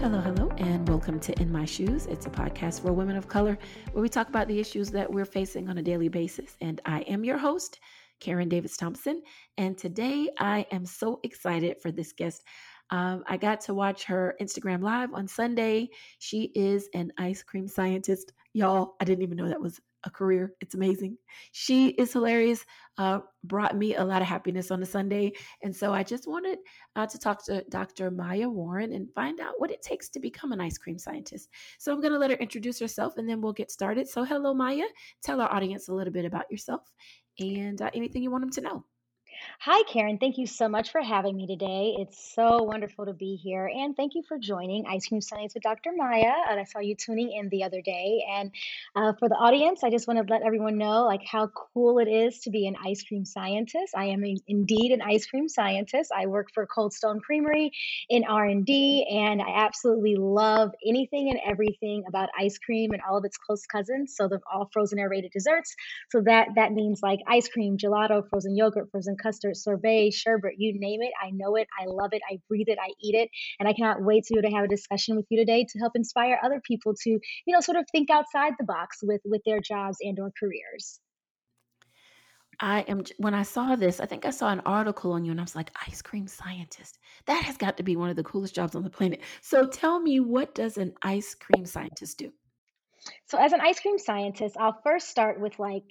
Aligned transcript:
Hello, 0.00 0.18
hello, 0.18 0.48
and 0.56 0.88
welcome 0.88 1.20
to 1.20 1.38
In 1.42 1.52
My 1.52 1.66
Shoes. 1.66 2.06
It's 2.06 2.24
a 2.24 2.30
podcast 2.30 2.80
for 2.80 2.90
women 2.90 3.16
of 3.16 3.28
color 3.28 3.58
where 3.92 4.00
we 4.00 4.08
talk 4.08 4.30
about 4.30 4.48
the 4.48 4.58
issues 4.58 4.90
that 4.92 5.12
we're 5.12 5.26
facing 5.26 5.68
on 5.68 5.76
a 5.76 5.82
daily 5.82 6.08
basis. 6.08 6.56
And 6.62 6.80
I 6.86 7.00
am 7.00 7.22
your 7.22 7.36
host, 7.36 7.80
Karen 8.18 8.48
Davis 8.48 8.78
Thompson. 8.78 9.20
And 9.58 9.76
today 9.76 10.30
I 10.38 10.64
am 10.72 10.86
so 10.86 11.20
excited 11.22 11.82
for 11.82 11.92
this 11.92 12.14
guest. 12.14 12.44
Um, 12.88 13.24
I 13.26 13.36
got 13.36 13.60
to 13.62 13.74
watch 13.74 14.04
her 14.04 14.36
Instagram 14.40 14.80
live 14.80 15.12
on 15.12 15.28
Sunday. 15.28 15.90
She 16.18 16.44
is 16.54 16.88
an 16.94 17.12
ice 17.18 17.42
cream 17.42 17.68
scientist. 17.68 18.32
Y'all, 18.54 18.94
I 19.02 19.04
didn't 19.04 19.22
even 19.22 19.36
know 19.36 19.48
that 19.50 19.60
was 19.60 19.82
a 20.04 20.10
career. 20.10 20.54
It's 20.60 20.74
amazing. 20.74 21.16
She 21.52 21.88
is 21.88 22.12
hilarious. 22.12 22.64
Uh, 22.98 23.20
brought 23.44 23.76
me 23.76 23.94
a 23.94 24.04
lot 24.04 24.22
of 24.22 24.28
happiness 24.28 24.70
on 24.70 24.82
a 24.82 24.86
Sunday, 24.86 25.32
and 25.62 25.74
so 25.74 25.92
I 25.92 26.02
just 26.02 26.28
wanted 26.28 26.58
uh, 26.96 27.06
to 27.06 27.18
talk 27.18 27.44
to 27.46 27.64
Dr. 27.70 28.10
Maya 28.10 28.48
Warren 28.48 28.92
and 28.92 29.12
find 29.14 29.40
out 29.40 29.54
what 29.58 29.70
it 29.70 29.82
takes 29.82 30.08
to 30.10 30.20
become 30.20 30.52
an 30.52 30.60
ice 30.60 30.76
cream 30.78 30.98
scientist. 30.98 31.48
So 31.78 31.92
I'm 31.92 32.00
going 32.00 32.12
to 32.12 32.18
let 32.18 32.30
her 32.30 32.36
introduce 32.36 32.78
herself, 32.78 33.14
and 33.16 33.28
then 33.28 33.40
we'll 33.40 33.52
get 33.52 33.70
started. 33.70 34.08
So 34.08 34.24
hello, 34.24 34.52
Maya. 34.54 34.84
Tell 35.22 35.40
our 35.40 35.52
audience 35.52 35.88
a 35.88 35.94
little 35.94 36.12
bit 36.12 36.24
about 36.24 36.50
yourself 36.50 36.82
and 37.38 37.80
uh, 37.80 37.90
anything 37.94 38.22
you 38.22 38.30
want 38.30 38.42
them 38.42 38.50
to 38.52 38.60
know. 38.60 38.84
Hi, 39.60 39.82
Karen. 39.84 40.18
Thank 40.18 40.38
you 40.38 40.46
so 40.46 40.68
much 40.68 40.90
for 40.90 41.00
having 41.00 41.36
me 41.36 41.46
today. 41.46 41.94
It's 41.98 42.34
so 42.34 42.62
wonderful 42.62 43.06
to 43.06 43.12
be 43.12 43.36
here. 43.36 43.66
And 43.66 43.96
thank 43.96 44.14
you 44.14 44.22
for 44.26 44.38
joining 44.38 44.86
Ice 44.86 45.06
Cream 45.06 45.20
Science 45.20 45.54
with 45.54 45.62
Dr. 45.62 45.90
Maya. 45.96 46.32
And 46.48 46.60
I 46.60 46.64
saw 46.64 46.80
you 46.80 46.94
tuning 46.94 47.32
in 47.32 47.48
the 47.48 47.64
other 47.64 47.80
day. 47.80 48.24
And 48.30 48.50
uh, 48.94 49.12
for 49.18 49.28
the 49.28 49.34
audience, 49.36 49.82
I 49.82 49.90
just 49.90 50.06
want 50.06 50.18
to 50.18 50.32
let 50.32 50.42
everyone 50.42 50.78
know 50.78 51.04
like 51.04 51.22
how 51.24 51.48
cool 51.48 51.98
it 51.98 52.08
is 52.08 52.40
to 52.40 52.50
be 52.50 52.66
an 52.66 52.76
ice 52.84 53.02
cream 53.02 53.24
scientist. 53.24 53.94
I 53.96 54.06
am 54.06 54.24
indeed 54.46 54.92
an 54.92 55.02
ice 55.02 55.26
cream 55.26 55.48
scientist. 55.48 56.10
I 56.14 56.26
work 56.26 56.48
for 56.52 56.66
Cold 56.66 56.92
Stone 56.92 57.20
Creamery 57.20 57.72
in 58.08 58.24
R&D, 58.24 59.08
and 59.10 59.40
I 59.40 59.64
absolutely 59.64 60.16
love 60.16 60.70
anything 60.86 61.30
and 61.30 61.40
everything 61.46 62.04
about 62.08 62.28
ice 62.38 62.58
cream 62.58 62.92
and 62.92 63.00
all 63.08 63.16
of 63.16 63.24
its 63.24 63.38
close 63.38 63.64
cousins. 63.66 64.14
So 64.16 64.28
they're 64.28 64.40
all 64.52 64.68
frozen 64.72 64.98
aerated 64.98 65.32
desserts. 65.32 65.74
So 66.10 66.20
that 66.22 66.48
that 66.56 66.72
means 66.72 67.00
like 67.02 67.20
ice 67.26 67.48
cream, 67.48 67.78
gelato, 67.78 68.28
frozen 68.28 68.54
yogurt, 68.54 68.90
frozen 68.90 69.16
custard 69.16 69.29
custard, 69.30 69.56
sorbet, 69.56 70.10
sherbet, 70.10 70.54
you 70.58 70.78
name 70.78 71.02
it. 71.02 71.12
I 71.22 71.30
know 71.30 71.56
it. 71.56 71.68
I 71.78 71.84
love 71.86 72.10
it. 72.12 72.22
I 72.30 72.38
breathe 72.48 72.68
it. 72.68 72.78
I 72.80 72.90
eat 73.00 73.14
it. 73.14 73.30
And 73.58 73.68
I 73.68 73.72
cannot 73.72 74.02
wait 74.02 74.24
to, 74.24 74.40
to 74.40 74.50
have 74.50 74.64
a 74.64 74.68
discussion 74.68 75.16
with 75.16 75.26
you 75.30 75.38
today 75.38 75.64
to 75.68 75.78
help 75.78 75.92
inspire 75.94 76.38
other 76.42 76.60
people 76.66 76.94
to, 77.02 77.10
you 77.10 77.54
know, 77.54 77.60
sort 77.60 77.78
of 77.78 77.84
think 77.92 78.10
outside 78.10 78.54
the 78.58 78.64
box 78.64 78.98
with, 79.02 79.20
with 79.24 79.42
their 79.46 79.60
jobs 79.60 79.98
and 80.00 80.18
or 80.18 80.32
careers. 80.38 81.00
I 82.62 82.80
am 82.80 83.04
when 83.16 83.32
I 83.32 83.42
saw 83.42 83.74
this, 83.74 84.00
I 84.00 84.06
think 84.06 84.26
I 84.26 84.30
saw 84.30 84.50
an 84.50 84.60
article 84.66 85.12
on 85.12 85.24
you 85.24 85.30
and 85.30 85.40
I 85.40 85.44
was 85.44 85.56
like, 85.56 85.70
ice 85.86 86.02
cream 86.02 86.26
scientist. 86.26 86.98
That 87.24 87.42
has 87.44 87.56
got 87.56 87.78
to 87.78 87.82
be 87.82 87.96
one 87.96 88.10
of 88.10 88.16
the 88.16 88.22
coolest 88.22 88.54
jobs 88.54 88.74
on 88.74 88.82
the 88.82 88.90
planet. 88.90 89.22
So 89.40 89.66
tell 89.66 89.98
me 89.98 90.20
what 90.20 90.54
does 90.54 90.76
an 90.76 90.92
ice 91.00 91.34
cream 91.34 91.64
scientist 91.64 92.18
do? 92.18 92.32
So 93.28 93.38
as 93.38 93.54
an 93.54 93.62
ice 93.62 93.80
cream 93.80 93.98
scientist, 93.98 94.56
I'll 94.58 94.78
first 94.84 95.08
start 95.08 95.40
with 95.40 95.58
like 95.58 95.84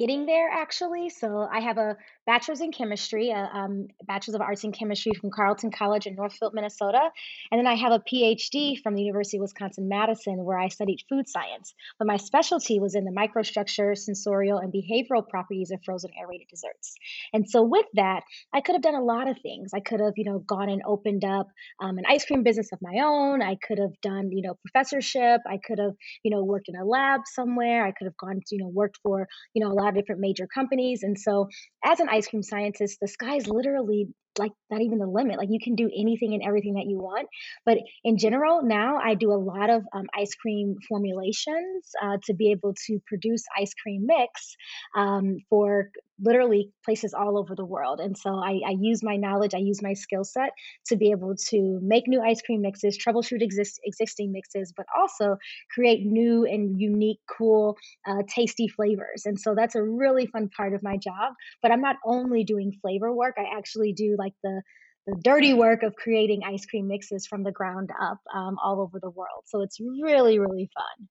getting 0.00 0.24
there 0.24 0.48
actually. 0.50 1.10
So 1.10 1.46
I 1.52 1.60
have 1.60 1.76
a 1.76 1.96
bachelor's 2.26 2.62
in 2.62 2.72
chemistry, 2.72 3.30
a 3.30 3.50
um, 3.52 3.88
bachelor's 4.06 4.34
of 4.34 4.40
arts 4.40 4.64
in 4.64 4.72
chemistry 4.72 5.12
from 5.20 5.30
Carleton 5.30 5.70
College 5.70 6.06
in 6.06 6.14
Northfield, 6.14 6.54
Minnesota. 6.54 7.10
And 7.50 7.58
then 7.58 7.66
I 7.66 7.74
have 7.74 7.92
a 7.92 7.98
PhD 7.98 8.80
from 8.82 8.94
the 8.94 9.02
University 9.02 9.36
of 9.36 9.42
Wisconsin 9.42 9.88
Madison, 9.88 10.42
where 10.42 10.58
I 10.58 10.68
studied 10.68 11.04
food 11.08 11.28
science. 11.28 11.74
But 11.98 12.08
my 12.08 12.16
specialty 12.16 12.80
was 12.80 12.94
in 12.94 13.04
the 13.04 13.10
microstructure, 13.10 13.96
sensorial, 13.96 14.58
and 14.58 14.72
behavioral 14.72 15.28
properties 15.28 15.70
of 15.70 15.80
frozen 15.84 16.10
aerated 16.18 16.48
desserts. 16.48 16.94
And 17.34 17.48
so 17.48 17.62
with 17.62 17.86
that, 17.94 18.22
I 18.54 18.62
could 18.62 18.76
have 18.76 18.82
done 18.82 18.94
a 18.94 19.04
lot 19.04 19.28
of 19.28 19.36
things. 19.42 19.72
I 19.74 19.80
could 19.80 20.00
have, 20.00 20.14
you 20.16 20.24
know, 20.24 20.38
gone 20.38 20.70
and 20.70 20.82
opened 20.86 21.24
up 21.24 21.48
um, 21.78 21.98
an 21.98 22.04
ice 22.08 22.24
cream 22.24 22.42
business 22.42 22.70
of 22.72 22.78
my 22.80 23.02
own. 23.04 23.42
I 23.42 23.56
could 23.56 23.78
have 23.78 24.00
done, 24.00 24.30
you 24.32 24.40
know, 24.40 24.54
professorship. 24.64 25.42
I 25.46 25.58
could 25.62 25.78
have, 25.78 25.92
you 26.22 26.30
know, 26.30 26.42
worked 26.42 26.70
in 26.70 26.76
a 26.76 26.84
lab 26.86 27.20
somewhere. 27.26 27.84
I 27.84 27.92
could 27.92 28.06
have 28.06 28.16
gone 28.16 28.40
to, 28.46 28.56
you 28.56 28.62
know, 28.62 28.68
worked 28.68 28.98
for, 29.02 29.28
you 29.52 29.62
know, 29.62 29.70
a 29.70 29.74
lot 29.74 29.89
of 29.90 29.96
different 29.96 30.20
major 30.20 30.46
companies. 30.46 31.02
And 31.02 31.18
so 31.18 31.48
as 31.84 32.00
an 32.00 32.08
ice 32.08 32.28
cream 32.28 32.42
scientist, 32.42 32.98
the 33.00 33.08
sky's 33.08 33.46
literally 33.46 34.08
like 34.38 34.52
not 34.70 34.80
even 34.80 34.98
the 34.98 35.06
limit. 35.06 35.38
Like 35.38 35.48
you 35.50 35.58
can 35.62 35.74
do 35.74 35.90
anything 35.94 36.34
and 36.34 36.42
everything 36.42 36.74
that 36.74 36.86
you 36.86 36.98
want. 36.98 37.28
But 37.64 37.78
in 38.04 38.16
general, 38.18 38.62
now 38.62 38.98
I 38.98 39.14
do 39.14 39.32
a 39.32 39.34
lot 39.34 39.70
of 39.70 39.82
um, 39.92 40.06
ice 40.14 40.34
cream 40.34 40.76
formulations 40.88 41.90
uh, 42.02 42.18
to 42.24 42.34
be 42.34 42.52
able 42.52 42.74
to 42.86 43.00
produce 43.06 43.44
ice 43.58 43.74
cream 43.74 44.06
mix 44.06 44.56
um, 44.96 45.38
for 45.48 45.90
literally 46.22 46.70
places 46.84 47.14
all 47.14 47.38
over 47.38 47.54
the 47.54 47.64
world. 47.64 48.00
And 48.00 48.16
so 48.16 48.34
I, 48.34 48.60
I 48.66 48.74
use 48.78 49.02
my 49.02 49.16
knowledge, 49.16 49.54
I 49.54 49.58
use 49.58 49.82
my 49.82 49.94
skill 49.94 50.24
set 50.24 50.50
to 50.86 50.96
be 50.96 51.10
able 51.10 51.34
to 51.48 51.78
make 51.82 52.06
new 52.06 52.22
ice 52.22 52.42
cream 52.42 52.62
mixes, 52.62 52.98
troubleshoot 52.98 53.42
exist, 53.42 53.80
existing 53.84 54.32
mixes, 54.32 54.72
but 54.76 54.86
also 54.96 55.36
create 55.74 56.04
new 56.04 56.44
and 56.44 56.78
unique, 56.78 57.20
cool, 57.26 57.76
uh, 58.06 58.22
tasty 58.28 58.68
flavors. 58.68 59.22
And 59.24 59.40
so 59.40 59.54
that's 59.54 59.74
a 59.74 59.82
really 59.82 60.26
fun 60.26 60.50
part 60.54 60.74
of 60.74 60.82
my 60.82 60.96
job. 60.96 61.32
But 61.62 61.72
I'm 61.72 61.80
not 61.80 61.96
only 62.04 62.44
doing 62.44 62.72
flavor 62.82 63.12
work, 63.12 63.36
I 63.38 63.56
actually 63.56 63.92
do 63.92 64.16
like 64.20 64.34
the 64.44 64.62
the 65.06 65.16
dirty 65.22 65.54
work 65.54 65.82
of 65.82 65.96
creating 65.96 66.42
ice 66.44 66.66
cream 66.66 66.86
mixes 66.86 67.26
from 67.26 67.42
the 67.42 67.52
ground 67.52 67.90
up 68.00 68.18
um, 68.34 68.58
all 68.62 68.80
over 68.80 69.00
the 69.00 69.10
world. 69.10 69.44
So 69.46 69.62
it's 69.62 69.80
really, 69.80 70.38
really 70.38 70.70
fun. 70.74 71.08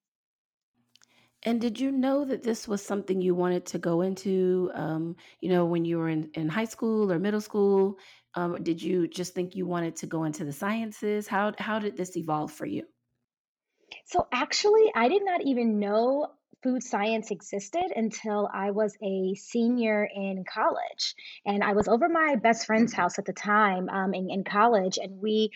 And 1.44 1.62
did 1.62 1.80
you 1.80 1.92
know 1.92 2.25
that 2.25 2.44
this 2.44 2.68
was 2.68 2.86
something 2.86 3.22
you 3.22 3.34
wanted 3.34 3.66
to 3.68 3.80
go 3.80 4.02
into, 4.02 4.72
um, 4.75 5.16
you 5.40 5.50
know, 5.50 5.66
when 5.66 5.86
you 5.86 5.97
were 5.97 6.09
in, 6.09 6.30
in 6.34 6.50
high 6.50 6.66
school 6.66 7.12
or 7.12 7.18
middle 7.18 7.42
school? 7.42 7.97
Um, 8.36 8.62
did 8.62 8.81
you 8.81 9.08
just 9.08 9.34
think 9.34 9.56
you 9.56 9.66
wanted 9.66 9.96
to 9.97 10.06
go 10.06 10.26
into 10.26 10.44
the 10.44 10.53
sciences? 10.53 11.28
How, 11.28 11.53
how 11.58 11.80
did 11.80 11.97
this 11.97 12.16
evolve 12.18 12.52
for 12.52 12.66
you? 12.66 12.84
So 14.06 14.28
actually, 14.31 14.91
I 14.94 15.08
did 15.08 15.24
not 15.26 15.41
even 15.46 15.80
know 15.80 16.28
food 16.62 16.84
science 16.84 17.31
existed 17.31 17.92
until 17.96 18.50
I 18.53 18.72
was 18.72 18.96
a 19.02 19.36
senior 19.36 20.08
in 20.14 20.44
college. 20.44 21.16
And 21.46 21.64
I 21.64 21.74
was 21.74 21.88
over 21.88 22.09
my 22.09 22.36
best 22.36 22.66
friend's 22.66 22.94
house 22.94 23.18
at 23.18 23.25
the 23.25 23.34
time 23.34 23.90
um, 23.90 24.14
in, 24.14 24.30
in 24.30 24.44
college, 24.44 24.97
and 25.02 25.22
we 25.22 25.52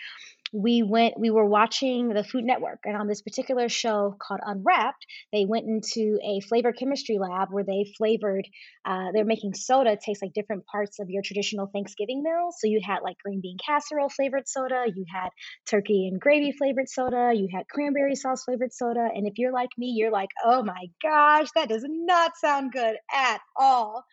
we 0.54 0.84
went 0.84 1.20
we 1.20 1.32
were 1.32 1.46
watching 1.46 2.10
the 2.10 2.24
food 2.24 2.44
network 2.44 2.80
and 2.86 2.96
on 2.96 3.08
this 3.08 3.24
particular 3.24 3.68
show 3.68 4.16
called 4.22 4.40
unwrapped 4.46 5.06
they 5.32 5.46
went 5.46 5.66
into 5.66 6.20
a 6.24 6.40
flavor 6.42 6.72
chemistry 6.72 7.18
lab 7.18 7.48
where 7.50 7.64
they 7.64 7.86
flavored 7.98 8.48
uh, 8.86 9.08
they're 9.14 9.26
making 9.26 9.54
soda 9.56 9.98
taste 9.98 10.22
like 10.22 10.34
different 10.34 10.64
parts 10.68 11.00
of 11.00 11.10
your 11.10 11.24
traditional 11.24 11.68
thanksgiving 11.74 12.22
meal. 12.22 12.50
So 12.52 12.68
you 12.68 12.82
had 12.86 13.00
like 13.02 13.18
green 13.24 13.42
bean 13.42 13.58
casserole 13.66 14.10
flavored 14.10 14.48
soda 14.48 14.86
you 14.96 15.06
had 15.12 15.30
turkey 15.66 16.08
and 16.08 16.22
gravy 16.22 16.52
flavored 16.52 16.88
soda 16.88 17.32
you 17.34 17.48
had 17.52 17.68
cranberry 17.68 18.16
sauce 18.16 18.44
flavored 18.44 18.74
soda 18.74 19.10
and 19.14 19.26
if 19.28 19.34
you're 19.38 19.54
like 19.54 19.70
me 19.78 19.94
you're 19.98 20.12
like 20.12 20.30
oh 20.46 20.62
my 20.62 20.86
gosh 21.02 21.48
that 21.56 21.70
does 21.70 21.86
not 21.88 22.38
sound 22.38 22.72
good 22.72 22.96
at 23.12 23.42
all 23.56 24.06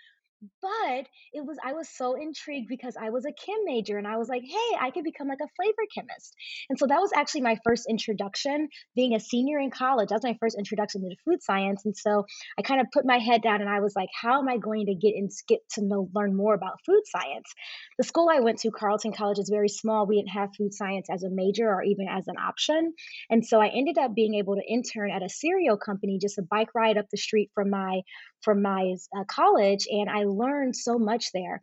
but 0.63 1.07
it 1.33 1.45
was 1.45 1.59
I 1.63 1.75
was 1.75 1.89
so 1.89 2.15
intrigued 2.15 2.69
because 2.69 2.97
I 3.01 3.11
was 3.11 3.25
a 3.27 3.33
chem 3.33 3.59
major 3.65 3.99
and 3.99 4.07
I 4.07 4.17
was 4.17 4.29
like, 4.29 4.43
hey, 4.43 4.77
I 4.81 4.91
could 4.91 5.05
become 5.05 5.29
like 5.29 5.41
a 5.43 5.49
flavor 5.57 5.87
chemist. 5.95 6.35
And 6.69 6.79
so 6.79 6.87
that 6.87 7.01
was 7.01 7.11
actually 7.15 7.43
my 7.43 7.57
first 7.65 7.87
introduction, 7.89 8.69
being 8.97 9.15
a 9.15 9.21
senior 9.21 9.59
in 9.59 9.71
college. 9.71 10.09
That 10.09 10.17
was 10.17 10.25
my 10.25 10.37
first 10.41 10.57
introduction 10.59 11.03
to 11.03 11.17
food 11.25 11.43
science. 11.43 11.83
And 11.85 11.97
so 11.97 12.25
I 12.59 12.63
kind 12.63 12.81
of 12.81 12.87
put 12.93 13.05
my 13.05 13.19
head 13.19 13.43
down 13.43 13.61
and 13.61 13.69
I 13.69 13.81
was 13.81 13.95
like, 13.95 14.09
how 14.19 14.41
am 14.41 14.49
I 14.49 14.57
going 14.57 14.87
to 14.87 14.95
get 14.95 15.15
in 15.15 15.29
get 15.49 15.61
to 15.73 15.85
know 15.85 16.09
learn 16.15 16.37
more 16.37 16.55
about 16.55 16.81
food 16.87 17.03
science? 17.07 17.53
The 17.99 18.05
school 18.05 18.29
I 18.31 18.41
went 18.41 18.61
to, 18.61 18.71
Carleton 18.71 19.13
College, 19.13 19.39
is 19.39 19.51
very 19.51 19.69
small. 19.69 20.07
We 20.07 20.17
didn't 20.17 20.31
have 20.31 20.51
food 20.57 20.73
science 20.73 21.09
as 21.11 21.23
a 21.23 21.31
major 21.31 21.69
or 21.69 21.83
even 21.83 22.07
as 22.09 22.29
an 22.29 22.37
option. 22.39 22.95
And 23.29 23.45
so 23.45 23.61
I 23.61 23.69
ended 23.69 23.99
up 23.99 24.15
being 24.15 24.35
able 24.35 24.57
to 24.57 24.63
intern 24.67 25.11
at 25.11 25.23
a 25.23 25.29
cereal 25.29 25.77
company, 25.77 26.19
just 26.21 26.39
a 26.39 26.43
bike 26.43 26.75
ride 26.75 26.97
up 26.97 27.07
the 27.11 27.19
street 27.19 27.51
from 27.55 27.71
my 27.71 28.01
from 28.43 28.63
my 28.63 28.95
uh, 29.17 29.25
college, 29.25 29.87
and 29.91 30.09
I 30.09 30.25
learned 30.25 30.77
so 30.77 30.99
much 30.99 31.33
there 31.33 31.63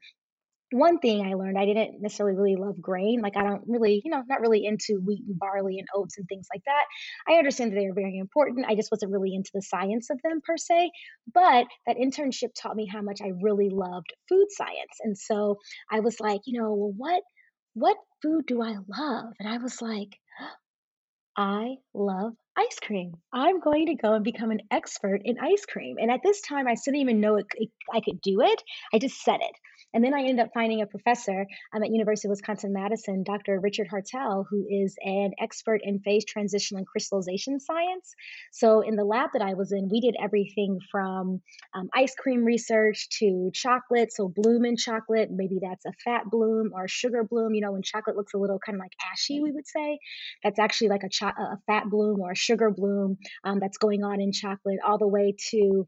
one 0.72 1.00
thing 1.00 1.26
I 1.26 1.36
learned, 1.36 1.58
I 1.58 1.66
didn't 1.66 2.02
necessarily 2.02 2.36
really 2.36 2.56
love 2.56 2.82
grain. 2.82 3.22
Like 3.22 3.38
I 3.38 3.44
don't 3.44 3.64
really, 3.68 4.02
you 4.04 4.12
know, 4.12 4.24
not 4.28 4.42
really 4.42 4.66
into 4.66 5.02
wheat 5.06 5.24
and 5.26 5.40
barley 5.40 5.80
and 5.80 5.88
oats 5.96 6.18
and 6.18 6.28
things 6.28 6.48
like 6.54 6.64
that. 6.66 6.84
I 7.28 7.38
understand 7.38 7.72
that 7.72 7.76
they 7.76 7.86
are 7.86 7.94
very 7.94 8.18
important. 8.18 8.66
I 8.68 8.76
just 8.76 8.92
wasn't 8.92 9.14
really 9.14 9.34
into 9.34 9.52
the 9.54 9.62
science 9.62 10.10
of 10.10 10.20
them 10.24 10.42
per 10.46 10.58
se. 10.58 10.92
But 11.34 11.68
that 11.86 11.98
internship 11.98 12.50
taught 12.54 12.76
me 12.76 12.86
how 12.86 13.02
much 13.02 13.22
I 13.22 13.32
really 13.42 13.70
loved 13.70 14.14
food 14.28 14.48
science. 14.50 14.98
And 15.02 15.18
so 15.18 15.58
I 15.90 16.02
was 16.02 16.20
like, 16.20 16.42
you 16.46 16.60
know, 16.60 16.74
well, 16.74 16.94
what 16.96 17.24
what 17.74 17.98
food 18.22 18.46
do 18.48 18.62
I 18.62 18.76
love? 18.88 19.34
And 19.40 19.48
I 19.48 19.60
was 19.60 19.82
like, 19.82 20.18
I 21.38 21.76
love 21.94 22.34
ice 22.58 22.80
cream. 22.82 23.14
I'm 23.32 23.60
going 23.60 23.86
to 23.86 23.96
go 23.96 24.14
and 24.14 24.24
become 24.24 24.50
an 24.50 24.62
expert 24.72 25.22
in 25.24 25.38
ice 25.40 25.66
cream. 25.68 25.98
And 26.00 26.10
at 26.10 26.22
this 26.24 26.42
time, 26.42 26.68
I 26.68 26.74
didn't 26.74 27.00
even 27.00 27.22
know 27.22 27.36
it, 27.36 27.46
it, 27.56 27.70
I 27.94 28.02
could 28.02 28.20
do 28.22 28.42
it. 28.42 28.64
I 28.92 28.98
just 28.98 29.22
said 29.22 29.40
it. 29.42 29.56
And 29.94 30.04
then 30.04 30.14
I 30.14 30.20
ended 30.20 30.40
up 30.40 30.52
finding 30.54 30.82
a 30.82 30.88
professor 30.88 31.46
um, 31.74 31.84
at 31.84 31.90
University 31.90 32.28
of 32.28 32.32
Wisconsin 32.32 32.74
Madison, 32.74 33.24
Dr. 33.24 33.60
Richard 33.60 33.88
Hartel, 33.88 34.46
who 34.50 34.66
is 34.70 34.96
an 35.04 35.32
expert 35.40 35.82
in 35.84 36.00
phase 36.00 36.26
transition 36.26 36.78
and 36.78 36.86
crystallization 36.86 37.60
science. 37.60 38.14
So 38.52 38.82
in 38.82 38.96
the 38.96 39.06
lab 39.06 39.32
that 39.34 39.42
I 39.42 39.54
was 39.54 39.72
in, 39.72 39.90
we 39.90 40.02
did 40.02 40.16
everything 40.22 40.80
from 40.92 41.42
um, 41.74 41.90
ice 41.94 42.16
cream 42.16 42.44
research 42.44 43.08
to 43.20 43.50
chocolate. 43.54 44.14
So 44.14 44.28
bloom 44.28 44.66
in 44.66 44.78
chocolate, 44.78 45.30
maybe 45.32 45.60
that's 45.62 45.86
a 45.86 45.94
fat 46.04 46.24
bloom 46.30 46.72
or 46.74 46.86
a 46.86 46.90
sugar 46.90 47.24
bloom. 47.24 47.54
You 47.54 47.62
know, 47.62 47.72
when 47.72 47.82
chocolate 47.84 48.16
looks 48.18 48.34
a 48.34 48.38
little 48.38 48.60
kind 48.60 48.76
of 48.76 48.82
like 48.82 48.94
ashy, 49.12 49.42
we 49.42 49.52
would 49.52 49.68
say 49.68 50.00
that's 50.44 50.60
actually 50.60 50.90
like 50.90 51.04
a, 51.04 51.10
cho- 51.10 51.28
a 51.28 51.58
fat 51.66 51.90
bloom 51.90 52.20
or 52.20 52.32
a 52.32 52.36
sugar 52.36 52.72
bloom 52.72 53.18
um, 53.44 53.60
that's 53.60 53.78
going 53.78 54.04
on 54.04 54.22
in 54.22 54.32
chocolate, 54.32 54.80
all 54.86 54.98
the 54.98 55.08
way 55.08 55.36
to 55.52 55.88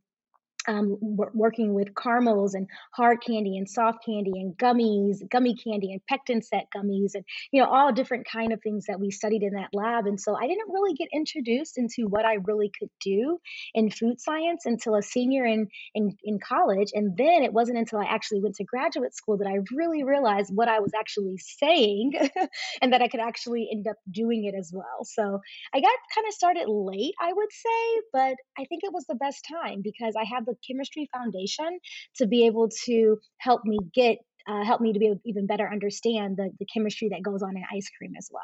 um, 0.70 0.98
working 1.02 1.74
with 1.74 1.96
caramels 1.96 2.54
and 2.54 2.68
hard 2.94 3.24
candy 3.26 3.58
and 3.58 3.68
soft 3.68 4.06
candy 4.06 4.34
and 4.36 4.56
gummies, 4.56 5.28
gummy 5.28 5.56
candy 5.56 5.92
and 5.92 6.06
pectin 6.08 6.44
set 6.44 6.68
gummies, 6.76 7.16
and 7.16 7.26
you 7.52 7.62
know 7.62 7.68
all 7.68 7.92
different 7.92 8.28
kind 8.32 8.54
of 8.54 8.62
things 8.62 8.86
that 8.86 9.00
we 9.00 9.10
studied 9.10 9.42
in 9.42 9.54
that 9.54 9.70
lab. 9.74 10.06
And 10.06 10.20
so 10.20 10.36
I 10.36 10.48
didn't 10.48 10.72
really 10.72 10.94
get 10.94 11.08
introduced 11.12 11.78
into 11.80 12.08
what 12.08 12.24
I 12.24 12.36
really 12.44 12.72
could 12.78 12.92
do 13.02 13.40
in 13.74 13.90
food 13.90 14.22
science 14.22 14.66
until 14.66 14.96
a 14.96 15.02
senior 15.02 15.44
in 15.46 15.68
in, 15.96 16.16
in 16.24 16.40
college. 16.40 16.92
And 16.94 17.18
then 17.18 17.42
it 17.42 17.52
wasn't 17.52 17.80
until 17.80 18.00
I 18.00 18.06
actually 18.06 18.42
went 18.42 18.56
to 18.56 18.64
graduate 18.64 19.16
school 19.16 19.38
that 19.38 19.48
I 19.48 19.58
really 19.76 20.04
realized 20.04 20.52
what 20.54 20.68
I 20.68 20.80
was 20.82 20.92
actually 20.98 21.38
saying, 21.40 22.14
and 22.82 22.94
that 22.94 23.02
I 23.02 23.08
could 23.08 23.22
actually 23.22 23.70
end 23.72 23.88
up 23.88 23.98
doing 24.12 24.46
it 24.46 24.54
as 24.58 24.72
well. 24.72 25.04
So 25.04 25.40
I 25.74 25.80
got 25.80 25.92
kind 26.14 26.28
of 26.28 26.34
started 26.34 26.70
late, 26.70 27.16
I 27.20 27.34
would 27.34 27.52
say, 27.52 28.02
but 28.14 28.36
I 28.58 28.66
think 28.66 28.84
it 28.84 28.94
was 28.94 29.06
the 29.08 29.16
best 29.16 29.48
time 29.50 29.82
because 29.82 30.14
I 30.16 30.26
had 30.26 30.46
the 30.46 30.59
chemistry 30.68 31.10
foundation 31.14 31.80
to 32.16 32.28
be 32.28 32.46
able 32.46 32.70
to 32.86 33.18
help 33.40 33.62
me 33.66 33.78
get 33.94 34.18
uh, 34.48 34.64
help 34.64 34.82
me 34.82 34.94
to 34.94 35.00
be 35.00 35.06
able 35.08 35.18
to 35.18 35.22
even 35.26 35.46
better 35.46 35.70
understand 35.72 36.38
the, 36.38 36.50
the 36.60 36.66
chemistry 36.74 37.10
that 37.10 37.22
goes 37.22 37.44
on 37.44 37.56
in 37.56 37.64
ice 37.72 37.90
cream 37.98 38.14
as 38.18 38.30
well. 38.32 38.42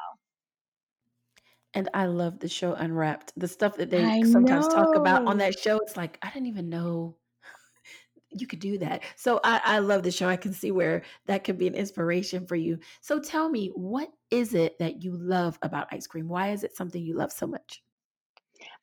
And 1.74 1.88
I 1.92 2.06
love 2.06 2.38
the 2.38 2.48
show 2.48 2.74
Unwrapped. 2.74 3.32
The 3.36 3.48
stuff 3.48 3.76
that 3.76 3.90
they 3.90 4.02
I 4.02 4.22
sometimes 4.22 4.68
talk 4.68 4.94
about 4.94 5.26
on 5.26 5.38
that 5.38 5.58
show, 5.58 5.78
it's 5.78 5.96
like, 5.96 6.18
I 6.22 6.30
didn't 6.30 6.46
even 6.46 6.68
know 6.68 7.16
you 8.30 8.46
could 8.46 8.60
do 8.60 8.78
that. 8.78 9.02
So 9.16 9.40
I, 9.44 9.60
I 9.64 9.78
love 9.78 10.02
the 10.02 10.10
show. 10.10 10.28
I 10.28 10.36
can 10.36 10.52
see 10.52 10.70
where 10.70 11.02
that 11.26 11.44
could 11.44 11.58
be 11.58 11.66
an 11.66 11.74
inspiration 11.74 12.46
for 12.46 12.56
you. 12.56 12.78
So 13.00 13.20
tell 13.20 13.48
me, 13.48 13.68
what 13.74 14.10
is 14.30 14.54
it 14.54 14.78
that 14.78 15.02
you 15.02 15.16
love 15.16 15.58
about 15.62 15.88
ice 15.92 16.06
cream? 16.06 16.28
Why 16.28 16.50
is 16.50 16.64
it 16.64 16.76
something 16.76 17.02
you 17.02 17.14
love 17.14 17.32
so 17.32 17.46
much? 17.46 17.82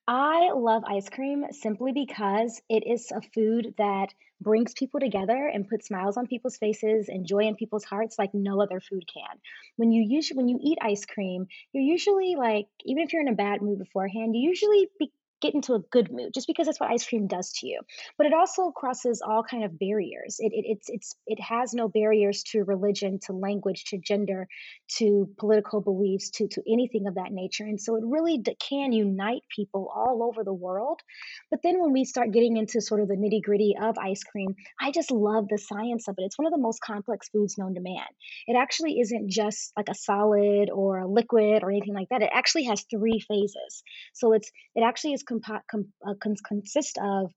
I 0.07 0.51
love 0.51 0.83
ice 0.85 1.07
cream 1.09 1.45
simply 1.51 1.93
because 1.93 2.61
it 2.69 2.85
is 2.85 3.09
a 3.11 3.21
food 3.21 3.75
that 3.77 4.13
brings 4.41 4.73
people 4.73 4.99
together 4.99 5.47
and 5.47 5.67
puts 5.67 5.87
smiles 5.87 6.17
on 6.17 6.27
people's 6.27 6.57
faces 6.57 7.07
and 7.07 7.25
joy 7.25 7.47
in 7.47 7.55
people's 7.55 7.85
hearts 7.85 8.19
like 8.19 8.33
no 8.33 8.61
other 8.61 8.81
food 8.81 9.05
can. 9.07 9.39
When 9.77 9.91
you 9.93 10.03
usually 10.05 10.37
when 10.37 10.49
you 10.49 10.59
eat 10.61 10.77
ice 10.81 11.05
cream, 11.05 11.47
you're 11.71 11.83
usually 11.83 12.35
like 12.35 12.67
even 12.83 13.03
if 13.03 13.13
you're 13.13 13.21
in 13.21 13.29
a 13.29 13.35
bad 13.35 13.61
mood 13.61 13.79
beforehand, 13.79 14.35
you 14.35 14.41
usually 14.49 14.89
be, 14.99 15.11
get 15.43 15.53
into 15.53 15.73
a 15.73 15.79
good 15.79 16.11
mood 16.11 16.33
just 16.33 16.47
because 16.47 16.65
that's 16.65 16.79
what 16.79 16.89
ice 16.89 17.05
cream 17.07 17.27
does 17.27 17.51
to 17.59 17.67
you. 17.67 17.81
But 18.17 18.27
it 18.27 18.33
also 18.33 18.71
crosses 18.71 19.21
all 19.21 19.43
kind 19.43 19.63
of 19.63 19.77
barriers. 19.77 20.37
It, 20.39 20.53
it 20.53 20.65
it's 20.65 20.89
it's 20.89 21.15
it 21.27 21.39
has 21.41 21.73
no 21.73 21.87
barriers 21.87 22.43
to 22.51 22.63
religion 22.63 23.19
to 23.27 23.33
language 23.33 23.83
to 23.89 23.97
gender 23.97 24.47
to 24.97 25.29
political 25.37 25.81
beliefs 25.81 26.31
to 26.31 26.47
to 26.47 26.63
anything 26.67 27.07
of 27.07 27.15
that 27.15 27.31
nature. 27.31 27.65
And 27.65 27.79
so 27.79 27.97
it 27.97 28.03
really 28.05 28.41
can 28.59 28.91
unite 28.93 29.43
people 29.55 29.91
all 29.93 30.23
over 30.23 30.43
the 30.43 30.53
world. 30.53 31.01
But 31.51 31.59
then 31.63 31.79
when 31.79 31.91
we 31.91 32.05
start 32.05 32.31
getting 32.31 32.57
into 32.57 32.81
sort 32.81 33.01
of 33.01 33.07
the 33.07 33.15
nitty 33.15 33.43
gritty 33.43 33.75
of 33.79 33.97
ice 33.97 34.23
cream 34.23 34.55
i 34.79 34.91
just 34.91 35.11
love 35.11 35.47
the 35.49 35.57
science 35.57 36.07
of 36.07 36.15
it. 36.17 36.23
It's 36.23 36.37
one 36.37 36.47
of 36.47 36.53
the 36.53 36.59
most 36.59 36.81
complex 36.81 37.29
foods 37.29 37.57
known 37.57 37.75
to 37.75 37.81
man. 37.81 38.05
It 38.47 38.55
actually 38.55 38.99
isn't 38.99 39.29
just 39.29 39.71
like 39.77 39.89
a 39.89 39.95
solid 39.95 40.69
or 40.69 40.99
a 40.99 41.07
liquid 41.07 41.63
or 41.63 41.71
anything 41.71 41.93
like 41.93 42.09
that. 42.09 42.21
It 42.21 42.29
actually 42.33 42.65
has 42.65 42.85
three 42.89 43.19
phases. 43.27 43.83
So 44.13 44.33
it's 44.33 44.51
it 44.75 44.81
actually 44.81 45.13
is 45.13 45.23
com- 45.41 45.93
uh, 46.05 46.13
consist 46.47 46.97
of 47.01 47.31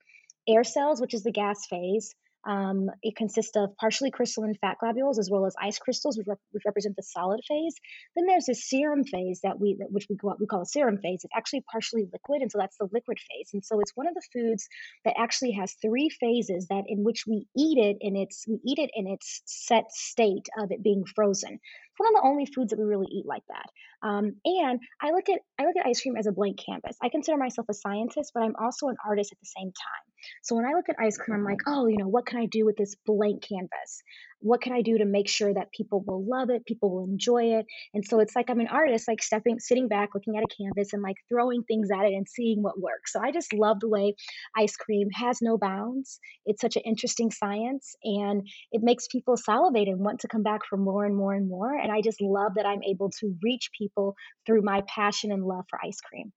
air 0.48 0.64
cells, 0.64 1.00
which 1.00 1.14
is 1.14 1.22
the 1.22 1.32
gas 1.32 1.66
phase, 1.68 2.14
um, 2.46 2.88
it 3.02 3.16
consists 3.16 3.56
of 3.56 3.76
partially 3.76 4.12
crystalline 4.12 4.54
fat 4.60 4.76
globules 4.80 5.18
as 5.18 5.28
well 5.28 5.46
as 5.46 5.54
ice 5.60 5.78
crystals, 5.78 6.16
which, 6.16 6.28
which, 6.52 6.62
represent 6.64 6.94
the 6.94 7.02
solid 7.02 7.40
phase. 7.46 7.74
Then 8.14 8.26
there's 8.26 8.48
a 8.48 8.54
serum 8.54 9.02
phase 9.02 9.40
that 9.42 9.58
we, 9.58 9.76
which 9.90 10.06
we, 10.08 10.16
we 10.38 10.46
call 10.46 10.62
a 10.62 10.66
serum 10.66 10.98
phase. 10.98 11.22
It's 11.24 11.34
actually 11.36 11.64
partially 11.70 12.06
liquid, 12.12 12.42
and 12.42 12.50
so 12.50 12.58
that's 12.58 12.76
the 12.78 12.88
liquid 12.92 13.18
phase. 13.18 13.50
And 13.52 13.64
so 13.64 13.80
it's 13.80 13.96
one 13.96 14.06
of 14.06 14.14
the 14.14 14.22
foods 14.32 14.68
that 15.04 15.14
actually 15.18 15.52
has 15.52 15.74
three 15.82 16.08
phases 16.08 16.68
that 16.68 16.84
in 16.86 17.02
which 17.02 17.24
we 17.26 17.46
eat 17.56 17.78
it 17.78 17.96
in 18.00 18.14
its 18.14 18.44
we 18.46 18.60
eat 18.64 18.78
it 18.78 18.90
in 18.94 19.08
its 19.08 19.42
set 19.46 19.90
state 19.90 20.48
of 20.56 20.70
it 20.70 20.84
being 20.84 21.04
frozen. 21.04 21.58
One 21.96 22.14
of 22.14 22.22
the 22.22 22.28
only 22.28 22.46
foods 22.46 22.70
that 22.70 22.78
we 22.78 22.84
really 22.84 23.08
eat 23.10 23.26
like 23.26 23.42
that. 23.48 23.66
Um, 24.06 24.36
and 24.44 24.80
I 25.00 25.10
look 25.10 25.28
at 25.28 25.40
I 25.58 25.64
look 25.64 25.76
at 25.76 25.86
ice 25.86 26.00
cream 26.02 26.16
as 26.16 26.26
a 26.26 26.32
blank 26.32 26.58
canvas. 26.64 26.96
I 27.02 27.08
consider 27.08 27.36
myself 27.36 27.66
a 27.68 27.74
scientist, 27.74 28.32
but 28.34 28.42
I'm 28.42 28.54
also 28.60 28.88
an 28.88 28.96
artist 29.06 29.32
at 29.32 29.38
the 29.38 29.50
same 29.58 29.68
time. 29.68 30.06
So 30.42 30.56
when 30.56 30.66
I 30.66 30.74
look 30.74 30.88
at 30.88 30.96
ice 31.00 31.16
cream, 31.16 31.36
I'm 31.38 31.44
like, 31.44 31.60
oh, 31.66 31.86
you 31.86 31.96
know, 31.98 32.08
what 32.08 32.26
can 32.26 32.38
I 32.38 32.46
do 32.46 32.64
with 32.64 32.76
this 32.76 32.94
blank 33.06 33.42
canvas? 33.42 34.02
What 34.46 34.60
can 34.60 34.72
I 34.72 34.82
do 34.82 34.98
to 34.98 35.04
make 35.04 35.28
sure 35.28 35.52
that 35.52 35.72
people 35.72 36.04
will 36.06 36.24
love 36.24 36.50
it, 36.50 36.64
people 36.66 36.94
will 36.94 37.04
enjoy 37.04 37.58
it? 37.58 37.66
And 37.94 38.04
so 38.04 38.20
it's 38.20 38.36
like 38.36 38.48
I'm 38.48 38.60
an 38.60 38.68
artist, 38.68 39.08
like 39.08 39.22
stepping, 39.22 39.58
sitting 39.58 39.88
back, 39.88 40.10
looking 40.14 40.36
at 40.36 40.44
a 40.44 40.62
canvas 40.62 40.92
and 40.92 41.02
like 41.02 41.16
throwing 41.28 41.64
things 41.64 41.88
at 41.90 42.06
it 42.06 42.14
and 42.14 42.28
seeing 42.28 42.62
what 42.62 42.80
works. 42.80 43.12
So 43.12 43.20
I 43.20 43.32
just 43.32 43.52
love 43.52 43.80
the 43.80 43.88
way 43.88 44.14
ice 44.56 44.76
cream 44.76 45.08
has 45.14 45.38
no 45.42 45.58
bounds. 45.58 46.20
It's 46.44 46.60
such 46.60 46.76
an 46.76 46.82
interesting 46.84 47.30
science 47.30 47.96
and 48.04 48.46
it 48.70 48.82
makes 48.82 49.08
people 49.08 49.36
salivate 49.36 49.88
and 49.88 49.98
want 49.98 50.20
to 50.20 50.28
come 50.28 50.42
back 50.42 50.60
for 50.68 50.76
more 50.76 51.04
and 51.04 51.16
more 51.16 51.34
and 51.34 51.48
more. 51.48 51.76
And 51.76 51.90
I 51.90 52.00
just 52.00 52.20
love 52.20 52.52
that 52.54 52.66
I'm 52.66 52.82
able 52.84 53.10
to 53.20 53.34
reach 53.42 53.70
people 53.76 54.14
through 54.46 54.62
my 54.62 54.82
passion 54.86 55.32
and 55.32 55.42
love 55.44 55.64
for 55.68 55.80
ice 55.84 56.00
cream. 56.00 56.32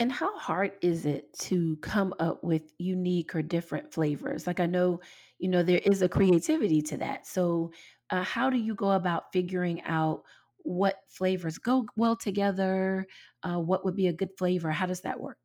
And 0.00 0.10
how 0.10 0.36
hard 0.38 0.72
is 0.80 1.04
it 1.04 1.32
to 1.40 1.76
come 1.76 2.14
up 2.18 2.42
with 2.42 2.72
unique 2.78 3.34
or 3.34 3.42
different 3.42 3.92
flavors? 3.92 4.46
Like 4.46 4.58
I 4.58 4.64
know, 4.64 5.00
you 5.38 5.48
know, 5.48 5.62
there 5.62 5.78
is 5.84 6.00
a 6.00 6.08
creativity 6.08 6.80
to 6.82 6.96
that. 6.96 7.26
So, 7.26 7.72
uh, 8.08 8.22
how 8.24 8.48
do 8.48 8.56
you 8.56 8.74
go 8.74 8.92
about 8.92 9.32
figuring 9.32 9.82
out 9.82 10.22
what 10.62 10.96
flavors 11.06 11.58
go 11.58 11.86
well 11.96 12.16
together? 12.16 13.06
Uh, 13.42 13.58
what 13.60 13.84
would 13.84 13.94
be 13.94 14.08
a 14.08 14.12
good 14.12 14.30
flavor? 14.38 14.70
How 14.70 14.86
does 14.86 15.02
that 15.02 15.20
work? 15.20 15.38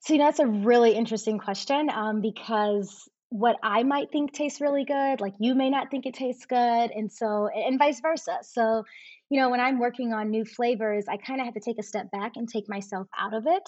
So, 0.00 0.14
you 0.14 0.18
know, 0.18 0.26
that's 0.26 0.40
a 0.40 0.46
really 0.46 0.92
interesting 0.92 1.38
question 1.38 1.88
um, 1.90 2.20
because 2.20 3.08
what 3.28 3.56
I 3.62 3.84
might 3.84 4.10
think 4.10 4.32
tastes 4.32 4.60
really 4.60 4.84
good, 4.84 5.20
like 5.20 5.34
you 5.38 5.54
may 5.54 5.70
not 5.70 5.90
think 5.90 6.06
it 6.06 6.14
tastes 6.14 6.46
good, 6.46 6.90
and 6.90 7.12
so 7.12 7.48
and 7.48 7.78
vice 7.78 8.00
versa. 8.00 8.38
So, 8.42 8.84
you 9.30 9.40
know, 9.40 9.48
when 9.48 9.60
I'm 9.60 9.78
working 9.78 10.12
on 10.12 10.30
new 10.30 10.44
flavors, 10.44 11.04
I 11.08 11.16
kind 11.16 11.40
of 11.40 11.44
have 11.44 11.54
to 11.54 11.60
take 11.60 11.78
a 11.78 11.84
step 11.84 12.10
back 12.10 12.32
and 12.34 12.48
take 12.48 12.68
myself 12.68 13.06
out 13.16 13.32
of 13.32 13.44
it. 13.46 13.62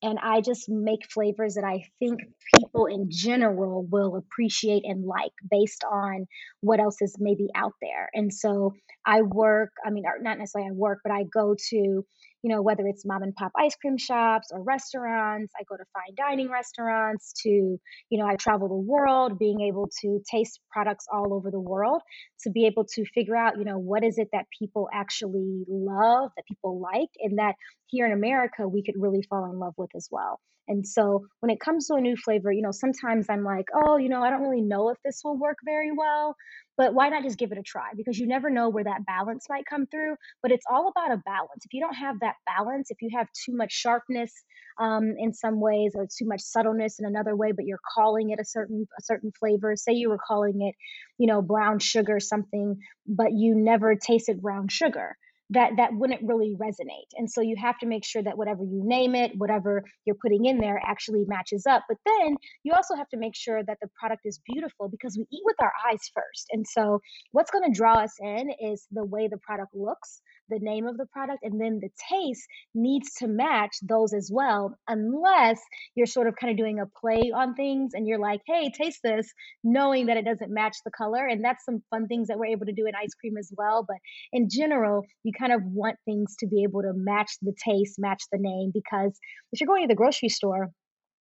And 0.00 0.16
I 0.22 0.40
just 0.40 0.68
make 0.68 1.10
flavors 1.10 1.54
that 1.54 1.64
I 1.64 1.82
think 1.98 2.20
people 2.54 2.86
in 2.86 3.08
general 3.10 3.84
will 3.90 4.16
appreciate 4.16 4.84
and 4.84 5.04
like 5.04 5.32
based 5.50 5.82
on 5.82 6.26
what 6.60 6.78
else 6.78 7.02
is 7.02 7.16
maybe 7.18 7.48
out 7.56 7.72
there. 7.82 8.08
And 8.14 8.32
so 8.32 8.74
I 9.04 9.22
work, 9.22 9.70
I 9.84 9.90
mean, 9.90 10.04
not 10.20 10.38
necessarily 10.38 10.70
I 10.70 10.74
work, 10.74 11.00
but 11.02 11.12
I 11.12 11.24
go 11.24 11.56
to 11.70 12.06
you 12.42 12.50
know, 12.54 12.62
whether 12.62 12.86
it's 12.86 13.04
mom 13.04 13.22
and 13.22 13.34
pop 13.34 13.52
ice 13.56 13.74
cream 13.76 13.98
shops 13.98 14.48
or 14.52 14.62
restaurants. 14.62 15.52
I 15.58 15.64
go 15.68 15.76
to 15.76 15.84
fine 15.92 16.14
dining 16.16 16.50
restaurants 16.50 17.32
to, 17.42 17.48
you 17.48 18.18
know, 18.18 18.26
I 18.26 18.36
travel 18.36 18.68
the 18.68 18.74
world, 18.74 19.38
being 19.38 19.60
able 19.60 19.88
to 20.02 20.22
taste 20.30 20.60
products 20.70 21.06
all 21.12 21.34
over 21.34 21.50
the 21.50 21.60
world 21.60 22.02
to 22.42 22.50
be 22.50 22.66
able 22.66 22.84
to 22.94 23.04
figure 23.14 23.36
out, 23.36 23.58
you 23.58 23.64
know, 23.64 23.78
what 23.78 24.04
is 24.04 24.18
it 24.18 24.28
that 24.32 24.46
people 24.58 24.88
actually 24.92 25.64
love, 25.68 26.30
that 26.36 26.46
people 26.46 26.80
like, 26.80 27.10
and 27.20 27.38
that 27.38 27.54
here 27.86 28.06
in 28.06 28.12
America 28.12 28.68
we 28.68 28.82
could 28.82 28.94
really 28.98 29.22
fall 29.28 29.50
in 29.50 29.58
love 29.58 29.74
with 29.76 29.90
as 29.96 30.08
well. 30.10 30.40
And 30.68 30.86
so 30.86 31.26
when 31.40 31.50
it 31.50 31.60
comes 31.60 31.86
to 31.86 31.94
a 31.94 32.00
new 32.00 32.16
flavor, 32.16 32.52
you 32.52 32.62
know, 32.62 32.72
sometimes 32.72 33.26
I'm 33.30 33.42
like, 33.42 33.66
oh, 33.74 33.96
you 33.96 34.08
know, 34.08 34.22
I 34.22 34.30
don't 34.30 34.42
really 34.42 34.60
know 34.60 34.90
if 34.90 34.98
this 35.04 35.22
will 35.24 35.38
work 35.38 35.56
very 35.64 35.90
well, 35.90 36.36
but 36.76 36.94
why 36.94 37.08
not 37.08 37.22
just 37.22 37.38
give 37.38 37.50
it 37.52 37.58
a 37.58 37.62
try? 37.62 37.88
Because 37.96 38.18
you 38.18 38.26
never 38.26 38.50
know 38.50 38.68
where 38.68 38.84
that 38.84 39.06
balance 39.06 39.46
might 39.48 39.64
come 39.64 39.86
through. 39.86 40.14
But 40.42 40.52
it's 40.52 40.66
all 40.70 40.88
about 40.88 41.12
a 41.12 41.22
balance. 41.24 41.64
If 41.64 41.72
you 41.72 41.80
don't 41.80 41.94
have 41.94 42.20
that 42.20 42.34
balance, 42.46 42.90
if 42.90 42.98
you 43.00 43.08
have 43.16 43.26
too 43.46 43.56
much 43.56 43.72
sharpness 43.72 44.32
um, 44.78 45.14
in 45.18 45.32
some 45.32 45.60
ways 45.60 45.92
or 45.94 46.04
too 46.04 46.26
much 46.26 46.40
subtleness 46.42 46.98
in 47.00 47.06
another 47.06 47.34
way, 47.34 47.52
but 47.52 47.64
you're 47.64 47.80
calling 47.94 48.30
it 48.30 48.38
a 48.38 48.44
certain 48.44 48.86
a 48.98 49.02
certain 49.02 49.32
flavor. 49.40 49.74
Say 49.74 49.94
you 49.94 50.10
were 50.10 50.20
calling 50.24 50.60
it, 50.60 50.74
you 51.18 51.26
know, 51.26 51.42
brown 51.42 51.78
sugar 51.78 52.20
something, 52.20 52.76
but 53.06 53.32
you 53.32 53.54
never 53.56 53.96
tasted 53.96 54.40
brown 54.42 54.68
sugar 54.68 55.16
that 55.50 55.72
that 55.76 55.90
wouldn't 55.92 56.20
really 56.22 56.54
resonate. 56.60 57.08
And 57.16 57.30
so 57.30 57.40
you 57.40 57.56
have 57.58 57.78
to 57.78 57.86
make 57.86 58.04
sure 58.04 58.22
that 58.22 58.36
whatever 58.36 58.62
you 58.64 58.82
name 58.84 59.14
it 59.14 59.32
whatever 59.36 59.82
you're 60.04 60.16
putting 60.20 60.44
in 60.44 60.58
there 60.58 60.80
actually 60.84 61.24
matches 61.26 61.64
up. 61.68 61.84
But 61.88 61.98
then 62.04 62.36
you 62.64 62.72
also 62.74 62.94
have 62.96 63.08
to 63.10 63.16
make 63.16 63.34
sure 63.34 63.62
that 63.64 63.78
the 63.80 63.88
product 63.98 64.22
is 64.24 64.40
beautiful 64.46 64.88
because 64.88 65.16
we 65.16 65.26
eat 65.32 65.42
with 65.44 65.56
our 65.60 65.72
eyes 65.90 66.10
first. 66.14 66.46
And 66.52 66.66
so 66.66 67.00
what's 67.32 67.50
going 67.50 67.64
to 67.64 67.76
draw 67.76 67.98
us 67.98 68.14
in 68.20 68.50
is 68.60 68.86
the 68.90 69.04
way 69.04 69.28
the 69.28 69.38
product 69.38 69.74
looks 69.74 70.20
the 70.48 70.58
name 70.60 70.86
of 70.86 70.96
the 70.96 71.06
product, 71.06 71.40
and 71.42 71.60
then 71.60 71.80
the 71.80 71.90
taste 72.10 72.46
needs 72.74 73.14
to 73.18 73.28
match 73.28 73.76
those 73.82 74.12
as 74.12 74.30
well, 74.32 74.76
unless 74.88 75.60
you're 75.94 76.06
sort 76.06 76.26
of 76.26 76.36
kind 76.36 76.50
of 76.50 76.56
doing 76.56 76.80
a 76.80 76.86
play 77.00 77.30
on 77.34 77.54
things 77.54 77.92
and 77.94 78.06
you're 78.06 78.18
like, 78.18 78.40
hey, 78.46 78.70
taste 78.70 79.00
this, 79.02 79.32
knowing 79.62 80.06
that 80.06 80.16
it 80.16 80.24
doesn't 80.24 80.52
match 80.52 80.76
the 80.84 80.90
color. 80.90 81.26
And 81.26 81.44
that's 81.44 81.64
some 81.64 81.82
fun 81.90 82.06
things 82.06 82.28
that 82.28 82.38
we're 82.38 82.46
able 82.46 82.66
to 82.66 82.72
do 82.72 82.86
in 82.86 82.94
ice 82.94 83.14
cream 83.20 83.36
as 83.38 83.50
well. 83.56 83.84
But 83.86 83.98
in 84.32 84.48
general, 84.50 85.04
you 85.24 85.32
kind 85.38 85.52
of 85.52 85.60
want 85.64 85.96
things 86.04 86.36
to 86.40 86.46
be 86.46 86.62
able 86.62 86.82
to 86.82 86.92
match 86.94 87.32
the 87.42 87.54
taste, 87.64 87.96
match 87.98 88.22
the 88.32 88.38
name, 88.40 88.70
because 88.72 89.18
if 89.52 89.60
you're 89.60 89.68
going 89.68 89.82
to 89.82 89.88
the 89.88 89.94
grocery 89.94 90.28
store, 90.28 90.70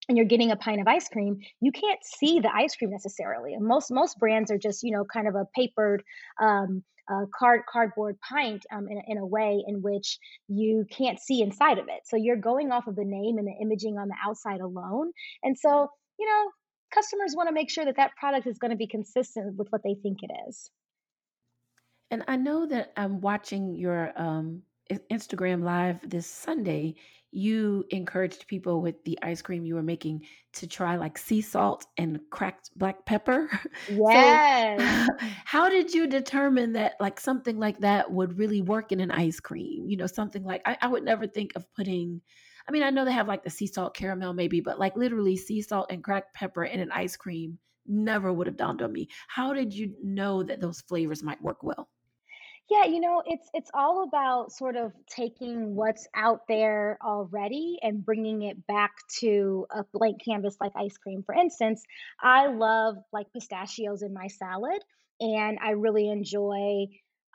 and 0.09 0.17
you're 0.17 0.27
getting 0.27 0.51
a 0.51 0.57
pint 0.57 0.81
of 0.81 0.87
ice 0.87 1.09
cream, 1.09 1.41
you 1.61 1.73
can't 1.73 2.03
see 2.05 2.41
the 2.41 2.55
ice 2.55 2.77
cream 2.77 2.91
necessarily. 2.91 3.55
And 3.55 3.65
most 3.65 3.91
most 3.91 4.19
brands 4.19 4.51
are 4.51 4.59
just 4.59 4.83
you 4.83 4.93
know 4.93 5.05
kind 5.05 5.29
of 5.29 5.35
a 5.35 5.47
papered 5.55 6.03
um, 6.41 6.83
uh, 7.11 7.27
card 7.37 7.63
cardboard 7.71 8.17
pint 8.21 8.65
um, 8.73 8.89
in, 8.89 9.01
in 9.07 9.19
a 9.19 9.27
way 9.27 9.63
in 9.67 9.83
which 9.83 10.19
you 10.49 10.87
can't 10.91 11.21
see 11.21 11.43
inside 11.43 11.79
of 11.79 11.87
it. 11.89 12.01
So 12.05 12.17
you're 12.17 12.37
going 12.37 12.73
off 12.73 12.87
of 12.87 12.97
the 12.97 13.05
name 13.05 13.39
and 13.39 13.47
the 13.47 13.55
imaging 13.61 13.99
on 13.99 14.09
the 14.09 14.17
outside 14.25 14.61
alone. 14.61 15.13
And 15.43 15.59
so 15.59 15.89
you 16.19 16.27
know 16.27 16.51
customers 16.95 17.35
want 17.37 17.49
to 17.49 17.55
make 17.55 17.71
sure 17.71 17.85
that 17.85 17.97
that 17.97 18.17
product 18.17 18.47
is 18.47 18.59
going 18.59 18.71
to 18.71 18.77
be 18.77 18.87
consistent 18.87 19.57
with 19.57 19.69
what 19.71 19.83
they 19.83 19.97
think 20.03 20.19
it 20.23 20.31
is. 20.49 20.71
And 22.11 22.23
I 22.29 22.37
know 22.37 22.67
that 22.67 22.93
I'm 22.97 23.21
watching 23.21 23.75
your 23.75 24.13
um, 24.17 24.63
Instagram 25.11 25.63
live 25.65 26.09
this 26.09 26.27
Sunday, 26.27 26.95
you 27.37 27.85
encouraged 27.91 28.47
people 28.47 28.81
with 28.81 29.05
the 29.05 29.19
ice 29.21 29.43
cream 29.43 29.67
you 29.67 29.75
were 29.75 29.83
making 29.83 30.25
to 30.55 30.67
try 30.67 30.97
like 30.97 31.19
sea 31.19 31.43
salt 31.43 31.85
and 31.99 32.19
cracked 32.31 32.71
black 32.77 33.05
pepper. 33.05 33.49
Yes. 33.89 34.41
so, 34.79 35.17
how 35.45 35.69
did 35.69 35.93
you 35.93 36.07
determine 36.07 36.73
that 36.73 36.95
like 36.99 37.21
something 37.21 37.59
like 37.59 37.79
that 37.81 38.11
would 38.11 38.39
really 38.39 38.63
work 38.63 38.91
in 38.91 39.01
an 39.01 39.11
ice 39.11 39.39
cream? 39.39 39.87
You 39.87 39.99
know, 39.99 40.07
something 40.07 40.45
like 40.45 40.63
I, 40.65 40.79
I 40.81 40.89
would 40.89 41.05
never 41.05 41.27
think 41.27 41.53
of 41.57 41.67
putting. 41.75 42.23
I 42.67 42.73
mean, 42.73 42.83
I 42.83 42.91
know 42.91 43.05
they 43.05 43.13
have 43.13 43.29
like 43.29 43.45
the 43.45 43.51
sea 43.51 43.67
salt 43.67 43.95
caramel 43.95 44.33
maybe, 44.33 44.61
but 44.61 44.79
like 44.79 44.97
literally 44.97 45.37
sea 45.37 45.61
salt 45.61 45.89
and 45.91 46.03
cracked 46.03 46.35
pepper 46.35 46.65
in 46.65 46.81
an 46.81 46.91
ice 46.91 47.17
cream 47.17 47.59
never 47.87 48.33
would 48.33 48.47
have 48.47 48.57
dawned 48.57 48.81
on 48.81 48.93
me. 48.93 49.09
How 49.29 49.53
did 49.53 49.75
you 49.75 49.95
know 50.03 50.43
that 50.43 50.61
those 50.61 50.81
flavors 50.81 51.23
might 51.23 51.43
work 51.43 51.63
well? 51.63 51.89
Yeah, 52.69 52.85
you 52.87 52.99
know, 53.01 53.23
it's 53.25 53.49
it's 53.55 53.71
all 53.75 54.03
about 54.03 54.51
sort 54.51 54.75
of 54.77 54.93
taking 55.09 55.77
what's 55.77 56.09
out 56.17 56.41
there 56.49 56.99
already 57.05 57.79
and 57.81 58.05
bringing 58.05 58.43
it 58.43 58.67
back 58.67 58.91
to 59.21 59.67
a 59.71 59.85
blank 59.93 60.25
canvas 60.25 60.57
like 60.61 60.73
ice 60.77 60.97
cream. 60.97 61.23
For 61.25 61.35
instance, 61.35 61.85
I 62.21 62.49
love 62.49 62.97
like 63.13 63.33
pistachios 63.33 64.03
in 64.03 64.13
my 64.13 64.27
salad, 64.27 64.83
and 65.21 65.59
I 65.63 65.71
really 65.71 66.09
enjoy 66.09 66.87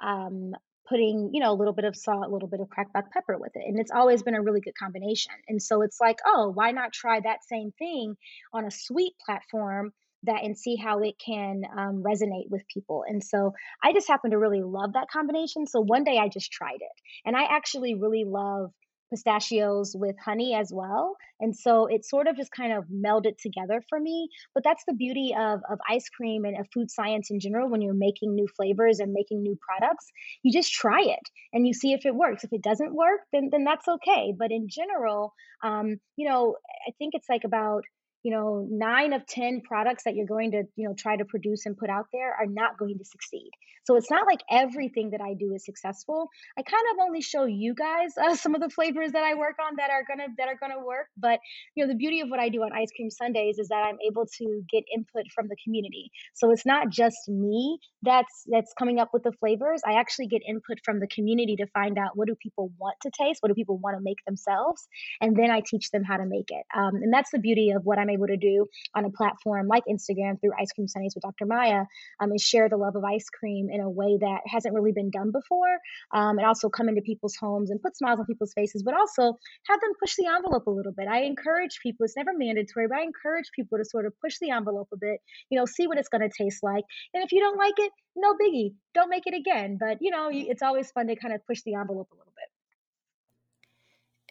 um, 0.04 0.52
putting, 0.90 1.30
you 1.34 1.40
know, 1.42 1.54
a 1.54 1.56
little 1.56 1.74
bit 1.74 1.86
of 1.86 1.96
salt, 1.96 2.26
a 2.26 2.30
little 2.30 2.50
bit 2.50 2.60
of 2.60 2.70
cracked 2.70 2.92
black 2.92 3.12
pepper 3.14 3.38
with 3.38 3.52
it. 3.56 3.64
And 3.66 3.80
it's 3.80 3.92
always 3.92 4.24
been 4.24 4.36
a 4.36 4.42
really 4.42 4.60
good 4.60 4.76
combination. 4.78 5.32
And 5.48 5.62
so 5.62 5.82
it's 5.82 6.02
like, 6.02 6.18
oh, 6.26 6.52
why 6.54 6.72
not 6.72 6.92
try 6.92 7.22
that 7.22 7.46
same 7.48 7.72
thing 7.80 8.16
on 8.54 8.66
a 8.66 8.72
sweet 8.72 9.14
platform 9.26 9.94
that 10.24 10.44
and 10.44 10.58
see 10.58 10.76
how 10.76 11.00
it 11.00 11.16
can 11.24 11.64
um, 11.78 12.04
resonate 12.06 12.50
with 12.50 12.64
people. 12.74 13.04
And 13.08 13.24
so 13.24 13.54
I 13.84 13.94
just 13.94 14.08
happen 14.08 14.32
to 14.32 14.38
really 14.38 14.62
love 14.62 14.94
that 14.94 15.08
combination. 15.12 15.68
So 15.68 15.82
one 15.82 16.04
day 16.04 16.18
I 16.18 16.28
just 16.28 16.52
tried 16.52 16.80
it. 16.80 17.02
And 17.26 17.36
I 17.36 17.44
actually 17.44 17.96
really 17.96 18.24
love 18.26 18.72
pistachios 19.12 19.94
with 19.94 20.16
honey 20.24 20.56
as 20.56 20.72
well. 20.74 21.16
And 21.40 21.56
so 21.56 21.88
it 21.88 22.06
sort 22.06 22.28
of 22.28 22.38
just 22.38 22.52
kind 22.52 22.74
of 22.74 22.86
melded 22.86 23.38
together 23.38 23.84
for 23.90 24.00
me. 24.00 24.30
But 24.54 24.64
that's 24.64 24.84
the 24.88 24.94
beauty 24.94 25.36
of, 25.38 25.60
of 25.70 25.80
ice 25.90 26.10
cream 26.10 26.46
and 26.46 26.58
of 26.60 26.68
food 26.74 26.90
science 26.90 27.30
in 27.30 27.40
general 27.40 27.70
when 27.70 27.82
you're 27.82 27.94
making 27.94 28.34
new 28.34 28.48
flavors 28.56 29.00
and 29.00 29.12
making 29.12 29.44
new 29.44 29.58
products. 29.60 30.08
You 30.44 30.52
just 30.52 30.72
try 30.72 31.02
it 31.02 31.30
and 31.54 31.68
you 31.68 31.74
see 31.74 31.94
if 31.94 32.06
it 32.06 32.16
works. 32.16 32.44
If 32.44 32.54
it 32.54 32.64
doesn't 32.64 32.96
work, 32.96 33.20
then 33.34 33.50
then 33.52 33.64
that's 33.66 33.88
okay. 33.88 34.34
But 34.38 34.52
in 34.52 34.68
general, 34.70 35.34
um, 35.64 35.98
you 36.16 36.30
know, 36.30 36.56
I 36.88 36.92
think 36.98 37.14
it's 37.14 37.30
like 37.30 37.44
about 37.44 37.84
you 38.24 38.32
know, 38.32 38.68
nine 38.70 39.14
of 39.14 39.26
10 39.26 39.62
products 39.62 40.04
that 40.04 40.16
you're 40.16 40.28
going 40.28 40.52
to, 40.52 40.64
you 40.76 40.88
know, 40.88 40.94
try 40.98 41.16
to 41.16 41.26
produce 41.26 41.66
and 41.66 41.78
put 41.78 41.90
out 41.90 42.06
there 42.14 42.34
are 42.34 42.46
not 42.46 42.78
going 42.78 42.98
to 42.98 43.06
succeed. 43.06 43.52
So 43.84 43.96
it's 43.96 44.12
not 44.12 44.28
like 44.28 44.42
everything 44.50 45.10
that 45.12 45.22
I 45.22 45.34
do 45.34 45.54
is 45.54 45.66
successful. 45.66 46.30
I 46.58 46.62
kind 46.62 46.84
of 46.94 47.06
only 47.06 47.22
show 47.22 47.46
you 47.46 47.74
guys 47.74 48.14
uh, 48.18 48.36
some 48.44 48.54
of 48.56 48.62
the 48.62 48.70
flavors 48.70 49.12
that 49.14 49.24
I 49.24 49.34
work 49.36 49.56
on 49.60 49.76
that 49.78 49.90
are 49.90 50.04
gonna 50.08 50.28
that 50.38 50.48
are 50.48 50.58
gonna 50.60 50.84
work. 50.86 51.08
But 51.18 51.40
you 51.76 51.84
know, 51.84 51.92
the 51.92 51.98
beauty 51.98 52.22
of 52.22 52.30
what 52.30 52.40
I 52.40 52.50
do 52.50 52.62
on 52.62 52.72
Ice 52.74 52.90
Cream 52.96 53.10
Sundays 53.10 53.58
is 53.58 53.70
that 53.70 53.84
I'm 53.84 53.98
able 54.08 54.26
to 54.38 54.64
get 54.72 54.84
input 54.94 55.26
from 55.34 55.48
the 55.48 55.56
community. 55.64 56.12
So 56.34 56.52
it's 56.52 56.66
not 56.66 56.90
just 56.90 57.18
me 57.28 57.80
that's 58.04 58.44
that's 58.48 58.74
coming 58.78 59.00
up 59.00 59.10
with 59.14 59.24
the 59.24 59.32
flavors. 59.32 59.82
I 59.86 59.94
actually 59.94 60.28
get 60.28 60.42
input 60.48 60.78
from 60.84 61.00
the 61.00 61.08
community 61.08 61.56
to 61.58 61.68
find 61.68 61.98
out 61.98 62.12
what 62.16 62.28
do 62.28 62.36
people 62.36 62.72
want 62.78 62.98
to 63.02 63.12
taste, 63.20 63.42
what 63.42 63.50
do 63.50 63.56
people 63.56 63.78
want 63.78 63.98
to 63.98 64.04
make 64.04 64.24
themselves, 64.26 64.88
and 65.22 65.36
then 65.36 65.50
I 65.50 65.62
teach 65.66 65.90
them 65.92 66.04
how 66.04 66.18
to 66.18 66.26
make 66.26 66.50
it. 66.50 66.66
Um, 66.76 66.96
and 66.96 67.12
that's 67.12 67.32
the 67.32 67.40
beauty 67.40 67.72
of 67.72 67.84
what 67.84 67.98
I'm 67.98 68.10
able 68.12 68.28
to 68.28 68.38
do 68.38 68.68
on 68.96 69.06
a 69.06 69.10
platform 69.10 69.68
like 69.68 69.84
Instagram 69.90 70.40
through 70.40 70.52
Ice 70.60 70.72
Cream 70.72 70.88
Sundays 70.88 71.16
with 71.16 71.24
Dr. 71.24 71.46
Maya 71.46 71.86
um, 72.20 72.32
is 72.34 72.42
share 72.42 72.70
the 72.70 72.78
love 72.78 72.96
of 72.96 73.04
ice 73.04 73.30
cream 73.30 73.70
in 73.72 73.82
a 73.82 73.90
way 73.90 74.18
that 74.20 74.42
hasn't 74.46 74.74
really 74.74 74.92
been 74.92 75.10
done 75.10 75.32
before. 75.32 75.80
Um, 76.12 76.38
and 76.38 76.46
also 76.46 76.70
come 76.70 76.90
into 76.90 77.02
people's 77.02 77.36
homes 77.36 77.72
and 77.72 77.82
put 77.82 77.98
smiles 77.98 78.20
on 78.20 78.26
people's 78.26 78.54
faces, 78.54 78.84
but 78.84 78.94
also 78.94 79.38
have 79.68 79.82
them 79.82 79.92
push 80.00 80.16
the 80.16 80.28
envelope 80.28 80.68
a 80.68 80.72
little 80.72 80.92
bit. 80.92 81.08
I 81.08 81.24
encourage 81.24 81.80
people, 81.82 82.04
it's 82.04 82.18
never 82.18 82.32
mandatory, 82.36 82.88
but 82.88 82.98
I 82.98 83.04
encourage 83.04 83.52
people 83.56 83.78
to 83.78 83.86
sort 83.86 84.06
of 84.06 84.14
push 84.20 84.38
the 84.40 84.52
envelope 84.52 84.90
a 84.94 84.98
bit, 84.98 85.20
you 85.50 85.58
know, 85.58 85.66
see 85.66 85.88
what 85.88 85.98
it's 85.98 86.10
going 86.10 86.28
to 86.28 86.30
taste 86.30 86.64
like. 86.64 86.84
And 87.14 87.24
if 87.24 87.32
you 87.32 87.40
don't 87.40 87.58
like 87.58 87.76
it, 87.78 87.92
no 88.16 88.34
biggie, 88.34 88.74
don't 88.94 89.10
make 89.10 89.28
it 89.28 89.34
again. 89.34 89.78
But, 89.80 89.98
you 90.02 90.12
know, 90.12 90.30
it's 90.32 90.62
always 90.62 90.92
fun 90.92 91.08
to 91.08 91.16
kind 91.16 91.34
of 91.34 91.46
push 91.46 91.62
the 91.64 91.76
envelope 91.76 92.10
a 92.12 92.16
little 92.16 92.34
bit. 92.36 92.42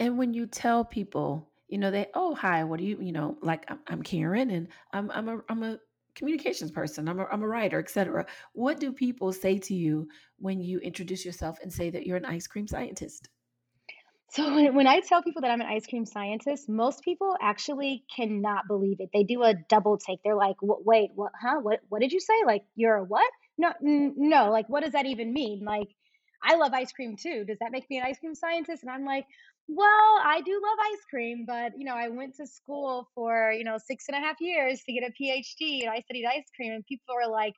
And 0.07 0.19
when 0.19 0.33
you 0.33 0.47
tell 0.47 0.85
people 0.85 1.50
you 1.71 1.79
know, 1.79 1.91
they, 1.91 2.09
oh, 2.15 2.35
hi, 2.35 2.65
what 2.65 2.79
do 2.79 2.85
you, 2.85 2.99
you 3.01 3.13
know, 3.13 3.39
like 3.43 3.71
I'm, 3.89 4.03
Karen 4.03 4.51
and 4.51 4.69
I'm, 4.93 5.11
I'm 5.13 5.29
a, 5.29 5.39
I'm 5.49 5.63
a 5.63 5.79
communications 6.15 6.71
person, 6.71 7.09
I'm 7.09 7.21
a, 7.21 7.27
I'm 7.27 7.43
a 7.43 7.49
writer, 7.49 7.79
etc. 7.79 8.27
What 8.53 8.81
do 8.81 8.93
people 8.93 9.33
say 9.33 9.59
to 9.59 9.75
you 9.75 10.09
when 10.39 10.61
you 10.61 10.79
introduce 10.81 11.25
yourself 11.25 11.59
and 11.63 11.73
say 11.73 11.91
that 11.91 12.07
you're 12.07 12.17
an 12.17 12.25
ice 12.25 12.47
cream 12.47 12.67
scientist? 12.67 13.29
So 14.33 14.55
when, 14.55 14.75
when 14.75 14.87
I 14.87 15.01
tell 15.01 15.23
people 15.23 15.43
that 15.43 15.51
I'm 15.51 15.61
an 15.61 15.67
ice 15.67 15.87
cream 15.87 16.07
scientist, 16.07 16.69
most 16.69 17.03
people 17.03 17.37
actually 17.41 18.05
cannot 18.15 18.69
believe 18.69 18.99
it. 19.01 19.11
They 19.13 19.25
do 19.25 19.43
a 19.43 19.55
double 19.55 19.99
take. 19.99 20.21
They're 20.23 20.37
like, 20.37 20.57
"Wait, 20.61 21.11
what? 21.15 21.33
Huh? 21.41 21.59
What? 21.61 21.81
What 21.89 22.01
did 22.01 22.13
you 22.13 22.21
say? 22.21 22.35
Like, 22.47 22.63
you're 22.77 22.97
a 22.97 23.05
what? 23.05 23.29
No, 23.59 23.73
n- 23.85 24.15
no. 24.17 24.51
Like, 24.51 24.69
what 24.69 24.85
does 24.85 24.93
that 24.93 25.07
even 25.07 25.33
mean? 25.33 25.65
Like, 25.65 25.89
I 26.43 26.55
love 26.55 26.73
ice 26.73 26.93
cream 26.93 27.17
too. 27.17 27.45
Does 27.45 27.59
that 27.59 27.73
make 27.73 27.91
me 27.91 27.99
an 27.99 28.05
ice 28.07 28.21
cream 28.21 28.37
scientist?" 28.37 28.85
And 28.85 28.93
I'm 28.93 29.05
like, 29.05 29.27
well, 29.73 30.21
I 30.25 30.41
do 30.45 30.53
love 30.53 30.79
ice 30.93 31.05
cream, 31.09 31.45
but 31.47 31.73
you 31.77 31.85
know, 31.85 31.95
I 31.95 32.09
went 32.09 32.35
to 32.37 32.47
school 32.47 33.09
for, 33.15 33.53
you 33.53 33.65
know, 33.65 33.79
six 33.79 34.07
and 34.09 34.17
a 34.17 34.21
half 34.21 34.37
years 34.41 34.83
to 34.85 34.93
get 34.93 35.05
a 35.05 35.13
PhD 35.13 35.83
and 35.83 35.91
I 35.91 36.01
studied 36.01 36.27
ice 36.27 36.51
cream 36.57 36.73
and 36.73 36.85
people 36.87 37.15
were 37.15 37.31
like, 37.31 37.55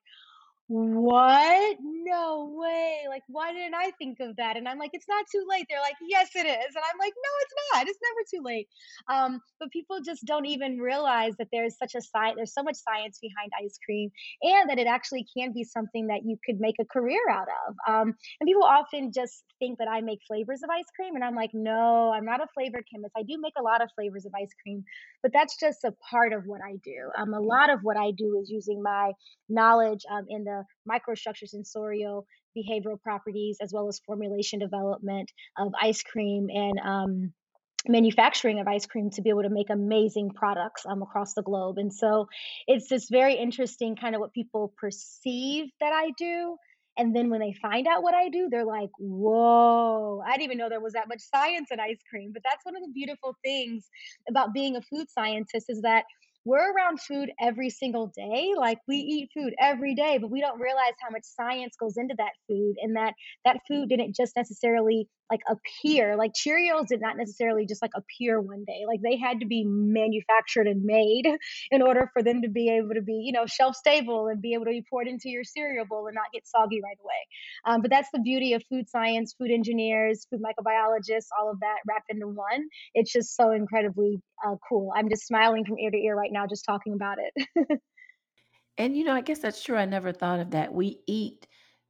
what? 0.72 1.76
No 1.82 2.50
way. 2.56 3.00
Like, 3.06 3.22
why 3.28 3.52
didn't 3.52 3.74
I 3.74 3.90
think 3.98 4.20
of 4.20 4.36
that? 4.36 4.56
And 4.56 4.66
I'm 4.66 4.78
like, 4.78 4.92
it's 4.94 5.06
not 5.06 5.26
too 5.30 5.44
late. 5.46 5.66
They're 5.68 5.82
like, 5.82 5.96
yes, 6.08 6.30
it 6.34 6.46
is. 6.46 6.74
And 6.74 6.82
I'm 6.90 6.98
like, 6.98 7.12
no, 7.14 7.30
it's 7.42 7.54
not. 7.74 7.88
It's 7.88 7.98
never 8.02 8.24
too 8.30 8.42
late. 8.42 8.68
Um, 9.06 9.40
but 9.60 9.70
people 9.70 9.98
just 10.02 10.24
don't 10.24 10.46
even 10.46 10.78
realize 10.78 11.34
that 11.38 11.48
there's 11.52 11.76
such 11.76 11.94
a 11.94 12.00
science, 12.00 12.36
there's 12.36 12.54
so 12.54 12.62
much 12.62 12.76
science 12.76 13.18
behind 13.20 13.52
ice 13.62 13.78
cream 13.84 14.10
and 14.40 14.70
that 14.70 14.78
it 14.78 14.86
actually 14.86 15.26
can 15.36 15.52
be 15.52 15.62
something 15.62 16.06
that 16.06 16.20
you 16.24 16.38
could 16.42 16.58
make 16.58 16.76
a 16.80 16.86
career 16.86 17.20
out 17.30 17.48
of. 17.68 17.74
Um, 17.86 18.14
and 18.40 18.46
people 18.46 18.64
often 18.64 19.12
just 19.12 19.44
think 19.58 19.76
that 19.78 19.88
I 19.88 20.00
make 20.00 20.20
flavors 20.26 20.62
of 20.64 20.70
ice 20.70 20.88
cream. 20.96 21.16
And 21.16 21.24
I'm 21.24 21.36
like, 21.36 21.50
no, 21.52 22.12
I'm 22.16 22.24
not 22.24 22.40
a 22.40 22.46
flavor 22.54 22.82
chemist. 22.90 23.12
I 23.14 23.24
do 23.24 23.36
make 23.38 23.54
a 23.58 23.62
lot 23.62 23.82
of 23.82 23.90
flavors 23.94 24.24
of 24.24 24.32
ice 24.34 24.54
cream, 24.62 24.84
but 25.22 25.32
that's 25.34 25.58
just 25.60 25.84
a 25.84 25.92
part 26.10 26.32
of 26.32 26.44
what 26.46 26.62
I 26.66 26.76
do. 26.82 27.10
Um, 27.18 27.34
a 27.34 27.40
lot 27.40 27.68
of 27.68 27.80
what 27.82 27.98
I 27.98 28.12
do 28.16 28.38
is 28.40 28.48
using 28.50 28.82
my 28.82 29.12
knowledge 29.50 30.00
um, 30.10 30.24
in 30.30 30.44
the 30.44 30.61
microstructure 30.90 31.46
sensorial 31.46 32.26
behavioral 32.56 33.00
properties 33.00 33.58
as 33.60 33.72
well 33.72 33.88
as 33.88 34.00
formulation 34.06 34.58
development 34.58 35.30
of 35.58 35.72
ice 35.80 36.02
cream 36.02 36.48
and 36.50 36.78
um, 36.80 37.32
manufacturing 37.88 38.60
of 38.60 38.68
ice 38.68 38.86
cream 38.86 39.10
to 39.10 39.22
be 39.22 39.30
able 39.30 39.42
to 39.42 39.50
make 39.50 39.70
amazing 39.70 40.30
products 40.30 40.84
um, 40.86 41.02
across 41.02 41.34
the 41.34 41.42
globe 41.42 41.78
and 41.78 41.92
so 41.92 42.26
it's 42.66 42.88
just 42.88 43.10
very 43.10 43.34
interesting 43.34 43.96
kind 43.96 44.14
of 44.14 44.20
what 44.20 44.32
people 44.32 44.72
perceive 44.78 45.66
that 45.80 45.92
i 45.92 46.10
do 46.18 46.56
and 46.98 47.16
then 47.16 47.30
when 47.30 47.40
they 47.40 47.54
find 47.54 47.86
out 47.86 48.02
what 48.02 48.14
I 48.14 48.28
do, 48.28 48.48
they're 48.50 48.66
like, 48.66 48.90
whoa, 48.98 50.22
I 50.26 50.32
didn't 50.32 50.44
even 50.44 50.58
know 50.58 50.68
there 50.68 50.80
was 50.80 50.92
that 50.92 51.08
much 51.08 51.22
science 51.22 51.68
in 51.70 51.80
ice 51.80 52.00
cream. 52.10 52.32
But 52.32 52.42
that's 52.44 52.64
one 52.64 52.76
of 52.76 52.82
the 52.82 52.92
beautiful 52.92 53.34
things 53.42 53.88
about 54.28 54.52
being 54.52 54.76
a 54.76 54.82
food 54.82 55.06
scientist 55.10 55.66
is 55.70 55.80
that 55.82 56.04
we're 56.44 56.72
around 56.72 57.00
food 57.00 57.30
every 57.40 57.70
single 57.70 58.12
day. 58.16 58.52
Like 58.56 58.78
we 58.88 58.96
eat 58.96 59.30
food 59.34 59.54
every 59.60 59.94
day, 59.94 60.18
but 60.20 60.30
we 60.30 60.40
don't 60.40 60.60
realize 60.60 60.94
how 61.00 61.10
much 61.10 61.24
science 61.24 61.74
goes 61.78 61.96
into 61.96 62.14
that 62.18 62.32
food 62.48 62.74
and 62.82 62.96
that 62.96 63.14
that 63.44 63.60
food 63.68 63.88
didn't 63.88 64.16
just 64.16 64.34
necessarily 64.36 65.08
like 65.30 65.40
appear. 65.48 66.16
Like 66.16 66.32
Cheerios 66.34 66.88
did 66.88 67.00
not 67.00 67.16
necessarily 67.16 67.64
just 67.66 67.80
like 67.80 67.92
appear 67.96 68.40
one 68.40 68.64
day. 68.66 68.82
Like 68.86 69.00
they 69.02 69.16
had 69.16 69.40
to 69.40 69.46
be 69.46 69.64
manufactured 69.64 70.66
and 70.66 70.84
made 70.84 71.24
in 71.70 71.80
order 71.82 72.10
for 72.12 72.22
them 72.22 72.42
to 72.42 72.48
be 72.48 72.68
able 72.68 72.94
to 72.94 73.02
be, 73.02 73.14
you 73.14 73.32
know, 73.32 73.46
shelf 73.46 73.76
stable 73.76 74.26
and 74.26 74.42
be 74.42 74.54
able 74.54 74.66
to 74.66 74.72
be 74.72 74.84
poured 74.88 75.08
into 75.08 75.28
your 75.30 75.44
cereal 75.44 75.86
bowl 75.86 76.06
and 76.06 76.14
not 76.14 76.32
get 76.34 76.46
soggy 76.46 76.80
right 76.82 76.98
away. 77.02 77.74
Um, 77.74 77.80
but 77.82 77.90
that's 77.90 78.08
the 78.12 78.20
beauty 78.20 78.52
of 78.52 78.62
food 78.68 78.88
science, 78.88 79.34
food 79.38 79.50
engineers, 79.50 80.26
food 80.30 80.40
microbiologists, 80.42 81.28
all 81.38 81.50
of 81.50 81.60
that 81.60 81.76
wrapped 81.88 82.10
into 82.10 82.28
one. 82.28 82.68
It's 82.94 83.12
just 83.12 83.34
so 83.36 83.52
incredibly 83.52 84.20
uh, 84.46 84.56
cool. 84.68 84.92
I'm 84.94 85.08
just 85.08 85.26
smiling 85.26 85.64
from 85.64 85.78
ear 85.78 85.90
to 85.90 85.96
ear 85.96 86.16
right 86.16 86.31
now 86.32 86.46
just 86.46 86.64
talking 86.64 86.94
about 86.94 87.18
it. 87.18 87.80
and 88.78 88.96
you 88.96 89.04
know, 89.04 89.14
I 89.14 89.20
guess 89.20 89.38
that's 89.38 89.62
true. 89.62 89.76
I 89.76 89.84
never 89.84 90.12
thought 90.12 90.40
of 90.40 90.50
that. 90.50 90.72
We 90.72 90.98
eat 91.06 91.46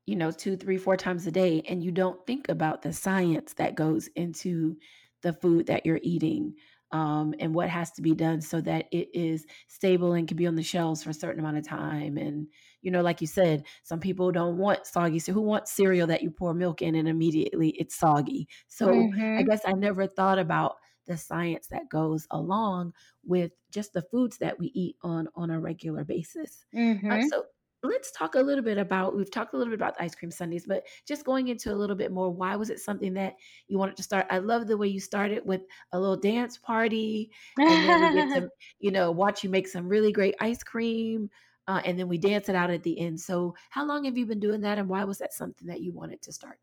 you 0.06 0.16
know, 0.16 0.30
two, 0.30 0.56
three, 0.56 0.78
four 0.78 0.96
times 0.96 1.26
a 1.26 1.30
day, 1.30 1.62
and 1.68 1.82
you 1.82 1.92
don't 1.92 2.26
think 2.26 2.48
about 2.48 2.82
the 2.82 2.92
science 2.92 3.54
that 3.54 3.76
goes 3.76 4.08
into 4.16 4.76
the 5.22 5.32
food 5.32 5.66
that 5.66 5.86
you're 5.86 6.00
eating 6.02 6.54
um, 6.90 7.34
and 7.38 7.54
what 7.54 7.68
has 7.68 7.92
to 7.92 8.02
be 8.02 8.14
done 8.14 8.40
so 8.40 8.60
that 8.60 8.86
it 8.90 9.08
is 9.14 9.46
stable 9.68 10.12
and 10.12 10.26
can 10.28 10.36
be 10.36 10.46
on 10.46 10.56
the 10.56 10.62
shelves 10.62 11.02
for 11.02 11.10
a 11.10 11.14
certain 11.14 11.40
amount 11.40 11.56
of 11.56 11.66
time. 11.66 12.18
And, 12.18 12.48
you 12.82 12.90
know, 12.90 13.00
like 13.00 13.20
you 13.20 13.26
said, 13.26 13.64
some 13.84 14.00
people 14.00 14.32
don't 14.32 14.58
want 14.58 14.86
soggy. 14.86 15.20
So, 15.20 15.32
who 15.32 15.40
wants 15.40 15.72
cereal 15.72 16.08
that 16.08 16.22
you 16.22 16.30
pour 16.30 16.52
milk 16.52 16.82
in 16.82 16.96
and 16.96 17.08
immediately 17.08 17.70
it's 17.70 17.96
soggy? 17.96 18.48
So, 18.66 18.88
mm-hmm. 18.88 19.38
I 19.38 19.42
guess 19.42 19.62
I 19.64 19.72
never 19.72 20.06
thought 20.06 20.40
about 20.40 20.76
the 21.06 21.16
science 21.16 21.66
that 21.68 21.88
goes 21.88 22.26
along 22.30 22.92
with 23.24 23.52
just 23.70 23.92
the 23.92 24.02
foods 24.02 24.38
that 24.38 24.58
we 24.58 24.70
eat 24.74 24.96
on 25.02 25.28
on 25.34 25.50
a 25.50 25.60
regular 25.60 26.04
basis. 26.04 26.64
Uh, 26.74 26.78
mm-hmm. 26.78 27.10
Uh, 27.10 27.22
so 27.28 27.44
let's 27.82 28.12
talk 28.12 28.36
a 28.36 28.40
little 28.40 28.62
bit 28.62 28.78
about 28.78 29.16
we've 29.16 29.30
talked 29.30 29.54
a 29.54 29.56
little 29.56 29.70
bit 29.70 29.78
about 29.78 29.96
the 29.96 30.04
ice 30.04 30.14
cream 30.14 30.30
sundaes 30.30 30.66
but 30.66 30.84
just 31.06 31.24
going 31.24 31.48
into 31.48 31.72
a 31.72 31.74
little 31.74 31.96
bit 31.96 32.12
more 32.12 32.30
why 32.30 32.54
was 32.54 32.70
it 32.70 32.78
something 32.78 33.12
that 33.12 33.34
you 33.66 33.78
wanted 33.78 33.96
to 33.96 34.02
start 34.02 34.26
i 34.30 34.38
love 34.38 34.66
the 34.66 34.76
way 34.76 34.86
you 34.86 35.00
started 35.00 35.42
with 35.44 35.62
a 35.92 35.98
little 35.98 36.16
dance 36.16 36.58
party 36.58 37.30
and 37.58 37.68
then 37.68 38.14
we 38.14 38.22
get 38.22 38.34
to 38.40 38.48
you 38.78 38.90
know 38.90 39.10
watch 39.10 39.42
you 39.42 39.50
make 39.50 39.66
some 39.66 39.88
really 39.88 40.12
great 40.12 40.34
ice 40.40 40.62
cream 40.62 41.28
uh, 41.68 41.80
and 41.84 41.98
then 41.98 42.08
we 42.08 42.18
dance 42.18 42.48
it 42.48 42.54
out 42.54 42.70
at 42.70 42.82
the 42.82 42.98
end 43.00 43.18
so 43.18 43.54
how 43.70 43.84
long 43.84 44.04
have 44.04 44.16
you 44.16 44.26
been 44.26 44.40
doing 44.40 44.60
that 44.60 44.78
and 44.78 44.88
why 44.88 45.04
was 45.04 45.18
that 45.18 45.32
something 45.32 45.66
that 45.66 45.80
you 45.80 45.92
wanted 45.92 46.20
to 46.22 46.32
start 46.32 46.58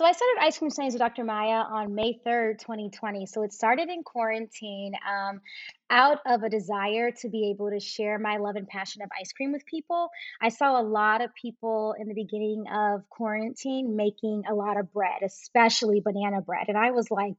so 0.00 0.06
I 0.06 0.12
started 0.12 0.36
Ice 0.40 0.56
Cream 0.56 0.70
Sundaes 0.70 0.94
with 0.94 1.00
Dr. 1.00 1.24
Maya 1.24 1.62
on 1.62 1.94
May 1.94 2.18
3rd, 2.26 2.58
2020. 2.60 3.26
So 3.26 3.42
it 3.42 3.52
started 3.52 3.90
in 3.90 4.02
quarantine 4.02 4.94
um, 5.06 5.42
out 5.90 6.20
of 6.24 6.42
a 6.42 6.48
desire 6.48 7.10
to 7.20 7.28
be 7.28 7.50
able 7.50 7.68
to 7.68 7.80
share 7.80 8.18
my 8.18 8.38
love 8.38 8.56
and 8.56 8.66
passion 8.66 9.02
of 9.02 9.10
ice 9.20 9.30
cream 9.34 9.52
with 9.52 9.66
people. 9.66 10.08
I 10.40 10.48
saw 10.48 10.80
a 10.80 10.82
lot 10.82 11.20
of 11.20 11.34
people 11.34 11.94
in 12.00 12.08
the 12.08 12.14
beginning 12.14 12.64
of 12.72 13.06
quarantine 13.10 13.94
making 13.94 14.44
a 14.50 14.54
lot 14.54 14.80
of 14.80 14.90
bread, 14.90 15.20
especially 15.22 16.00
banana 16.00 16.40
bread. 16.40 16.68
And 16.68 16.78
I 16.78 16.92
was 16.92 17.10
like, 17.10 17.34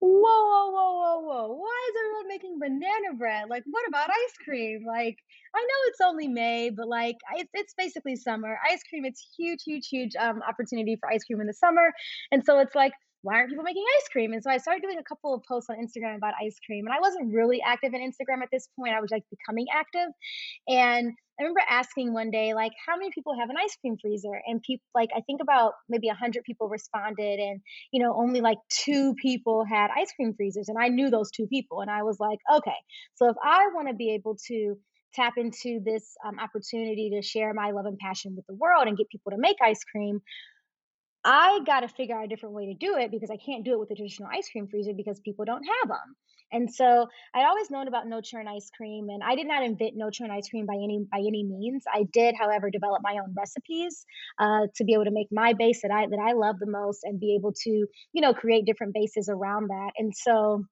whoa, 0.00 0.20
whoa, 0.20 0.70
whoa, 0.70 0.92
whoa, 1.00 1.20
whoa. 1.20 1.54
Why 1.54 1.88
is 1.90 1.96
everyone 2.04 2.28
making 2.28 2.58
banana 2.58 3.14
bread? 3.18 3.44
Like, 3.48 3.64
what 3.66 3.86
about 3.88 4.10
ice 4.10 4.34
cream? 4.44 4.84
Like, 4.86 5.16
I 5.54 5.60
know 5.60 5.80
it's 5.86 6.00
only 6.04 6.28
May, 6.28 6.70
but 6.70 6.88
like, 6.88 7.16
it's, 7.34 7.50
it's 7.54 7.74
basically 7.76 8.16
summer. 8.16 8.58
Ice 8.70 8.82
cream, 8.88 9.04
it's 9.04 9.26
huge, 9.36 9.62
huge, 9.64 9.88
huge 9.88 10.16
um, 10.16 10.42
opportunity 10.46 10.96
for 11.00 11.10
ice 11.10 11.24
cream 11.24 11.40
in 11.40 11.46
the 11.46 11.54
summer. 11.54 11.92
And 12.30 12.44
so 12.44 12.58
it's 12.60 12.74
like, 12.74 12.92
why 13.26 13.34
aren't 13.34 13.50
people 13.50 13.64
making 13.64 13.84
ice 13.98 14.08
cream? 14.08 14.32
And 14.32 14.42
so 14.42 14.50
I 14.50 14.58
started 14.58 14.82
doing 14.82 14.98
a 14.98 15.02
couple 15.02 15.34
of 15.34 15.42
posts 15.42 15.68
on 15.68 15.76
Instagram 15.76 16.16
about 16.16 16.34
ice 16.40 16.56
cream. 16.64 16.86
And 16.86 16.94
I 16.94 17.00
wasn't 17.00 17.34
really 17.34 17.60
active 17.60 17.92
in 17.92 18.00
Instagram 18.00 18.40
at 18.40 18.50
this 18.52 18.68
point. 18.78 18.94
I 18.94 19.00
was 19.00 19.10
like 19.10 19.24
becoming 19.30 19.66
active. 19.74 20.08
And 20.68 21.12
I 21.38 21.42
remember 21.42 21.60
asking 21.68 22.12
one 22.12 22.30
day, 22.30 22.54
like, 22.54 22.70
how 22.86 22.96
many 22.96 23.10
people 23.12 23.34
have 23.38 23.50
an 23.50 23.56
ice 23.60 23.76
cream 23.80 23.96
freezer? 24.00 24.40
And 24.46 24.62
people, 24.62 24.84
like, 24.94 25.10
I 25.14 25.22
think 25.22 25.42
about 25.42 25.72
maybe 25.88 26.06
100 26.06 26.44
people 26.44 26.68
responded, 26.68 27.40
and, 27.40 27.60
you 27.92 28.00
know, 28.00 28.14
only 28.16 28.40
like 28.40 28.58
two 28.70 29.14
people 29.20 29.64
had 29.68 29.90
ice 29.90 30.12
cream 30.14 30.32
freezers. 30.34 30.68
And 30.68 30.78
I 30.80 30.88
knew 30.88 31.10
those 31.10 31.32
two 31.32 31.48
people. 31.48 31.80
And 31.80 31.90
I 31.90 32.04
was 32.04 32.18
like, 32.20 32.38
okay, 32.54 32.78
so 33.16 33.28
if 33.28 33.36
I 33.42 33.68
want 33.74 33.88
to 33.88 33.94
be 33.94 34.14
able 34.14 34.36
to 34.46 34.76
tap 35.14 35.34
into 35.36 35.80
this 35.84 36.14
um, 36.24 36.38
opportunity 36.38 37.10
to 37.14 37.22
share 37.22 37.52
my 37.54 37.70
love 37.72 37.86
and 37.86 37.98
passion 37.98 38.36
with 38.36 38.46
the 38.46 38.54
world 38.54 38.86
and 38.86 38.96
get 38.96 39.08
people 39.08 39.32
to 39.32 39.38
make 39.38 39.56
ice 39.62 39.82
cream, 39.84 40.20
I 41.26 41.58
got 41.66 41.80
to 41.80 41.88
figure 41.88 42.16
out 42.16 42.24
a 42.24 42.28
different 42.28 42.54
way 42.54 42.66
to 42.66 42.74
do 42.74 42.96
it 42.96 43.10
because 43.10 43.30
I 43.30 43.36
can't 43.36 43.64
do 43.64 43.72
it 43.72 43.80
with 43.80 43.90
a 43.90 43.96
traditional 43.96 44.28
ice 44.32 44.48
cream 44.48 44.68
freezer 44.68 44.92
because 44.96 45.18
people 45.20 45.44
don't 45.44 45.64
have 45.64 45.88
them. 45.88 46.14
And 46.52 46.72
so 46.72 47.08
I'd 47.34 47.44
always 47.44 47.68
known 47.68 47.88
about 47.88 48.06
no 48.06 48.20
churn 48.20 48.46
ice 48.46 48.70
cream, 48.76 49.08
and 49.10 49.20
I 49.24 49.34
did 49.34 49.48
not 49.48 49.64
invent 49.64 49.94
no 49.96 50.10
churn 50.10 50.30
ice 50.30 50.48
cream 50.48 50.64
by 50.64 50.74
any 50.74 51.04
by 51.10 51.18
any 51.18 51.42
means. 51.42 51.82
I 51.92 52.04
did, 52.12 52.36
however, 52.38 52.70
develop 52.70 53.02
my 53.02 53.14
own 53.14 53.34
recipes 53.36 54.06
uh, 54.38 54.68
to 54.76 54.84
be 54.84 54.94
able 54.94 55.06
to 55.06 55.10
make 55.10 55.26
my 55.32 55.54
base 55.54 55.82
that 55.82 55.90
I 55.90 56.06
that 56.06 56.20
I 56.24 56.34
love 56.34 56.60
the 56.60 56.70
most 56.70 57.00
and 57.02 57.18
be 57.18 57.34
able 57.34 57.52
to 57.64 57.70
you 58.12 58.22
know 58.22 58.32
create 58.32 58.64
different 58.64 58.94
bases 58.94 59.28
around 59.28 59.70
that. 59.70 59.90
And 59.98 60.12
so 60.14 60.64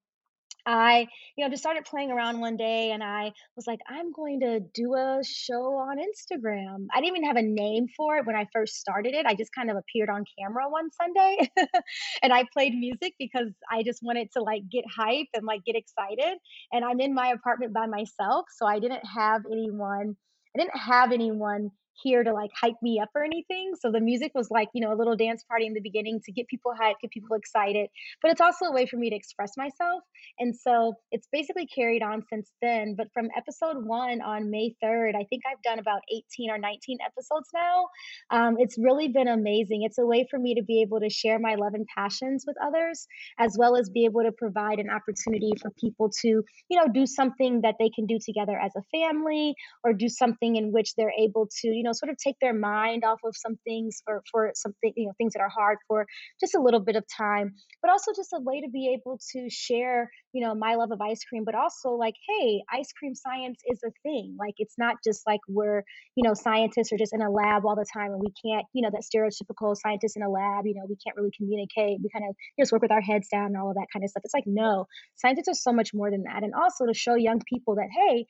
I, 0.67 1.07
you 1.37 1.45
know, 1.45 1.51
just 1.51 1.63
started 1.63 1.85
playing 1.85 2.11
around 2.11 2.41
one 2.41 2.57
day 2.57 2.93
and 2.93 3.03
I 3.03 3.33
was 3.57 3.67
like, 3.67 3.81
I'm 3.89 4.13
going 4.13 4.41
to 4.41 4.61
do 4.61 4.95
a 4.95 5.21
show 5.23 5.77
on 5.77 5.99
Instagram. 5.99 6.87
I 6.93 7.01
didn't 7.01 7.17
even 7.17 7.25
have 7.25 7.37
a 7.37 7.43
name 7.43 7.87
for 7.97 8.17
it 8.17 8.27
when 8.27 8.37
I 8.37 8.47
first 8.53 8.75
started 8.77 9.15
it. 9.15 9.27
I 9.27 9.35
just 9.35 9.55
kind 9.55 9.71
of 9.71 9.77
appeared 9.77 10.09
on 10.09 10.25
camera 10.39 10.69
one 10.69 10.91
Sunday 10.91 11.51
and 12.23 12.33
I 12.33 12.45
played 12.53 12.75
music 12.75 13.15
because 13.19 13.49
I 13.71 13.83
just 13.83 14.01
wanted 14.03 14.29
to 14.37 14.43
like 14.43 14.63
get 14.71 14.85
hype 14.95 15.29
and 15.35 15.45
like 15.45 15.65
get 15.65 15.77
excited. 15.77 16.39
And 16.73 16.85
I'm 16.85 17.01
in 17.01 17.15
my 17.15 17.29
apartment 17.29 17.75
by 17.75 17.87
myself. 17.87 18.47
So 18.57 18.67
I 18.67 18.79
didn't 18.79 19.05
have 19.07 19.43
anyone, 19.51 20.17
I 20.57 20.59
didn't 20.59 20.77
have 20.77 21.13
anyone 21.13 21.71
here 22.03 22.23
to 22.25 22.33
like 22.33 22.51
hype 22.61 22.81
me 22.83 23.01
up 23.01 23.11
or 23.15 23.25
anything. 23.25 23.73
So 23.81 23.91
the 23.91 24.01
music 24.01 24.33
was 24.35 24.51
like, 24.51 24.69
you 24.75 24.81
know, 24.81 24.93
a 24.93 24.97
little 24.97 25.17
dance 25.17 25.45
party 25.45 25.67
in 25.67 25.75
the 25.75 25.81
beginning 25.81 26.21
to 26.25 26.33
get 26.33 26.49
people 26.49 26.73
hyped, 26.79 27.01
get 27.03 27.11
people 27.11 27.37
excited. 27.37 27.89
But 28.23 28.33
it's 28.33 28.41
also 28.41 28.67
a 28.67 28.73
way 28.73 28.87
for 28.87 28.97
me 28.97 29.11
to 29.11 29.17
express 29.17 29.53
myself. 29.57 30.03
And 30.39 30.55
so 30.57 30.95
it's 31.13 31.29
basically 31.33 31.67
carried 31.67 32.03
on 32.03 32.23
since 32.29 32.51
then. 32.61 32.95
But 32.97 33.09
from 33.13 33.29
episode 33.37 33.85
one 33.85 34.21
on 34.21 34.51
May 34.51 34.75
3rd, 34.83 35.15
I 35.15 35.25
think 35.31 35.43
I've 35.47 35.63
done 35.63 35.79
about 35.79 36.01
18 36.13 36.51
or 36.51 36.59
19 36.59 36.99
episodes 37.05 37.49
now. 37.55 37.87
Um, 38.31 38.57
it's 38.59 38.77
really 38.79 39.09
been 39.09 39.29
amazing. 39.29 39.83
It's 39.83 39.99
a 39.99 40.07
way 40.07 40.27
for 40.31 40.39
me 40.39 40.57
to 40.57 40.63
be 40.63 40.83
able 40.83 41.01
to 41.01 41.11
share 41.11 41.39
my 41.39 41.55
love 41.55 41.75
and 41.75 41.87
passions 41.97 42.45
with 42.47 42.57
others, 42.63 43.07
as 43.39 43.57
well 43.59 43.77
as 43.77 43.91
be 43.91 44.05
able 44.05 44.23
to 44.23 44.33
provide 44.33 44.79
an 44.79 44.91
opportunity 44.91 45.53
for 45.61 45.71
people 45.79 46.11
to, 46.23 46.29
you 46.29 46.79
know, 46.79 46.89
do 46.93 47.07
something 47.07 47.61
that 47.63 47.77
they 47.79 47.91
can 47.95 48.07
do 48.07 48.19
together 48.25 48.59
as 48.59 48.73
a 48.77 48.83
family 48.93 49.55
or 49.85 49.93
do 49.93 50.09
something 50.09 50.57
in 50.57 50.73
which 50.73 50.95
they're 50.97 51.13
able 51.19 51.49
to, 51.61 51.69
you 51.69 51.84
know, 51.85 51.93
sort 51.93 52.11
of 52.11 52.17
take 52.17 52.37
their 52.41 52.55
mind 52.55 53.05
off 53.05 53.21
of 53.25 53.37
some 53.37 53.57
things 53.65 54.03
for 54.05 54.23
for 54.31 54.51
something, 54.55 54.93
you 54.97 55.07
know, 55.07 55.13
things 55.19 55.35
that 55.35 55.41
are 55.41 55.49
hard 55.49 55.79
for 55.87 56.07
just 56.41 56.55
a 56.55 56.61
little 56.61 56.81
bit 56.81 56.97
of 56.97 57.05
time, 57.17 57.55
but 57.83 57.91
also 57.91 58.13
just 58.15 58.33
a 58.33 58.41
way 58.41 58.61
to 58.61 58.69
be 58.69 58.97
able 58.99 59.19
to 59.33 59.49
share, 59.49 60.11
you 60.33 60.45
know, 60.45 60.55
my 60.55 60.75
love 60.75 60.91
of 60.91 61.01
ice 61.01 61.23
cream, 61.25 61.45
but 61.45 61.55
also 61.55 61.91
like, 61.91 62.15
hey, 62.29 62.63
ice 62.73 62.93
cream 62.99 63.15
science 63.15 63.61
is 63.71 63.81
a 63.85 63.91
thing. 64.03 64.37
Like 64.39 64.55
it's 64.59 64.75
not 64.79 64.97
just 65.05 65.23
like 65.27 65.41
we're, 65.49 65.85
you 66.17 66.27
know, 66.27 66.35
scientists 66.35 66.93
are 66.93 66.99
just 66.99 67.15
in 67.15 67.23
a 67.23 67.31
lab 67.31 67.65
all 67.65 67.77
the 67.77 67.87
time 67.93 68.13
and 68.13 68.21
we 68.21 68.33
can't, 68.45 68.67
you 68.73 68.83
know, 68.83 68.91
that 68.91 69.05
stereotypical 69.05 69.77
scientist 69.77 70.17
in 70.17 70.23
a 70.23 70.31
lab, 70.31 70.67
you 70.67 70.75
know, 70.75 70.87
we 70.89 70.97
can't 70.97 71.17
really 71.17 71.33
communicate. 71.37 72.01
We 72.03 72.11
kind 72.13 72.25
of 72.29 72.35
just 72.59 72.73
work 72.73 72.83
with 72.83 72.93
our 72.93 73.01
heads 73.01 73.29
down 73.29 73.47
and 73.47 73.57
all 73.57 73.71
of 73.71 73.77
that 73.77 73.87
kind 73.93 74.05
of 74.05 74.11
stuff. 74.11 74.23
It's 74.25 74.35
like, 74.35 74.47
no, 74.47 74.87
scientists 75.17 75.49
are 75.49 75.55
so 75.55 75.73
much 75.73 75.93
more 75.95 76.11
than 76.11 76.25
that. 76.25 76.43
And 76.43 76.55
also 76.55 76.87
to 76.87 76.95
show 76.95 77.15
young 77.15 77.41
people 77.49 77.77
that, 77.77 77.89
hey, 77.93 78.27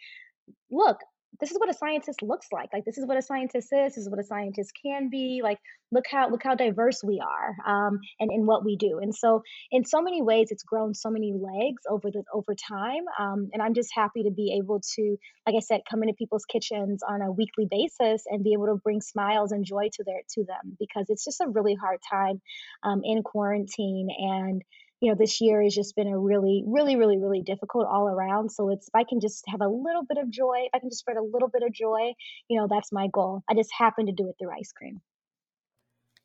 look, 0.70 0.98
this 1.40 1.50
is 1.50 1.58
what 1.58 1.68
a 1.68 1.74
scientist 1.74 2.22
looks 2.22 2.48
like 2.52 2.70
like 2.72 2.84
this 2.84 2.98
is 2.98 3.06
what 3.06 3.16
a 3.16 3.22
scientist 3.22 3.68
is 3.72 3.94
this 3.94 3.98
is 3.98 4.08
what 4.08 4.18
a 4.18 4.24
scientist 4.24 4.72
can 4.84 5.08
be 5.10 5.40
like 5.42 5.58
look 5.94 6.04
how 6.10 6.28
look 6.28 6.42
how 6.42 6.54
diverse 6.54 7.02
we 7.04 7.22
are 7.24 7.56
um, 7.66 8.00
and 8.20 8.30
in 8.32 8.46
what 8.46 8.64
we 8.64 8.76
do. 8.76 8.98
And 9.00 9.14
so 9.14 9.42
in 9.70 9.84
so 9.84 10.02
many 10.02 10.22
ways 10.22 10.48
it's 10.50 10.62
grown 10.62 10.92
so 10.94 11.10
many 11.10 11.32
legs 11.32 11.82
over 11.88 12.10
the 12.10 12.24
over 12.32 12.54
time 12.54 13.04
um, 13.18 13.48
and 13.52 13.62
i'm 13.62 13.74
just 13.74 13.90
happy 13.94 14.24
to 14.24 14.30
be 14.30 14.58
able 14.60 14.80
to 14.96 15.16
like 15.46 15.54
i 15.56 15.60
said 15.60 15.80
come 15.88 16.02
into 16.02 16.14
people's 16.14 16.44
kitchens 16.44 17.02
on 17.08 17.22
a 17.22 17.30
weekly 17.30 17.66
basis 17.70 18.24
and 18.26 18.42
be 18.42 18.52
able 18.52 18.66
to 18.66 18.76
bring 18.82 19.00
smiles 19.00 19.52
and 19.52 19.64
joy 19.64 19.88
to 19.92 20.04
their 20.04 20.20
to 20.28 20.44
them 20.44 20.76
because 20.78 21.06
it's 21.08 21.24
just 21.24 21.40
a 21.40 21.48
really 21.48 21.74
hard 21.74 21.98
time 22.10 22.40
um, 22.82 23.00
in 23.04 23.22
quarantine 23.22 24.08
and 24.18 24.62
you 25.00 25.10
know, 25.10 25.16
this 25.18 25.40
year 25.40 25.62
has 25.62 25.74
just 25.74 25.96
been 25.96 26.08
a 26.08 26.18
really, 26.18 26.62
really, 26.66 26.96
really, 26.96 27.18
really 27.18 27.42
difficult 27.42 27.86
all 27.86 28.08
around. 28.08 28.50
So 28.50 28.70
it's 28.70 28.88
if 28.88 28.94
I 28.94 29.04
can 29.04 29.20
just 29.20 29.44
have 29.48 29.60
a 29.60 29.68
little 29.68 30.04
bit 30.08 30.18
of 30.18 30.30
joy, 30.30 30.62
if 30.64 30.70
I 30.74 30.78
can 30.78 30.88
just 30.88 31.00
spread 31.00 31.16
a 31.16 31.22
little 31.22 31.48
bit 31.48 31.62
of 31.62 31.72
joy, 31.72 32.14
you 32.48 32.58
know, 32.58 32.66
that's 32.70 32.92
my 32.92 33.08
goal. 33.12 33.42
I 33.48 33.54
just 33.54 33.70
happen 33.76 34.06
to 34.06 34.12
do 34.12 34.28
it 34.28 34.36
through 34.38 34.52
ice 34.52 34.72
cream. 34.72 35.00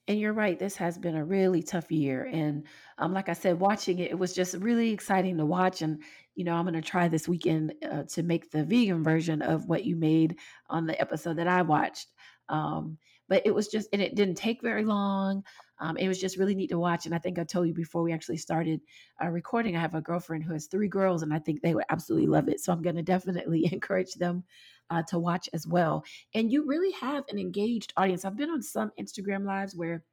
And 0.07 0.19
you're 0.19 0.33
right, 0.33 0.57
this 0.57 0.75
has 0.77 0.97
been 0.97 1.15
a 1.15 1.23
really 1.23 1.61
tough 1.61 1.91
year. 1.91 2.27
And 2.31 2.65
um, 2.97 3.13
like 3.13 3.29
I 3.29 3.33
said, 3.33 3.59
watching 3.59 3.99
it, 3.99 4.09
it 4.09 4.17
was 4.17 4.33
just 4.33 4.55
really 4.55 4.91
exciting 4.91 5.37
to 5.37 5.45
watch. 5.45 5.83
And, 5.83 6.01
you 6.33 6.45
know, 6.45 6.55
I'm 6.55 6.63
going 6.63 6.73
to 6.73 6.81
try 6.81 7.07
this 7.07 7.27
weekend 7.27 7.75
uh, 7.87 8.03
to 8.13 8.23
make 8.23 8.49
the 8.49 8.63
vegan 8.63 9.03
version 9.03 9.43
of 9.43 9.67
what 9.67 9.85
you 9.85 9.95
made 9.95 10.37
on 10.67 10.87
the 10.87 10.99
episode 10.99 11.37
that 11.37 11.47
I 11.47 11.61
watched. 11.61 12.07
Um, 12.49 12.97
but 13.27 13.43
it 13.45 13.53
was 13.53 13.67
just, 13.67 13.87
and 13.93 14.01
it 14.01 14.15
didn't 14.15 14.35
take 14.35 14.63
very 14.63 14.83
long. 14.83 15.43
Um, 15.79 15.97
it 15.97 16.07
was 16.07 16.19
just 16.19 16.37
really 16.37 16.55
neat 16.55 16.69
to 16.69 16.79
watch. 16.79 17.05
And 17.05 17.15
I 17.15 17.19
think 17.19 17.39
I 17.39 17.43
told 17.43 17.67
you 17.67 17.73
before 17.73 18.03
we 18.03 18.13
actually 18.13 18.37
started 18.37 18.81
uh, 19.23 19.29
recording, 19.29 19.75
I 19.75 19.81
have 19.81 19.95
a 19.95 20.01
girlfriend 20.01 20.43
who 20.43 20.53
has 20.53 20.67
three 20.67 20.87
girls, 20.87 21.23
and 21.23 21.33
I 21.33 21.39
think 21.39 21.61
they 21.61 21.73
would 21.73 21.85
absolutely 21.89 22.27
love 22.27 22.49
it. 22.49 22.59
So 22.59 22.71
I'm 22.71 22.81
going 22.81 22.95
to 22.95 23.01
definitely 23.01 23.69
encourage 23.71 24.13
them 24.13 24.43
uh, 24.89 25.03
to 25.09 25.19
watch 25.19 25.49
as 25.53 25.67
well. 25.67 26.03
And 26.33 26.51
you 26.51 26.65
really 26.65 26.91
have 26.93 27.23
an 27.29 27.39
engaged 27.39 27.93
audience. 27.95 28.25
I've 28.25 28.37
been 28.37 28.49
on 28.49 28.61
some 28.61 28.91
Instagram 28.99 29.45
lives 29.45 29.75
where 29.75 30.03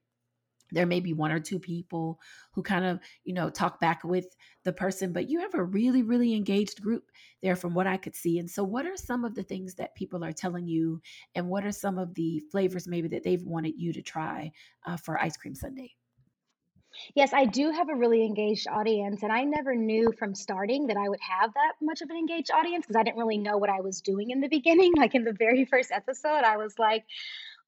there 0.73 0.87
may 0.87 1.01
be 1.01 1.13
one 1.13 1.33
or 1.33 1.41
two 1.41 1.59
people 1.59 2.21
who 2.53 2.63
kind 2.63 2.85
of 2.85 2.99
you 3.25 3.33
know 3.33 3.51
talk 3.51 3.81
back 3.81 4.03
with 4.05 4.27
the 4.65 4.73
person 4.73 5.13
but 5.13 5.29
you 5.29 5.41
have 5.41 5.55
a 5.55 5.63
really 5.63 6.03
really 6.03 6.35
engaged 6.35 6.83
group 6.83 7.11
there 7.43 7.57
from 7.57 7.75
what 7.75 7.87
i 7.87 7.97
could 7.97 8.15
see 8.15 8.39
and 8.39 8.51
so 8.51 8.65
what 8.65 8.87
are 8.87 8.97
some 8.97 9.25
of 9.25 9.35
the 9.35 9.43
things 9.43 9.75
that 9.75 9.95
people 9.95 10.25
are 10.25 10.33
telling 10.33 10.67
you 10.67 11.01
and 11.35 11.49
what 11.49 11.65
are 11.65 11.73
some 11.73 11.99
of 11.99 12.15
the 12.15 12.43
flavors 12.51 12.89
maybe 12.89 13.09
that 13.09 13.23
they've 13.23 13.45
wanted 13.45 13.75
you 13.77 13.93
to 13.93 14.03
try 14.03 14.51
uh, 14.87 14.97
for 14.97 15.21
ice 15.21 15.37
cream 15.37 15.55
sunday 15.55 15.95
Yes, 17.15 17.33
I 17.33 17.45
do 17.45 17.71
have 17.71 17.89
a 17.89 17.95
really 17.95 18.25
engaged 18.25 18.67
audience, 18.69 19.23
and 19.23 19.33
I 19.33 19.45
never 19.45 19.75
knew 19.75 20.13
from 20.19 20.35
starting 20.35 20.87
that 20.87 20.97
I 20.97 21.09
would 21.09 21.21
have 21.21 21.53
that 21.53 21.75
much 21.81 22.03
of 22.03 22.11
an 22.11 22.17
engaged 22.17 22.51
audience 22.51 22.87
because 22.87 22.99
I 22.99 23.03
didn't 23.03 23.19
really 23.19 23.39
know 23.39 23.59
what 23.59 23.71
I 23.71 23.81
was 23.81 24.01
doing 24.01 24.31
in 24.31 24.41
the 24.41 24.49
beginning. 24.49 24.93
Like 24.97 25.15
in 25.15 25.25
the 25.25 25.33
very 25.33 25.67
first 25.67 25.93
episode, 25.93 26.43
I 26.43 26.57
was 26.57 26.79
like, 26.79 27.05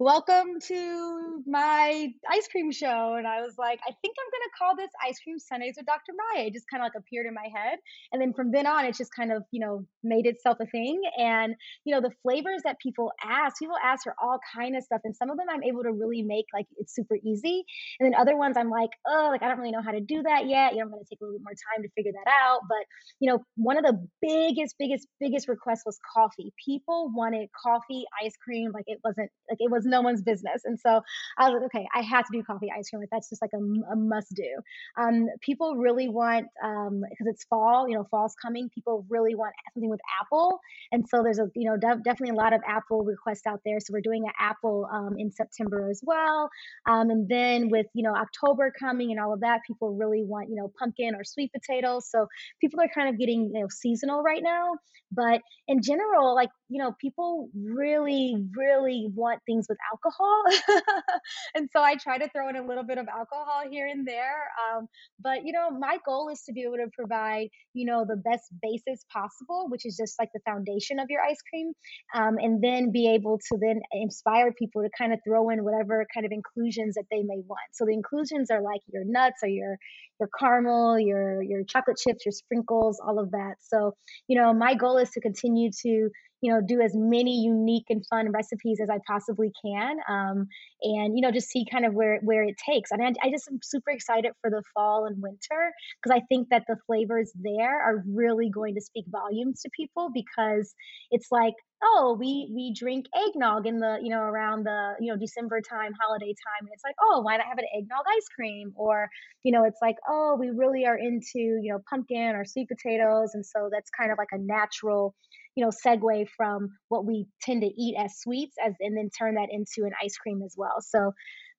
welcome 0.00 0.60
to 0.62 1.42
my 1.44 2.08
ice 2.30 2.46
cream 2.52 2.70
show. 2.70 3.16
And 3.18 3.26
I 3.26 3.40
was 3.42 3.54
like, 3.58 3.80
I 3.82 3.90
think 4.00 4.14
I'm 4.14 4.30
going 4.30 4.46
to 4.46 4.54
call 4.56 4.76
this 4.76 4.90
Ice 5.04 5.18
Cream 5.24 5.38
Sundaes 5.40 5.74
with 5.76 5.86
Dr. 5.86 6.12
Maya. 6.14 6.46
It 6.46 6.52
just 6.52 6.66
kind 6.70 6.82
of 6.82 6.86
like 6.86 6.92
appeared 6.96 7.26
in 7.26 7.34
my 7.34 7.48
head. 7.52 7.78
And 8.12 8.22
then 8.22 8.32
from 8.32 8.52
then 8.52 8.66
on, 8.66 8.84
it 8.84 8.94
just 8.94 9.10
kind 9.14 9.32
of, 9.32 9.42
you 9.50 9.58
know, 9.58 9.86
made 10.04 10.26
itself 10.26 10.58
a 10.60 10.66
thing. 10.66 11.02
And, 11.18 11.56
you 11.84 11.92
know, 11.92 12.00
the 12.00 12.14
flavors 12.22 12.62
that 12.62 12.78
people 12.78 13.10
ask, 13.24 13.58
people 13.58 13.74
ask 13.82 14.04
for 14.04 14.14
all 14.22 14.38
kind 14.54 14.76
of 14.76 14.84
stuff. 14.84 15.00
And 15.02 15.16
some 15.16 15.30
of 15.30 15.36
them 15.36 15.46
I'm 15.50 15.64
able 15.64 15.82
to 15.82 15.90
really 15.90 16.22
make 16.22 16.46
like 16.54 16.66
it's 16.76 16.94
super 16.94 17.16
easy. 17.16 17.64
And 17.98 18.06
then 18.06 18.14
other 18.14 18.36
ones 18.36 18.56
I'm 18.56 18.70
like, 18.70 18.90
oh, 19.04 19.30
like 19.32 19.42
I 19.42 19.48
don't 19.48 19.58
really 19.58 19.72
know 19.72 19.82
how 19.82 19.92
to 19.92 20.00
do 20.00 20.22
that 20.22 20.46
yet. 20.46 20.74
You 20.74 20.78
know, 20.78 20.84
I'm 20.84 20.90
going 20.90 21.02
to 21.02 21.08
take 21.10 21.18
a 21.20 21.24
little 21.24 21.40
bit 21.40 21.44
more 21.44 21.58
time 21.74 21.82
to 21.82 21.90
figure 21.96 22.12
that 22.12 22.30
out. 22.30 22.60
But, 22.68 22.86
you 23.18 23.28
know, 23.30 23.42
one 23.56 23.76
of 23.76 23.82
the 23.82 23.98
biggest, 24.22 24.76
biggest, 24.78 25.08
biggest 25.18 25.48
requests 25.48 25.82
was 25.84 25.98
coffee. 26.14 26.52
People 26.64 27.10
wanted 27.12 27.48
coffee, 27.50 28.04
ice 28.22 28.34
cream. 28.44 28.70
Like 28.72 28.86
it 28.86 29.00
wasn't, 29.02 29.30
like 29.50 29.58
it 29.58 29.72
was 29.72 29.87
no 29.88 30.02
one's 30.02 30.22
business. 30.22 30.62
And 30.64 30.78
so 30.78 31.00
I 31.36 31.48
was 31.48 31.60
like, 31.60 31.74
okay, 31.74 31.88
I 31.94 32.02
have 32.02 32.24
to 32.26 32.30
do 32.32 32.42
coffee 32.42 32.68
ice 32.76 32.90
cream. 32.90 33.00
Like 33.00 33.10
that's 33.10 33.28
just 33.28 33.42
like 33.42 33.52
a, 33.54 33.92
a 33.92 33.96
must 33.96 34.34
do. 34.34 34.48
Um, 34.96 35.26
people 35.40 35.76
really 35.76 36.08
want 36.08 36.46
um, 36.62 37.02
because 37.08 37.26
it's 37.26 37.44
fall. 37.44 37.88
You 37.88 37.96
know, 37.96 38.06
fall's 38.10 38.34
coming. 38.40 38.68
People 38.70 39.06
really 39.08 39.34
want 39.34 39.54
something 39.74 39.90
with 39.90 40.00
apple, 40.20 40.60
and 40.92 41.08
so 41.08 41.22
there's 41.22 41.38
a 41.38 41.46
you 41.54 41.68
know 41.70 41.76
de- 41.76 42.02
definitely 42.02 42.30
a 42.30 42.38
lot 42.38 42.52
of 42.52 42.60
apple 42.66 43.04
requests 43.04 43.46
out 43.46 43.60
there. 43.64 43.80
So 43.80 43.92
we're 43.92 44.00
doing 44.00 44.24
an 44.24 44.32
apple 44.38 44.88
um, 44.92 45.14
in 45.18 45.30
September 45.30 45.88
as 45.90 46.00
well. 46.04 46.50
Um, 46.86 47.10
and 47.10 47.28
then 47.28 47.68
with 47.70 47.86
you 47.94 48.02
know 48.02 48.14
October 48.14 48.72
coming 48.78 49.10
and 49.10 49.20
all 49.20 49.32
of 49.32 49.40
that, 49.40 49.60
people 49.66 49.94
really 49.96 50.24
want 50.24 50.48
you 50.50 50.56
know 50.56 50.72
pumpkin 50.78 51.14
or 51.14 51.24
sweet 51.24 51.52
potatoes. 51.52 52.10
So 52.10 52.26
people 52.60 52.80
are 52.80 52.88
kind 52.94 53.08
of 53.08 53.18
getting 53.18 53.50
you 53.54 53.60
know 53.60 53.68
seasonal 53.70 54.22
right 54.22 54.42
now. 54.42 54.74
But 55.10 55.40
in 55.66 55.82
general, 55.82 56.34
like 56.34 56.50
you 56.68 56.82
know, 56.82 56.94
people 57.00 57.48
really 57.54 58.36
really 58.56 59.08
want 59.14 59.40
things 59.46 59.66
with 59.68 59.77
alcohol. 59.92 60.42
and 61.54 61.68
so 61.72 61.82
I 61.82 61.96
try 61.96 62.18
to 62.18 62.28
throw 62.30 62.48
in 62.48 62.56
a 62.56 62.66
little 62.66 62.84
bit 62.84 62.98
of 62.98 63.06
alcohol 63.08 63.62
here 63.70 63.86
and 63.86 64.06
there. 64.06 64.48
Um, 64.58 64.88
but, 65.20 65.44
you 65.44 65.52
know, 65.52 65.70
my 65.70 65.98
goal 66.04 66.28
is 66.28 66.42
to 66.44 66.52
be 66.52 66.62
able 66.62 66.76
to 66.76 66.88
provide, 66.94 67.48
you 67.74 67.86
know, 67.86 68.04
the 68.08 68.16
best 68.16 68.52
basis 68.62 69.04
possible, 69.12 69.66
which 69.68 69.86
is 69.86 69.96
just 69.96 70.18
like 70.18 70.30
the 70.34 70.40
foundation 70.44 70.98
of 70.98 71.06
your 71.10 71.22
ice 71.22 71.40
cream. 71.48 71.72
Um, 72.14 72.36
and 72.38 72.62
then 72.62 72.92
be 72.92 73.08
able 73.12 73.38
to 73.38 73.58
then 73.60 73.80
inspire 73.92 74.52
people 74.52 74.82
to 74.82 74.90
kind 74.96 75.12
of 75.12 75.20
throw 75.26 75.50
in 75.50 75.64
whatever 75.64 76.06
kind 76.12 76.26
of 76.26 76.32
inclusions 76.32 76.94
that 76.94 77.04
they 77.10 77.22
may 77.22 77.40
want. 77.46 77.60
So 77.72 77.84
the 77.84 77.92
inclusions 77.92 78.50
are 78.50 78.62
like 78.62 78.80
your 78.92 79.04
nuts 79.04 79.40
or 79.42 79.48
your, 79.48 79.76
your 80.20 80.28
caramel, 80.38 80.98
your, 80.98 81.42
your 81.42 81.64
chocolate 81.64 81.98
chips, 81.98 82.24
your 82.24 82.32
sprinkles, 82.32 83.00
all 83.04 83.18
of 83.18 83.30
that. 83.32 83.54
So, 83.60 83.94
you 84.26 84.40
know, 84.40 84.52
my 84.52 84.74
goal 84.74 84.98
is 84.98 85.10
to 85.10 85.20
continue 85.20 85.70
to 85.82 86.10
you 86.40 86.52
know 86.52 86.60
do 86.60 86.80
as 86.80 86.92
many 86.94 87.40
unique 87.40 87.86
and 87.88 88.04
fun 88.06 88.30
recipes 88.30 88.78
as 88.82 88.88
i 88.90 88.98
possibly 89.06 89.52
can 89.64 89.98
um, 90.08 90.46
and 90.82 91.16
you 91.16 91.22
know 91.22 91.30
just 91.30 91.48
see 91.48 91.64
kind 91.70 91.84
of 91.84 91.94
where 91.94 92.20
where 92.22 92.44
it 92.44 92.56
takes 92.56 92.90
and 92.90 93.02
I, 93.02 93.12
I 93.26 93.30
just 93.30 93.48
am 93.48 93.58
super 93.62 93.90
excited 93.90 94.32
for 94.40 94.50
the 94.50 94.62
fall 94.74 95.06
and 95.06 95.20
winter 95.22 95.72
because 96.02 96.16
i 96.16 96.24
think 96.28 96.48
that 96.50 96.64
the 96.68 96.76
flavors 96.86 97.32
there 97.34 97.80
are 97.80 98.04
really 98.06 98.50
going 98.50 98.74
to 98.74 98.80
speak 98.80 99.06
volumes 99.08 99.62
to 99.62 99.70
people 99.76 100.10
because 100.12 100.74
it's 101.10 101.28
like 101.30 101.54
oh 101.82 102.16
we 102.18 102.50
we 102.54 102.74
drink 102.74 103.06
eggnog 103.14 103.66
in 103.66 103.78
the 103.78 103.98
you 104.02 104.10
know 104.10 104.20
around 104.20 104.64
the 104.64 104.94
you 105.00 105.12
know 105.12 105.18
december 105.18 105.60
time 105.60 105.92
holiday 106.00 106.34
time 106.34 106.66
and 106.66 106.70
it's 106.72 106.84
like 106.84 106.96
oh 107.02 107.20
why 107.20 107.36
not 107.36 107.46
have 107.46 107.58
an 107.58 107.64
eggnog 107.76 108.04
ice 108.16 108.28
cream? 108.34 108.72
Or 108.76 109.08
you 109.42 109.52
know 109.52 109.64
it's 109.64 109.78
like 109.80 109.96
oh 110.08 110.36
we 110.38 110.50
really 110.50 110.86
are 110.86 110.96
into 110.96 111.38
you 111.38 111.70
know 111.72 111.80
pumpkin 111.88 112.34
or 112.34 112.44
sweet 112.44 112.68
potatoes 112.68 113.30
and 113.34 113.44
so 113.44 113.68
that's 113.72 113.90
kind 113.90 114.10
of 114.10 114.18
like 114.18 114.28
a 114.32 114.38
natural 114.38 115.14
you 115.58 115.64
know 115.64 115.72
segue 115.84 116.28
from 116.36 116.68
what 116.88 117.04
we 117.04 117.26
tend 117.42 117.62
to 117.62 117.66
eat 117.66 117.96
as 117.98 118.16
sweets 118.18 118.54
as 118.64 118.74
and 118.78 118.96
then 118.96 119.10
turn 119.10 119.34
that 119.34 119.48
into 119.50 119.84
an 119.84 119.92
ice 120.00 120.16
cream 120.16 120.40
as 120.46 120.54
well. 120.56 120.80
So 120.80 121.12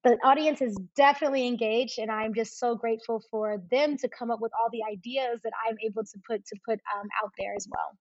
the 0.06 0.18
audience 0.24 0.62
is 0.62 0.80
definitely 0.96 1.46
engaged 1.46 2.00
and 2.00 2.10
i'm 2.10 2.34
just 2.34 2.58
so 2.58 2.74
grateful 2.74 3.22
for 3.30 3.62
them 3.70 3.98
to 3.98 4.08
come 4.08 4.32
up 4.32 4.40
with 4.40 4.54
all 4.58 4.70
the 4.72 4.80
ideas 4.90 5.42
that 5.44 5.52
i'm 5.68 5.76
able 5.86 6.06
to 6.06 6.18
put 6.26 6.46
to 6.46 6.56
put 6.66 6.80
um, 6.96 7.08
out 7.22 7.32
there 7.38 7.54
as 7.54 7.68
well. 7.70 7.98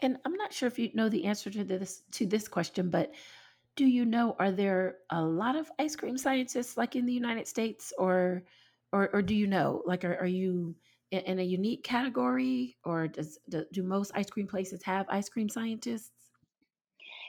And 0.00 0.18
I'm 0.24 0.34
not 0.34 0.52
sure 0.52 0.66
if 0.66 0.76
you 0.76 0.90
know 0.94 1.08
the 1.08 1.24
answer 1.26 1.50
to 1.50 1.62
this 1.62 2.02
to 2.12 2.26
this 2.26 2.48
question, 2.48 2.90
but 2.90 3.14
do 3.76 3.86
you 3.86 4.04
know 4.04 4.34
are 4.40 4.50
there 4.50 4.96
a 5.10 5.22
lot 5.22 5.54
of 5.54 5.70
ice 5.78 5.94
cream 5.94 6.18
scientists 6.18 6.76
like 6.76 6.96
in 6.96 7.06
the 7.06 7.12
United 7.12 7.46
States 7.46 7.92
or 7.96 8.42
or 8.92 9.10
or 9.12 9.22
do 9.22 9.36
you 9.36 9.46
know? 9.46 9.82
Like 9.86 10.04
are, 10.04 10.16
are 10.16 10.26
you 10.26 10.74
in, 11.20 11.38
a 11.38 11.42
unique 11.42 11.82
category 11.84 12.76
or 12.84 13.08
does 13.08 13.38
do, 13.48 13.64
do 13.72 13.82
most 13.82 14.12
ice 14.14 14.30
cream 14.30 14.46
places 14.46 14.82
have 14.82 15.06
ice 15.08 15.28
cream 15.28 15.48
scientists? 15.48 16.10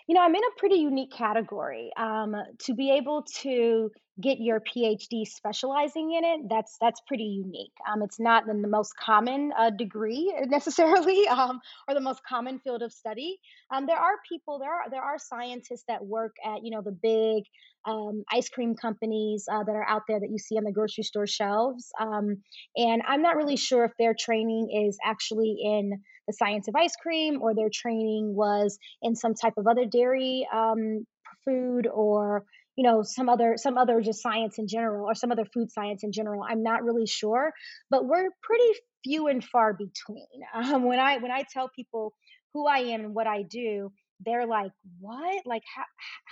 You 0.08 0.16
know, 0.16 0.22
I'm 0.22 0.36
in 0.36 0.44
a 0.44 0.60
pretty 0.60 0.76
unique 0.76 1.12
category. 1.12 1.92
Um, 1.98 2.36
to 2.60 2.74
be 2.74 2.92
able 2.92 3.24
to 3.42 3.92
get 4.22 4.40
your 4.40 4.62
PhD 4.62 5.26
specializing 5.26 6.14
in 6.14 6.24
it, 6.24 6.42
that's 6.50 6.78
that's 6.80 7.02
pretty 7.08 7.24
unique. 7.24 7.74
Um, 7.92 8.02
it's 8.02 8.20
not 8.20 8.46
the, 8.46 8.54
the 8.54 8.68
most 8.68 8.96
common 8.98 9.52
uh, 9.58 9.72
degree 9.72 10.34
necessarily, 10.46 11.28
um, 11.28 11.60
or 11.88 11.94
the 11.94 12.02
most 12.02 12.22
common 12.28 12.60
field 12.60 12.82
of 12.82 12.94
study. 12.94 13.38
Um, 13.72 13.86
there 13.86 13.98
are 13.98 14.14
people, 14.28 14.60
there 14.60 14.72
are 14.72 14.90
there 14.90 15.02
are 15.02 15.18
scientists 15.18 15.84
that 15.88 16.06
work 16.06 16.36
at 16.46 16.64
you 16.64 16.72
know 16.72 16.82
the 16.82 16.92
big 16.92 17.44
um, 17.86 18.24
ice 18.32 18.50
cream 18.50 18.76
companies 18.76 19.46
uh, 19.52 19.64
that 19.64 19.76
are 19.76 19.88
out 19.88 20.04
there 20.08 20.20
that 20.20 20.30
you 20.30 20.38
see 20.38 20.58
on 20.58 20.64
the 20.64 20.72
grocery 20.72 21.04
store 21.04 21.28
shelves, 21.28 21.92
um, 22.00 22.38
and 22.78 23.02
I'm 23.08 23.22
not 23.22 23.36
really 23.36 23.58
sure 23.58 23.84
if 23.86 23.92
their 24.00 24.16
training 24.18 24.70
is 24.88 24.98
actually 25.04 25.58
in 25.62 25.92
the 26.28 26.34
science 26.34 26.68
of 26.68 26.76
ice 26.76 26.96
cream 26.96 27.42
or 27.42 27.54
their 27.54 27.70
training 27.72 28.34
was 28.34 28.80
in 29.02 29.16
some 29.16 29.34
type 29.36 29.54
of 29.58 29.68
other 29.68 29.86
dairy 29.86 30.48
um, 30.54 31.06
food 31.46 31.88
or 31.88 32.44
you 32.76 32.84
know 32.84 33.02
some 33.04 33.30
other 33.30 33.56
some 33.58 33.78
other 33.78 34.02
just 34.02 34.22
science 34.22 34.58
in 34.60 34.68
general 34.68 35.06
or 35.06 35.16
some 35.16 35.32
other 35.32 35.46
food 35.54 35.72
science 35.72 36.04
in 36.04 36.12
general 36.12 36.44
i'm 36.48 36.64
not 36.64 36.84
really 36.84 37.08
sure 37.08 37.54
but 37.90 38.06
we're 38.06 38.30
pretty 38.42 38.72
few 39.04 39.28
and 39.28 39.44
far 39.44 39.74
between. 39.74 40.26
Um, 40.56 40.84
when 40.84 41.00
i 41.00 41.18
when 41.18 41.32
i 41.32 41.44
tell 41.52 41.70
people 41.70 42.14
who 42.54 42.68
i 42.68 42.80
am 42.80 43.02
and 43.02 43.16
what 43.16 43.28
i 43.28 43.44
do 43.44 43.92
they're 44.24 44.48
like 44.48 44.72
what? 45.00 45.46
Like 45.46 45.64
how 45.76 45.84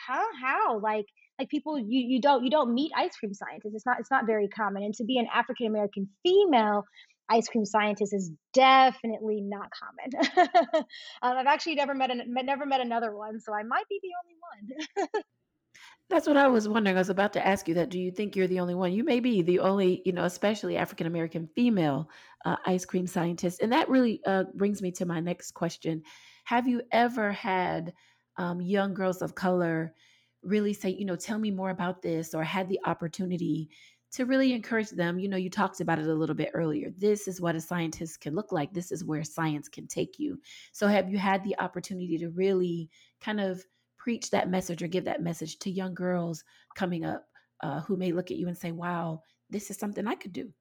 how 0.08 0.26
how? 0.42 0.80
Like 0.80 1.06
like 1.40 1.50
people 1.50 1.78
you 1.78 1.86
you 1.90 2.22
don't 2.22 2.44
you 2.44 2.50
don't 2.50 2.74
meet 2.74 2.92
ice 2.96 3.16
cream 3.18 3.34
scientists. 3.34 3.74
It's 3.74 3.86
not 3.86 4.00
it's 4.00 4.12
not 4.12 4.26
very 4.26 4.48
common. 4.48 4.84
And 4.84 4.94
to 4.96 5.04
be 5.04 5.18
an 5.18 5.28
african 5.34 5.68
american 5.68 6.10
female 6.24 6.86
ice 7.30 7.48
cream 7.48 7.66
scientist 7.66 8.14
is 8.14 8.32
definitely 8.54 9.42
not 9.42 9.70
common. 9.72 10.46
um, 11.22 11.38
I've 11.38 11.48
actually 11.48 11.76
never 11.76 11.94
met 11.94 12.12
an, 12.12 12.22
never 12.28 12.66
met 12.66 12.82
another 12.82 13.16
one, 13.16 13.40
so 13.40 13.54
I 13.54 13.64
might 13.64 13.88
be 13.90 14.00
the 14.02 14.12
only 14.24 15.08
one. 15.14 15.24
That's 16.10 16.28
what 16.28 16.38
I 16.38 16.48
was 16.48 16.68
wondering. 16.68 16.96
I 16.96 17.00
was 17.00 17.10
about 17.10 17.34
to 17.34 17.46
ask 17.46 17.68
you 17.68 17.74
that. 17.76 17.90
Do 17.90 18.00
you 18.00 18.12
think 18.12 18.36
you're 18.36 18.48
the 18.48 18.60
only 18.60 18.76
one? 18.76 18.94
You 18.94 19.04
may 19.04 19.20
be 19.20 19.42
the 19.42 19.60
only, 19.60 20.02
you 20.06 20.12
know, 20.12 20.26
especially 20.26 20.78
African 20.78 21.08
American 21.08 21.50
female 21.56 22.10
uh, 22.46 22.58
ice 22.66 22.86
cream 22.86 23.08
scientist. 23.08 23.62
And 23.62 23.72
that 23.72 23.90
really 23.90 24.22
uh, 24.26 24.44
brings 24.54 24.82
me 24.82 24.92
to 24.92 25.06
my 25.06 25.20
next 25.20 25.52
question. 25.52 26.04
Have 26.46 26.68
you 26.68 26.82
ever 26.92 27.32
had 27.32 27.94
um, 28.38 28.62
young 28.62 28.94
girls 28.94 29.22
of 29.22 29.36
color 29.36 29.94
really 30.44 30.74
say, 30.74 30.90
you 30.90 31.06
know, 31.06 31.16
tell 31.16 31.40
me 31.40 31.52
more 31.52 31.70
about 31.70 32.02
this, 32.02 32.34
or 32.34 32.44
had 32.44 32.68
the 32.68 32.80
opportunity 32.86 33.70
to 34.12 34.26
really 34.26 34.54
encourage 34.54 34.90
them. 34.92 35.18
You 35.18 35.28
know, 35.28 35.38
you 35.38 35.50
talked 35.50 35.82
about 35.82 36.00
it 36.00 36.06
a 36.06 36.14
little 36.14 36.36
bit 36.36 36.52
earlier. 36.54 36.92
This 36.98 37.28
is 37.28 37.42
what 37.42 37.56
a 37.56 37.62
scientist 37.62 38.22
can 38.22 38.36
look 38.36 38.52
like. 38.52 38.74
This 38.74 38.92
is 38.92 39.04
where 39.04 39.24
science 39.24 39.68
can 39.68 39.88
take 39.88 40.20
you. 40.20 40.40
So, 40.72 40.88
have 40.88 41.10
you 41.10 41.18
had 41.18 41.44
the 41.44 41.58
opportunity 41.60 42.18
to 42.20 42.30
really 42.30 42.90
kind 43.22 43.40
of 43.40 43.64
preach 44.04 44.32
that 44.32 44.50
message 44.50 44.84
or 44.84 44.88
give 44.88 45.06
that 45.06 45.24
message 45.24 45.58
to 45.60 45.72
young 45.72 45.94
girls 45.94 46.44
coming 46.76 47.06
up 47.06 47.26
uh, 47.62 47.80
who 47.82 47.96
may 47.96 48.12
look 48.12 48.32
at 48.32 48.38
you 48.38 48.50
and 48.50 48.58
say, 48.58 48.72
wow, 48.72 49.22
this 49.50 49.72
is 49.72 49.78
something 49.78 50.06
I 50.06 50.16
could 50.16 50.34
do? 50.34 50.52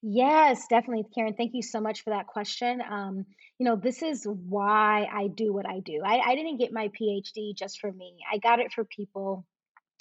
Yes, 0.00 0.66
definitely, 0.68 1.04
Karen. 1.14 1.34
Thank 1.34 1.52
you 1.54 1.62
so 1.62 1.80
much 1.80 2.02
for 2.02 2.10
that 2.10 2.26
question. 2.26 2.82
Um, 2.90 3.26
you 3.58 3.66
know, 3.66 3.76
this 3.76 4.02
is 4.02 4.26
why 4.26 5.06
I 5.12 5.28
do 5.28 5.52
what 5.52 5.68
I 5.68 5.80
do. 5.80 6.00
I, 6.04 6.18
I 6.18 6.34
didn't 6.34 6.58
get 6.58 6.72
my 6.72 6.88
PhD 6.88 7.54
just 7.54 7.78
for 7.78 7.92
me. 7.92 8.16
I 8.32 8.38
got 8.38 8.58
it 8.58 8.72
for 8.72 8.84
people 8.84 9.46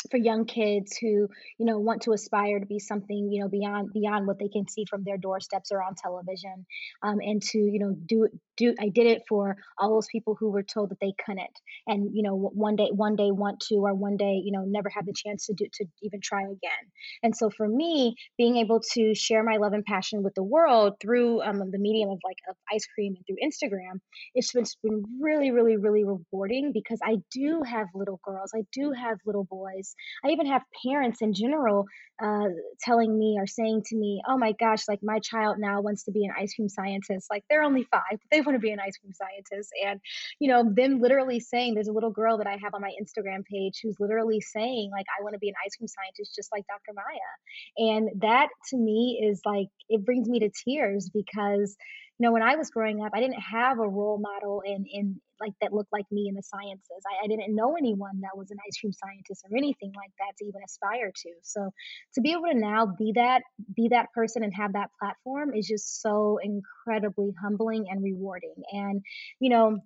for 0.10 0.18
young 0.18 0.46
kids 0.46 0.98
who 0.98 1.28
you 1.58 1.66
know 1.66 1.80
want 1.80 2.04
to 2.04 2.12
aspire 2.12 2.60
to 2.60 2.66
be 2.66 2.80
something 2.80 3.30
you 3.32 3.42
know 3.42 3.50
beyond 3.50 3.92
beyond 3.94 4.28
what 4.28 4.40
they 4.40 4.50
can 4.50 4.68
see 4.68 4.86
from 4.90 5.04
their 5.04 5.18
doorsteps 5.18 5.72
or 5.72 5.82
on 5.82 5.96
television 5.96 6.66
um, 7.04 7.20
and 7.22 7.42
to 7.42 7.58
you 7.58 7.80
know 7.80 7.96
do 8.06 8.28
do 8.58 8.76
i 8.80 8.90
did 8.90 9.08
it 9.08 9.24
for 9.28 9.58
all 9.78 9.94
those 9.94 10.08
people 10.12 10.36
who 10.40 10.52
were 10.52 10.64
told 10.64 10.90
that 10.90 11.00
they 11.00 11.14
couldn't. 11.26 11.60
And 11.88 12.12
you 12.14 12.24
know 12.24 12.36
one 12.36 12.76
day 12.76 12.90
one 12.92 13.16
day 13.16 13.32
want 13.32 13.60
to 13.70 13.76
or 13.76 13.94
one 13.94 14.18
day 14.18 14.42
you 14.44 14.52
know 14.52 14.64
never 14.66 14.90
have 14.90 15.06
the 15.06 15.14
chance 15.14 15.48
to 15.48 15.54
do 15.54 15.66
to 15.74 15.86
even 16.02 16.22
try 16.22 16.42
again. 16.44 16.84
And 17.22 17.36
so 17.36 17.50
for 17.50 17.68
me 17.68 18.16
being 18.38 18.58
able 18.58 18.82
to 18.94 19.14
share 19.16 19.44
my 19.44 19.58
love 19.58 19.74
and 19.74 19.86
passion 19.86 20.24
with 20.24 20.36
the 20.36 20.44
world 20.44 20.96
through 21.02 21.42
um, 21.42 21.60
the 21.72 21.78
medium 21.80 22.10
of 22.10 22.20
like 22.24 22.38
of 22.50 22.56
ice 22.72 22.86
cream 22.94 23.16
and 23.16 23.26
through 23.26 23.38
instagram 23.44 24.00
it's 24.36 24.52
been, 24.54 24.64
it's 24.64 24.78
been 24.84 25.04
really 25.22 25.52
really 25.52 25.78
really 25.78 26.04
rewarding 26.04 26.72
because 26.74 27.00
i 27.04 27.18
do 27.32 27.62
have 27.66 27.88
little 27.94 28.20
girls 28.24 28.52
i 28.56 28.62
do 28.74 28.92
have 28.92 29.18
little 29.26 29.44
boys 29.44 29.93
I 30.24 30.30
even 30.30 30.48
have 30.48 30.64
parents 30.86 31.22
in 31.22 31.34
general 31.34 31.86
uh, 32.22 32.50
telling 32.82 33.18
me 33.18 33.38
or 33.40 33.48
saying 33.48 33.84
to 33.88 33.96
me, 33.96 34.22
"Oh 34.28 34.38
my 34.38 34.54
gosh, 34.54 34.88
like 34.88 35.00
my 35.02 35.20
child 35.20 35.58
now 35.60 35.82
wants 35.82 36.04
to 36.04 36.12
be 36.12 36.26
an 36.26 36.34
ice 36.38 36.54
cream 36.54 36.70
scientist. 36.70 37.28
Like 37.30 37.44
they're 37.50 37.64
only 37.64 37.84
five, 37.84 38.02
but 38.12 38.20
they 38.32 38.42
want 38.42 38.56
to 38.56 38.60
be 38.60 38.72
an 38.72 38.80
ice 38.80 38.98
cream 38.98 39.14
scientist." 39.14 39.72
And 39.86 40.00
you 40.40 40.50
know, 40.50 40.64
them 40.64 41.00
literally 41.00 41.40
saying, 41.40 41.74
"There's 41.74 41.88
a 41.88 41.94
little 41.94 42.12
girl 42.12 42.38
that 42.38 42.48
I 42.48 42.58
have 42.62 42.74
on 42.74 42.82
my 42.82 42.92
Instagram 43.02 43.44
page 43.46 43.80
who's 43.82 44.00
literally 44.00 44.42
saying, 44.42 44.92
like, 44.92 45.06
I 45.20 45.24
want 45.24 45.34
to 45.34 45.40
be 45.40 45.50
an 45.50 45.56
ice 45.66 45.76
cream 45.76 45.88
scientist 45.88 46.36
just 46.36 46.52
like 46.52 46.66
Dr. 46.68 46.94
Maya." 46.94 47.92
And 47.94 48.22
that 48.22 48.50
to 48.70 48.78
me 48.78 49.22
is 49.24 49.42
like 49.46 49.68
it 49.90 50.06
brings 50.06 50.30
me 50.30 50.40
to 50.40 50.52
tears 50.66 51.10
because 51.14 51.76
you 52.20 52.28
know, 52.28 52.32
when 52.32 52.44
I 52.44 52.56
was 52.56 52.70
growing 52.70 53.04
up, 53.04 53.12
I 53.14 53.20
didn't 53.20 53.40
have 53.40 53.80
a 53.80 53.88
role 53.88 54.20
model 54.20 54.62
in 54.66 54.86
in 54.86 55.20
like 55.44 55.54
that 55.62 55.74
looked 55.74 55.92
like 55.92 56.06
me 56.12 56.28
in 56.30 56.36
the 56.36 56.44
sciences. 56.44 57.04
I, 57.06 57.26
I 57.26 57.28
didn't 57.28 57.56
know 57.56 57.76
anyone 57.76 58.22
that 58.22 58.38
was 58.38 58.52
an 58.52 58.58
ice 58.66 58.80
cream 58.80 58.94
scientist 58.94 59.46
or 59.50 59.58
anything 59.58 59.92
like 59.96 60.12
that 60.20 60.38
to 60.38 60.46
even 60.46 60.62
aspire 60.66 61.12
to. 61.12 61.30
So 61.42 61.72
to 62.16 62.22
be 62.22 62.32
able 62.32 62.48
to 62.52 62.58
now 62.58 62.88
be 62.98 63.14
that 63.16 63.42
be 63.76 63.90
that 63.90 64.08
person 64.14 64.44
and 64.44 64.54
have 64.56 64.74
that 64.74 64.90
platform 65.00 65.54
is 65.54 65.68
just 65.68 66.02
so 66.02 66.40
incredibly 66.42 67.34
humbling 67.42 67.86
and 67.90 68.04
rewarding. 68.04 68.56
And 68.72 69.02
you 69.40 69.50
know, 69.50 69.80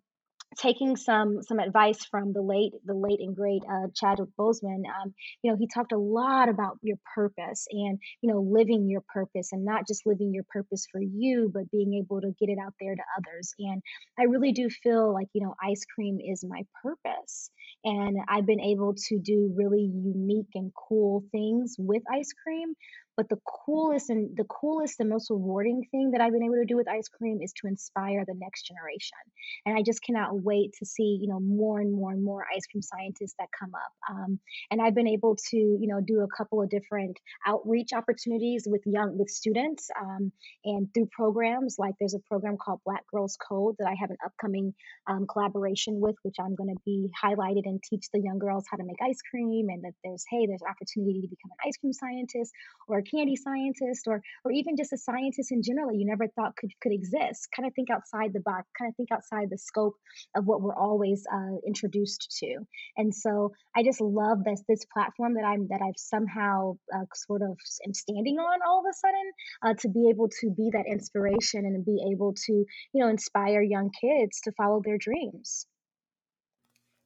taking 0.57 0.95
some 0.95 1.41
some 1.43 1.59
advice 1.59 2.05
from 2.05 2.33
the 2.33 2.41
late 2.41 2.73
the 2.85 2.93
late 2.93 3.19
and 3.19 3.35
great 3.35 3.61
uh, 3.69 3.87
Chadwick 3.93 4.29
Boseman, 4.39 4.83
um, 4.87 5.13
you 5.41 5.51
know, 5.51 5.57
he 5.57 5.67
talked 5.67 5.91
a 5.91 5.97
lot 5.97 6.49
about 6.49 6.77
your 6.81 6.97
purpose 7.15 7.67
and 7.71 7.99
you 8.21 8.31
know 8.31 8.39
living 8.39 8.87
your 8.89 9.01
purpose 9.13 9.49
and 9.51 9.65
not 9.65 9.87
just 9.87 10.05
living 10.05 10.33
your 10.33 10.45
purpose 10.49 10.87
for 10.91 11.01
you, 11.01 11.51
but 11.53 11.69
being 11.71 11.93
able 11.93 12.21
to 12.21 12.33
get 12.39 12.49
it 12.49 12.57
out 12.63 12.73
there 12.79 12.95
to 12.95 13.01
others. 13.17 13.53
And 13.59 13.81
I 14.19 14.23
really 14.23 14.51
do 14.51 14.69
feel 14.69 15.13
like 15.13 15.27
you 15.33 15.45
know 15.45 15.55
ice 15.63 15.85
cream 15.93 16.19
is 16.19 16.43
my 16.47 16.63
purpose, 16.81 17.51
and 17.83 18.17
I've 18.27 18.45
been 18.45 18.61
able 18.61 18.95
to 19.09 19.19
do 19.19 19.53
really 19.55 19.81
unique 19.81 20.51
and 20.55 20.71
cool 20.89 21.23
things 21.31 21.75
with 21.77 22.03
ice 22.11 22.33
cream. 22.43 22.73
But 23.17 23.29
the 23.29 23.39
coolest 23.65 24.11
and 24.11 24.37
the 24.37 24.45
coolest 24.45 24.99
and 24.99 25.09
most 25.09 25.29
rewarding 25.31 25.83
thing 25.91 26.11
that 26.11 26.21
I've 26.21 26.31
been 26.31 26.43
able 26.43 26.55
to 26.55 26.65
do 26.65 26.77
with 26.77 26.87
ice 26.87 27.07
cream 27.09 27.39
is 27.41 27.51
to 27.53 27.67
inspire 27.67 28.23
the 28.25 28.35
next 28.35 28.67
generation. 28.67 29.17
And 29.65 29.77
I 29.77 29.81
just 29.81 30.03
cannot 30.03 30.41
wait 30.43 30.73
to 30.79 30.85
see, 30.85 31.17
you 31.19 31.27
know, 31.27 31.39
more 31.39 31.79
and 31.79 31.91
more 31.91 32.11
and 32.11 32.23
more 32.23 32.45
ice 32.55 32.67
cream 32.67 32.83
scientists 32.83 33.33
that 33.39 33.49
come 33.59 33.73
up. 33.73 33.91
Um, 34.09 34.39
and 34.69 34.81
I've 34.81 34.93
been 34.93 35.07
able 35.07 35.35
to, 35.49 35.57
you 35.57 35.87
know, 35.87 35.99
do 35.99 36.21
a 36.21 36.27
couple 36.27 36.61
of 36.61 36.69
different 36.69 37.17
outreach 37.45 37.89
opportunities 37.93 38.67
with 38.67 38.81
young 38.85 39.17
with 39.17 39.29
students 39.29 39.89
um, 39.99 40.31
and 40.63 40.87
through 40.93 41.09
programs 41.11 41.77
like 41.79 41.95
there's 41.99 42.13
a 42.13 42.19
program 42.19 42.57
called 42.57 42.81
Black 42.85 43.03
Girls 43.11 43.37
Code 43.37 43.75
that 43.79 43.87
I 43.87 43.95
have 43.99 44.11
an 44.11 44.17
upcoming 44.23 44.73
um, 45.07 45.25
collaboration 45.27 45.99
with, 45.99 46.15
which 46.21 46.35
I'm 46.39 46.55
going 46.55 46.69
to 46.69 46.81
be 46.85 47.09
highlighted 47.23 47.65
and 47.65 47.81
teach 47.81 48.05
the 48.13 48.21
young 48.21 48.37
girls 48.37 48.65
how 48.69 48.77
to 48.77 48.83
make 48.83 48.97
ice 49.01 49.21
cream, 49.29 49.69
and 49.69 49.83
that 49.83 49.93
there's 50.03 50.23
hey, 50.29 50.45
there's 50.45 50.61
opportunity 50.61 51.21
to 51.21 51.27
become 51.27 51.51
an 51.51 51.67
ice 51.67 51.77
cream 51.77 51.93
scientist 51.93 52.51
or 52.87 53.01
candy 53.09 53.35
scientist 53.35 54.07
or 54.07 54.21
or 54.43 54.51
even 54.51 54.75
just 54.75 54.93
a 54.93 54.97
scientist 54.97 55.51
in 55.51 55.61
general 55.61 55.93
you 55.93 56.05
never 56.05 56.27
thought 56.35 56.55
could 56.55 56.71
could 56.81 56.91
exist 56.91 57.47
kind 57.55 57.67
of 57.67 57.73
think 57.73 57.89
outside 57.89 58.31
the 58.33 58.41
box 58.41 58.67
kind 58.77 58.89
of 58.89 58.95
think 58.95 59.11
outside 59.11 59.47
the 59.49 59.57
scope 59.57 59.95
of 60.35 60.45
what 60.45 60.61
we're 60.61 60.75
always 60.75 61.23
uh, 61.33 61.57
introduced 61.65 62.35
to. 62.39 62.57
And 62.97 63.13
so 63.13 63.51
i 63.75 63.83
just 63.83 64.01
love 64.01 64.43
this 64.43 64.63
this 64.67 64.85
platform 64.93 65.33
that 65.35 65.45
i'm 65.45 65.67
that 65.69 65.81
i've 65.81 65.97
somehow 65.97 66.77
uh, 66.93 67.05
sort 67.13 67.41
of 67.41 67.57
am 67.85 67.93
standing 67.93 68.37
on 68.37 68.59
all 68.67 68.79
of 68.79 68.85
a 68.89 68.93
sudden 68.93 69.31
uh, 69.63 69.73
to 69.81 69.89
be 69.89 70.09
able 70.09 70.29
to 70.41 70.49
be 70.49 70.69
that 70.73 70.85
inspiration 70.89 71.65
and 71.65 71.85
be 71.85 71.99
able 72.11 72.33
to 72.33 72.53
you 72.93 73.03
know 73.03 73.07
inspire 73.07 73.61
young 73.61 73.89
kids 74.01 74.41
to 74.41 74.51
follow 74.53 74.81
their 74.83 74.97
dreams. 74.97 75.65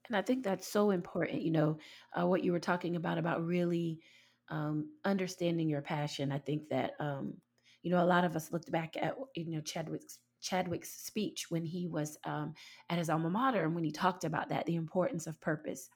And 0.08 0.18
i 0.18 0.22
think 0.22 0.44
that's 0.44 0.68
so 0.68 0.92
important 0.92 1.42
you 1.42 1.52
know 1.52 1.78
uh, 2.18 2.26
what 2.26 2.44
you 2.44 2.52
were 2.52 2.60
talking 2.60 2.96
about 2.96 3.18
about 3.18 3.46
really 3.46 4.00
um, 4.52 4.90
understanding 5.06 5.70
your 5.70 5.82
passion. 5.82 6.32
I 6.32 6.38
think 6.38 6.70
that 6.70 6.92
um, 7.00 7.34
you 7.82 7.92
know 7.92 8.04
a 8.04 8.06
lot 8.06 8.26
of 8.26 8.36
us 8.36 8.52
looked 8.52 8.72
back 8.72 8.96
at 9.02 9.16
you 9.36 9.56
know 9.56 9.62
Chadwick's 9.62 10.20
Chadwick's 10.42 10.92
speech 10.92 11.46
when 11.50 11.64
he 11.64 11.88
was 11.88 12.18
um, 12.26 12.54
at 12.90 12.98
his 12.98 13.10
alma 13.10 13.30
mater 13.30 13.64
and 13.64 13.74
when 13.74 13.84
he 13.84 13.92
talked 13.92 14.24
about 14.24 14.50
that 14.50 14.66
the 14.66 14.76
importance 14.76 15.26
of 15.26 15.40
purpose 15.42 15.90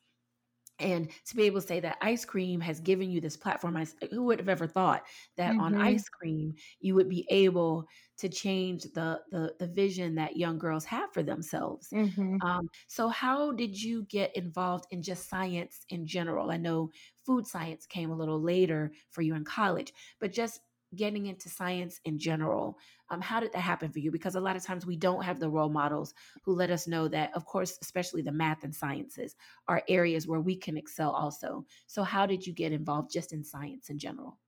and 0.80 1.10
to 1.26 1.36
be 1.36 1.44
able 1.44 1.62
to 1.62 1.68
say 1.68 1.80
that 1.80 1.98
ice 2.02 2.26
cream 2.26 2.60
has 2.60 2.80
given 2.80 3.10
you 3.10 3.22
this 3.22 3.38
platform 3.38 3.78
I, 3.78 3.86
who 4.12 4.24
would 4.24 4.40
have 4.40 4.50
ever 4.50 4.68
thought 4.68 5.04
that 5.38 5.52
mm-hmm. 5.52 5.62
on 5.62 5.76
ice 5.76 6.10
cream 6.10 6.54
you 6.80 6.96
would 6.96 7.10
be 7.10 7.26
able 7.30 7.88
to 8.18 8.30
change 8.30 8.84
the 8.94 9.22
the, 9.32 9.54
the 9.60 9.68
vision 9.68 10.16
that 10.16 10.38
young 10.38 10.58
girls 10.58 10.86
have 10.86 11.12
for 11.14 11.24
themselves 11.24 11.90
mm-hmm. 11.94 12.38
um, 12.42 12.68
so 12.88 13.08
how 13.08 13.52
did 13.52 13.82
you 13.82 14.04
get 14.10 14.36
involved 14.36 14.86
in 14.92 15.02
just 15.02 15.30
science 15.30 15.86
in 15.90 16.06
general 16.06 16.52
i 16.52 16.58
know 16.58 16.90
food 17.26 17.48
science 17.48 17.86
came 17.86 18.12
a 18.12 18.18
little 18.18 18.42
later 18.42 18.92
for 19.12 19.22
you 19.22 19.36
in 19.36 19.44
college 19.44 19.94
but 20.20 20.32
just 20.32 20.60
getting 20.96 21.26
into 21.26 21.50
science 21.50 22.00
in 22.06 22.20
general 22.20 22.78
um, 23.10 23.22
how 23.22 23.40
did 23.40 23.54
that 23.54 23.60
happen 23.60 23.92
for 23.92 24.00
you? 24.00 24.12
Because 24.12 24.36
a 24.36 24.40
lot 24.40 24.56
of 24.56 24.64
times 24.64 24.86
we 24.86 24.98
don't 24.98 25.24
have 25.24 25.40
the 25.40 25.50
role 25.50 25.70
models 25.70 26.14
who 26.44 26.54
let 26.54 26.72
us 26.72 26.88
know 26.88 27.08
that 27.10 27.32
of 27.36 27.46
course 27.46 27.78
especially 27.82 28.22
the 28.22 28.32
math 28.32 28.64
and 28.64 28.74
sciences 28.74 29.36
are 29.68 29.84
areas 29.88 30.28
where 30.28 30.42
we 30.42 30.56
can 30.56 30.78
excel 30.78 31.12
also. 31.12 31.66
So 31.88 32.04
how 32.04 32.26
did 32.26 32.46
you 32.46 32.54
get 32.54 32.72
involved 32.72 33.12
just 33.12 33.34
in 33.34 33.44
science 33.44 33.90
in 33.90 34.00
general? 34.00 34.40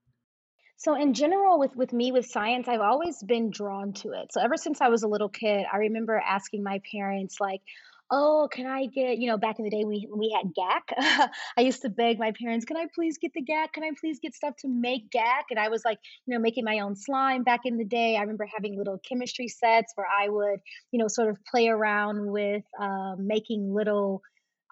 So 0.78 0.95
in 0.95 1.13
general 1.13 1.60
with 1.60 1.76
with 1.76 1.91
me 1.91 2.12
with 2.12 2.26
science 2.26 2.67
i've 2.67 2.82
always 2.82 3.21
been 3.23 3.50
drawn 3.50 3.93
to 3.93 4.12
it. 4.12 4.32
So 4.32 4.41
ever 4.41 4.58
since 4.58 4.82
i 4.82 4.89
was 4.89 5.04
a 5.04 5.08
little 5.08 5.30
kid 5.30 5.65
i 5.71 5.78
remember 5.78 6.17
asking 6.17 6.63
my 6.63 6.82
parents 6.91 7.38
like 7.39 7.62
oh, 8.10 8.48
can 8.52 8.65
I 8.65 8.86
get, 8.86 9.17
you 9.17 9.28
know, 9.28 9.38
back 9.38 9.60
in 9.60 9.65
the 9.65 9.72
day 9.72 9.84
we 9.86 10.08
we 10.15 10.36
had 10.36 10.54
Gak. 10.54 11.30
I 11.58 11.62
used 11.62 11.82
to 11.82 11.89
beg 11.89 12.20
my 12.20 12.32
parents, 12.32 12.65
can 12.65 12.78
I 12.78 12.88
please 12.93 13.17
get 13.17 13.34
the 13.34 13.41
Gak? 13.41 13.74
Can 13.74 13.84
I 13.84 13.91
please 14.00 14.20
get 14.22 14.34
stuff 14.34 14.56
to 14.62 14.67
make 14.67 15.12
Gak? 15.12 15.46
And 15.50 15.60
I 15.60 15.70
was 15.70 15.84
like, 15.84 16.00
you 16.26 16.34
know, 16.34 16.39
making 16.39 16.63
my 16.63 16.80
own 16.80 16.96
slime 16.96 17.43
back 17.43 17.62
in 17.65 17.78
the 17.78 17.86
day. 17.86 18.15
I 18.15 18.22
remember 18.22 18.48
having 18.54 18.78
little 18.78 19.00
chemistry 19.08 19.48
sets 19.48 19.93
where 19.96 20.08
I 20.08 20.30
would, 20.30 20.60
you 20.91 21.00
know, 21.00 21.08
sort 21.08 21.30
of 21.30 21.38
play 21.46 21.67
around 21.67 22.32
with 22.32 22.63
um, 22.80 23.28
making 23.28 23.74
little 23.74 24.22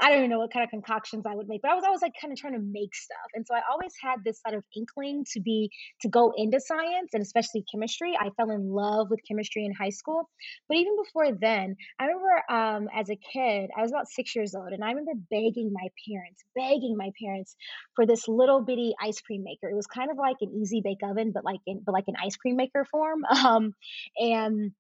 I 0.02 0.10
don't 0.10 0.20
even 0.20 0.30
know 0.30 0.40
what 0.40 0.52
kind 0.52 0.64
of 0.64 0.70
concoctions 0.70 1.26
I 1.26 1.36
would 1.36 1.48
make, 1.48 1.62
but 1.62 1.72
I 1.72 1.76
was 1.76 1.84
always 1.86 2.02
like 2.02 2.14
kind 2.20 2.34
of 2.34 2.40
trying 2.40 2.54
to 2.54 2.60
make 2.60 2.94
stuff. 2.94 3.30
And 3.34 3.46
so 3.48 3.56
I 3.56 3.62
always 3.72 3.94
had 4.02 4.24
this 4.26 4.42
sort 4.46 4.58
of 4.58 4.64
inkling 4.76 5.26
to 5.34 5.40
be 5.40 5.72
to 6.02 6.10
go 6.10 6.34
into 6.36 6.60
science 6.60 7.14
and 7.14 7.22
especially 7.22 7.64
chemistry. 7.72 8.14
I 8.20 8.30
fell 8.38 8.52
in 8.52 8.70
love 8.70 9.10
with 9.10 9.22
chemistry 9.28 9.66
in 9.66 9.74
high 9.74 9.90
school. 9.90 10.30
But 10.68 10.78
even 10.78 10.98
before 11.02 11.32
then, 11.40 11.76
I 12.00 12.06
remember 12.06 12.44
um, 12.50 12.90
as 12.94 13.10
a 13.10 13.16
kid, 13.16 13.70
I 13.78 13.82
was 13.82 13.92
about 13.92 14.10
six 14.10 14.36
years 14.36 14.54
old, 14.54 14.74
and 14.74 14.84
I 14.84 14.90
remember 14.90 15.14
begging 15.32 15.72
my 15.72 15.88
parents, 16.10 16.44
begging 16.56 16.98
my 16.98 17.12
parents 17.22 17.56
for 17.96 18.06
this 18.06 18.28
little 18.28 18.62
bitty 18.62 18.96
ice 19.02 19.22
cream 19.22 19.44
maker. 19.44 19.70
It 19.70 19.76
was 19.76 19.88
kind 19.88 20.12
of 20.12 20.18
like 20.18 20.38
an 20.42 20.52
easy 20.52 20.82
bake 20.82 21.04
oven, 21.04 21.32
but 21.34 21.46
like 21.46 21.62
in 21.66 21.82
but 21.86 21.94
like 21.94 22.08
an 22.08 22.16
ice 22.22 22.36
cream 22.36 22.56
maker 22.56 22.86
form. 22.86 23.24
Um, 23.46 23.76
and 24.18 24.72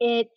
it 0.00 0.28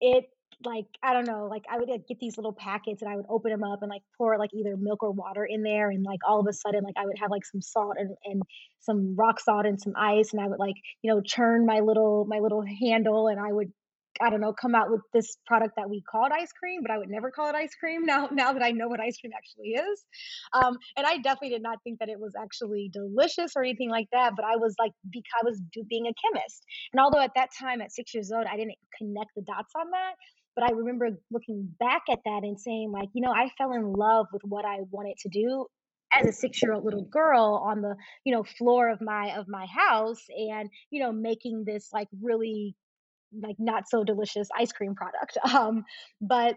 it 0.00 0.26
like 0.64 0.86
I 1.02 1.12
don't 1.12 1.26
know, 1.26 1.46
like 1.50 1.64
I 1.70 1.78
would 1.78 1.88
like, 1.88 2.06
get 2.08 2.18
these 2.18 2.36
little 2.36 2.52
packets 2.52 3.02
and 3.02 3.10
I 3.10 3.16
would 3.16 3.26
open 3.28 3.50
them 3.52 3.62
up 3.62 3.80
and 3.82 3.90
like 3.90 4.02
pour 4.16 4.38
like 4.38 4.50
either 4.54 4.76
milk 4.76 5.02
or 5.02 5.12
water 5.12 5.44
in 5.44 5.62
there 5.62 5.90
and 5.90 6.04
like 6.04 6.20
all 6.26 6.40
of 6.40 6.46
a 6.48 6.52
sudden 6.52 6.82
like 6.82 6.96
I 6.96 7.06
would 7.06 7.18
have 7.20 7.30
like 7.30 7.44
some 7.44 7.62
salt 7.62 7.96
and, 7.98 8.10
and 8.24 8.42
some 8.80 9.14
rock 9.16 9.40
salt 9.40 9.66
and 9.66 9.80
some 9.80 9.92
ice 9.96 10.32
and 10.32 10.42
I 10.42 10.48
would 10.48 10.58
like 10.58 10.74
you 11.02 11.12
know 11.12 11.20
churn 11.20 11.64
my 11.64 11.80
little 11.80 12.26
my 12.28 12.40
little 12.40 12.64
handle 12.80 13.28
and 13.28 13.38
I 13.38 13.52
would 13.52 13.72
I 14.20 14.30
don't 14.30 14.40
know, 14.40 14.52
come 14.52 14.74
out 14.74 14.90
with 14.90 15.02
this 15.12 15.36
product 15.46 15.74
that 15.76 15.88
we 15.88 16.02
called 16.10 16.32
ice 16.32 16.50
cream, 16.52 16.80
but 16.82 16.90
I 16.90 16.98
would 16.98 17.08
never 17.08 17.30
call 17.30 17.48
it 17.48 17.54
ice 17.54 17.74
cream 17.78 18.04
now, 18.06 18.28
now 18.32 18.52
that 18.52 18.62
I 18.62 18.70
know 18.70 18.88
what 18.88 19.00
ice 19.00 19.18
cream 19.18 19.32
actually 19.36 19.74
is. 19.74 20.04
Um, 20.52 20.76
and 20.96 21.06
I 21.06 21.18
definitely 21.18 21.50
did 21.50 21.62
not 21.62 21.78
think 21.84 21.98
that 22.00 22.08
it 22.08 22.18
was 22.18 22.32
actually 22.40 22.90
delicious 22.92 23.52
or 23.54 23.62
anything 23.62 23.90
like 23.90 24.08
that, 24.12 24.32
but 24.36 24.44
I 24.44 24.56
was 24.56 24.74
like, 24.78 24.92
because 25.10 25.30
I 25.40 25.44
was 25.44 25.60
being 25.88 26.06
a 26.06 26.14
chemist. 26.20 26.64
And 26.92 27.00
although 27.00 27.20
at 27.20 27.32
that 27.36 27.50
time, 27.58 27.80
at 27.80 27.92
six 27.92 28.14
years 28.14 28.32
old, 28.32 28.46
I 28.50 28.56
didn't 28.56 28.78
connect 28.96 29.30
the 29.36 29.42
dots 29.42 29.72
on 29.78 29.90
that, 29.90 30.14
but 30.58 30.68
I 30.68 30.72
remember 30.72 31.10
looking 31.30 31.72
back 31.78 32.02
at 32.10 32.18
that 32.24 32.40
and 32.42 32.58
saying, 32.58 32.90
like, 32.90 33.10
you 33.12 33.22
know, 33.22 33.30
I 33.30 33.48
fell 33.56 33.72
in 33.72 33.92
love 33.92 34.26
with 34.32 34.42
what 34.42 34.64
I 34.64 34.78
wanted 34.90 35.16
to 35.18 35.28
do 35.28 35.66
as 36.12 36.26
a 36.26 36.32
six 36.32 36.60
year 36.60 36.72
old 36.72 36.84
little 36.84 37.04
girl 37.04 37.62
on 37.64 37.80
the 37.80 37.94
you 38.24 38.34
know 38.34 38.42
floor 38.42 38.90
of 38.90 38.98
my 39.00 39.34
of 39.36 39.46
my 39.46 39.66
house 39.66 40.24
and 40.30 40.70
you 40.90 41.02
know 41.02 41.12
making 41.12 41.64
this 41.66 41.90
like 41.92 42.08
really 42.22 42.74
like 43.42 43.56
not 43.58 43.84
so 43.88 44.04
delicious 44.04 44.48
ice 44.58 44.72
cream 44.72 44.94
product. 44.94 45.36
Um 45.54 45.84
but 46.20 46.56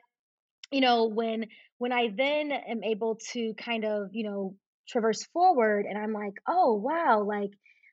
you 0.72 0.80
know 0.82 1.08
when 1.08 1.46
when 1.80 1.92
i 1.92 2.08
then 2.16 2.52
am 2.52 2.84
able 2.84 3.20
to 3.34 3.54
kind 3.58 3.84
of 3.84 4.08
you 4.14 4.24
know 4.24 4.56
traverse 4.88 5.26
forward 5.34 5.86
and 5.88 5.98
i'm 5.98 6.14
like 6.14 6.34
oh 6.48 6.74
wow 6.76 7.24
like 7.28 7.52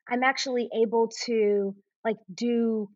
i'm 0.08 0.22
actually 0.22 0.68
able 0.80 1.10
to 1.26 1.74
like 2.04 2.16
do 2.32 2.88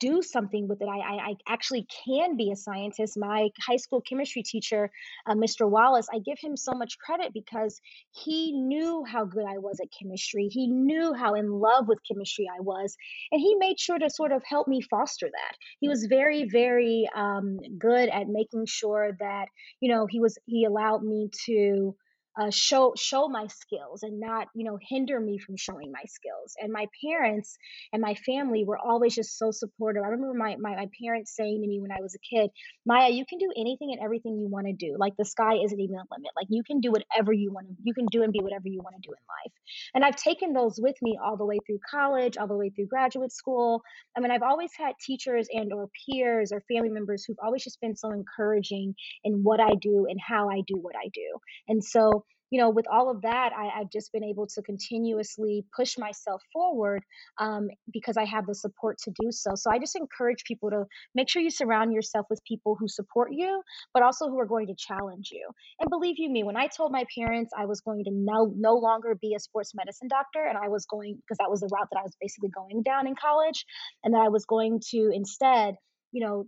do 0.00 0.22
something 0.22 0.68
with 0.68 0.80
it. 0.80 0.88
I, 0.88 0.98
I, 0.98 1.30
I 1.30 1.34
actually 1.48 1.86
can 2.04 2.36
be 2.36 2.50
a 2.52 2.56
scientist. 2.56 3.16
My 3.16 3.48
high 3.66 3.76
school 3.76 4.00
chemistry 4.00 4.42
teacher, 4.42 4.90
uh, 5.26 5.34
Mr. 5.34 5.68
Wallace, 5.68 6.06
I 6.12 6.18
give 6.18 6.38
him 6.40 6.56
so 6.56 6.72
much 6.72 6.98
credit 6.98 7.32
because 7.32 7.80
he 8.10 8.52
knew 8.52 9.04
how 9.04 9.24
good 9.24 9.44
I 9.44 9.58
was 9.58 9.80
at 9.80 9.88
chemistry. 9.98 10.48
He 10.50 10.68
knew 10.68 11.14
how 11.14 11.34
in 11.34 11.50
love 11.50 11.88
with 11.88 11.98
chemistry 12.10 12.46
I 12.48 12.60
was, 12.60 12.96
and 13.32 13.40
he 13.40 13.56
made 13.58 13.78
sure 13.78 13.98
to 13.98 14.10
sort 14.10 14.32
of 14.32 14.42
help 14.44 14.68
me 14.68 14.80
foster 14.80 15.26
that. 15.26 15.56
He 15.80 15.88
was 15.88 16.06
very, 16.08 16.48
very 16.48 17.08
um, 17.14 17.58
good 17.78 18.08
at 18.08 18.28
making 18.28 18.66
sure 18.66 19.16
that 19.20 19.46
you 19.80 19.92
know 19.92 20.06
he 20.08 20.20
was 20.20 20.38
he 20.46 20.64
allowed 20.64 21.02
me 21.02 21.30
to 21.46 21.94
uh, 22.38 22.50
show 22.50 22.92
show 22.96 23.28
my 23.28 23.46
skills 23.48 24.02
and 24.02 24.20
not 24.20 24.46
you 24.54 24.64
know 24.64 24.78
hinder 24.80 25.18
me 25.18 25.38
from 25.38 25.56
showing 25.56 25.90
my 25.90 26.02
skills. 26.06 26.54
And 26.60 26.72
my 26.72 26.86
parents 27.04 27.56
and 27.92 28.00
my 28.00 28.14
family 28.14 28.64
were 28.64 28.78
always 28.78 29.14
just 29.14 29.36
so 29.36 29.50
supportive. 29.50 30.04
I 30.04 30.08
remember 30.08 30.34
my, 30.34 30.56
my, 30.56 30.76
my 30.76 30.86
parents 31.02 31.34
saying 31.34 31.60
to 31.62 31.68
me 31.68 31.80
when 31.80 31.90
i 31.90 32.00
was 32.00 32.14
a 32.14 32.18
kid 32.18 32.50
maya 32.86 33.10
you 33.10 33.24
can 33.28 33.38
do 33.38 33.50
anything 33.56 33.90
and 33.92 34.00
everything 34.02 34.38
you 34.38 34.46
want 34.48 34.66
to 34.66 34.72
do. 34.72 34.96
Like 34.98 35.14
the 35.18 35.24
sky 35.24 35.56
isn't 35.64 35.80
even 35.80 35.96
a 35.96 36.04
limit. 36.10 36.30
Like 36.36 36.46
you 36.48 36.62
can 36.62 36.80
do 36.80 36.92
whatever 36.92 37.32
you 37.32 37.52
want 37.52 37.68
to 37.68 37.74
you 37.82 37.94
can 37.94 38.06
do 38.06 38.22
and 38.22 38.32
be 38.32 38.40
whatever 38.40 38.68
you 38.68 38.80
want 38.82 38.94
to 38.96 39.08
do 39.08 39.12
in 39.12 39.22
life. 39.28 39.52
And 39.94 40.04
i've 40.04 40.16
taken 40.16 40.52
those 40.52 40.78
with 40.80 40.96
me 41.02 41.18
all 41.22 41.36
the 41.36 41.46
way 41.46 41.58
through 41.66 41.80
college 41.90 42.36
all 42.36 42.46
the 42.46 42.56
way 42.56 42.70
through 42.70 42.86
graduate 42.86 43.32
school. 43.32 43.82
I 44.16 44.20
mean 44.20 44.30
i've 44.30 44.42
always 44.42 44.70
had 44.76 44.92
teachers 45.04 45.48
and 45.52 45.72
or 45.72 45.88
peers 46.06 46.52
or 46.52 46.62
family 46.72 46.90
members 46.90 47.24
who've 47.24 47.38
always 47.42 47.64
just 47.64 47.80
been 47.80 47.96
so 47.96 48.12
encouraging 48.12 48.94
in 49.24 49.42
what 49.42 49.60
i 49.60 49.74
do 49.80 50.06
and 50.08 50.20
how 50.20 50.48
i 50.48 50.62
do 50.66 50.76
what 50.80 50.94
i 50.94 51.08
do. 51.12 51.38
And 51.66 51.82
so 51.82 52.24
you 52.50 52.60
know, 52.60 52.70
with 52.70 52.86
all 52.90 53.10
of 53.10 53.22
that, 53.22 53.52
I, 53.56 53.78
have 53.78 53.90
just 53.92 54.12
been 54.12 54.24
able 54.24 54.46
to 54.46 54.62
continuously 54.62 55.64
push 55.76 55.98
myself 55.98 56.42
forward 56.52 57.02
um, 57.38 57.68
because 57.92 58.16
I 58.16 58.24
have 58.24 58.46
the 58.46 58.54
support 58.54 58.96
to 59.04 59.10
do 59.20 59.30
so. 59.30 59.50
So 59.54 59.70
I 59.70 59.78
just 59.78 59.96
encourage 59.96 60.44
people 60.46 60.70
to 60.70 60.84
make 61.14 61.28
sure 61.28 61.42
you 61.42 61.50
surround 61.50 61.92
yourself 61.92 62.26
with 62.30 62.40
people 62.46 62.76
who 62.78 62.88
support 62.88 63.30
you, 63.32 63.62
but 63.92 64.02
also 64.02 64.28
who 64.28 64.38
are 64.38 64.46
going 64.46 64.66
to 64.68 64.74
challenge 64.76 65.28
you. 65.30 65.46
And 65.80 65.90
believe 65.90 66.16
you 66.18 66.30
me, 66.30 66.42
when 66.42 66.56
I 66.56 66.68
told 66.68 66.92
my 66.92 67.04
parents 67.16 67.52
I 67.56 67.66
was 67.66 67.80
going 67.80 68.04
to 68.04 68.10
no, 68.12 68.52
no 68.56 68.74
longer 68.74 69.16
be 69.20 69.34
a 69.34 69.40
sports 69.40 69.72
medicine 69.74 70.08
doctor 70.08 70.44
and 70.44 70.56
I 70.56 70.68
was 70.68 70.86
going, 70.86 71.16
because 71.16 71.38
that 71.38 71.50
was 71.50 71.60
the 71.60 71.68
route 71.72 71.88
that 71.92 71.98
I 71.98 72.02
was 72.02 72.16
basically 72.20 72.50
going 72.50 72.82
down 72.82 73.06
in 73.06 73.14
college, 73.14 73.64
and 74.04 74.14
that 74.14 74.20
I 74.20 74.28
was 74.28 74.44
going 74.46 74.80
to 74.90 75.10
instead, 75.12 75.74
you 76.12 76.24
know, 76.24 76.46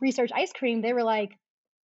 research 0.00 0.30
ice 0.34 0.52
cream, 0.52 0.82
they 0.82 0.92
were 0.92 1.04
like, 1.04 1.30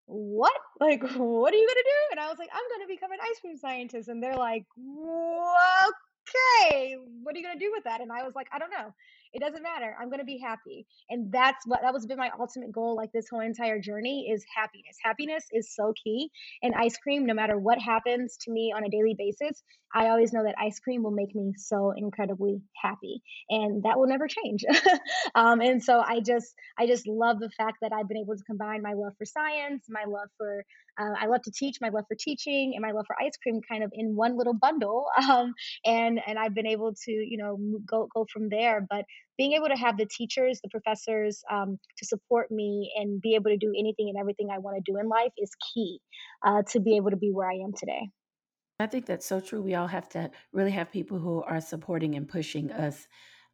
what? 0.06 0.52
Like, 0.80 1.02
what 1.16 1.52
are 1.52 1.56
you 1.56 1.66
gonna 1.66 1.84
do? 1.84 2.00
And 2.12 2.20
I 2.20 2.28
was 2.28 2.38
like, 2.38 2.50
I'm 2.52 2.62
gonna 2.72 2.88
become 2.88 3.12
an 3.12 3.18
ice 3.22 3.40
cream 3.40 3.56
scientist. 3.56 4.08
And 4.08 4.22
they're 4.22 4.36
like, 4.36 4.64
okay, 4.78 6.96
what 7.22 7.34
are 7.34 7.38
you 7.38 7.44
gonna 7.44 7.58
do 7.58 7.72
with 7.72 7.84
that? 7.84 8.00
And 8.00 8.12
I 8.12 8.24
was 8.24 8.34
like, 8.34 8.48
I 8.52 8.58
don't 8.58 8.70
know. 8.70 8.94
It 9.36 9.40
doesn't 9.40 9.62
matter. 9.62 9.94
I'm 10.00 10.08
going 10.08 10.20
to 10.20 10.24
be 10.24 10.38
happy. 10.38 10.86
And 11.10 11.30
that's 11.30 11.66
what 11.66 11.80
that 11.82 11.92
was 11.92 12.06
been 12.06 12.16
my 12.16 12.30
ultimate 12.40 12.72
goal 12.72 12.96
like 12.96 13.12
this 13.12 13.26
whole 13.30 13.40
entire 13.40 13.78
journey 13.78 14.30
is 14.32 14.42
happiness. 14.56 14.96
Happiness 15.04 15.44
is 15.52 15.74
so 15.74 15.92
key. 16.02 16.30
And 16.62 16.72
ice 16.74 16.96
cream, 16.96 17.26
no 17.26 17.34
matter 17.34 17.58
what 17.58 17.78
happens 17.78 18.38
to 18.42 18.50
me 18.50 18.72
on 18.74 18.82
a 18.84 18.88
daily 18.88 19.14
basis, 19.16 19.62
I 19.94 20.08
always 20.08 20.32
know 20.32 20.42
that 20.44 20.54
ice 20.58 20.78
cream 20.80 21.02
will 21.02 21.10
make 21.10 21.34
me 21.34 21.52
so 21.56 21.92
incredibly 21.94 22.62
happy. 22.82 23.20
And 23.50 23.82
that 23.82 23.98
will 23.98 24.06
never 24.06 24.26
change. 24.26 24.64
um, 25.34 25.60
and 25.60 25.84
so 25.84 26.00
I 26.00 26.20
just 26.20 26.54
I 26.78 26.86
just 26.86 27.06
love 27.06 27.38
the 27.38 27.50
fact 27.58 27.78
that 27.82 27.92
I've 27.92 28.08
been 28.08 28.16
able 28.16 28.36
to 28.36 28.44
combine 28.44 28.80
my 28.80 28.94
love 28.94 29.12
for 29.18 29.26
science, 29.26 29.84
my 29.90 30.04
love 30.06 30.28
for 30.38 30.64
uh, 30.98 31.12
I 31.20 31.26
love 31.26 31.42
to 31.42 31.50
teach, 31.50 31.76
my 31.80 31.90
love 31.90 32.04
for 32.08 32.16
teaching, 32.18 32.72
and 32.74 32.82
my 32.82 32.92
love 32.92 33.04
for 33.06 33.16
ice 33.22 33.36
cream 33.42 33.60
kind 33.70 33.84
of 33.84 33.90
in 33.92 34.16
one 34.16 34.36
little 34.38 34.54
bundle. 34.54 35.04
Um, 35.26 35.54
and 35.84 36.20
and 36.24 36.38
I've 36.38 36.54
been 36.54 36.68
able 36.68 36.94
to 37.04 37.10
you 37.10 37.36
know 37.36 37.58
go 37.84 38.08
go 38.14 38.26
from 38.32 38.48
there. 38.48 38.86
But 38.88 39.04
being 39.38 39.52
able 39.52 39.68
to 39.68 39.76
have 39.76 39.96
the 39.96 40.06
teachers, 40.06 40.60
the 40.62 40.68
professors 40.68 41.42
um, 41.50 41.78
to 41.98 42.06
support 42.06 42.50
me 42.50 42.92
and 42.96 43.20
be 43.20 43.34
able 43.34 43.50
to 43.50 43.56
do 43.56 43.72
anything 43.78 44.08
and 44.08 44.18
everything 44.18 44.48
I 44.50 44.58
want 44.58 44.76
to 44.76 44.92
do 44.92 44.98
in 44.98 45.08
life 45.08 45.32
is 45.38 45.50
key 45.74 46.00
uh, 46.44 46.62
to 46.70 46.80
be 46.80 46.96
able 46.96 47.10
to 47.10 47.16
be 47.16 47.30
where 47.30 47.48
I 47.48 47.54
am 47.54 47.72
today. 47.72 48.10
I 48.78 48.86
think 48.86 49.06
that's 49.06 49.26
so 49.26 49.40
true. 49.40 49.62
We 49.62 49.74
all 49.74 49.86
have 49.86 50.08
to 50.10 50.30
really 50.52 50.70
have 50.72 50.92
people 50.92 51.18
who 51.18 51.42
are 51.42 51.60
supporting 51.60 52.14
and 52.14 52.28
pushing 52.28 52.70
us 52.72 53.06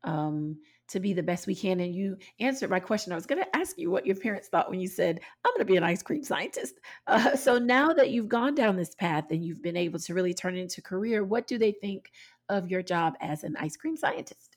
um, 0.04 0.58
to 0.88 1.00
be 1.00 1.12
the 1.12 1.22
best 1.22 1.46
we 1.46 1.54
can. 1.54 1.80
And 1.80 1.94
you 1.94 2.16
answered 2.40 2.70
my 2.70 2.80
question. 2.80 3.12
I 3.12 3.16
was 3.16 3.26
going 3.26 3.42
to 3.42 3.56
ask 3.56 3.78
you 3.78 3.90
what 3.90 4.04
your 4.04 4.16
parents 4.16 4.48
thought 4.48 4.68
when 4.68 4.80
you 4.80 4.88
said, 4.88 5.20
I'm 5.44 5.52
going 5.52 5.60
to 5.60 5.72
be 5.72 5.76
an 5.76 5.84
ice 5.84 6.02
cream 6.02 6.24
scientist. 6.24 6.74
Uh, 7.06 7.36
so 7.36 7.58
now 7.58 7.92
that 7.92 8.10
you've 8.10 8.28
gone 8.28 8.54
down 8.54 8.76
this 8.76 8.94
path 8.94 9.24
and 9.30 9.44
you've 9.44 9.62
been 9.62 9.76
able 9.76 9.98
to 9.98 10.14
really 10.14 10.32
turn 10.32 10.56
it 10.56 10.60
into 10.60 10.80
a 10.80 10.82
career, 10.82 11.24
what 11.24 11.46
do 11.46 11.58
they 11.58 11.72
think 11.72 12.10
of 12.48 12.70
your 12.70 12.82
job 12.82 13.14
as 13.20 13.42
an 13.42 13.56
ice 13.58 13.76
cream 13.76 13.96
scientist? 13.96 14.51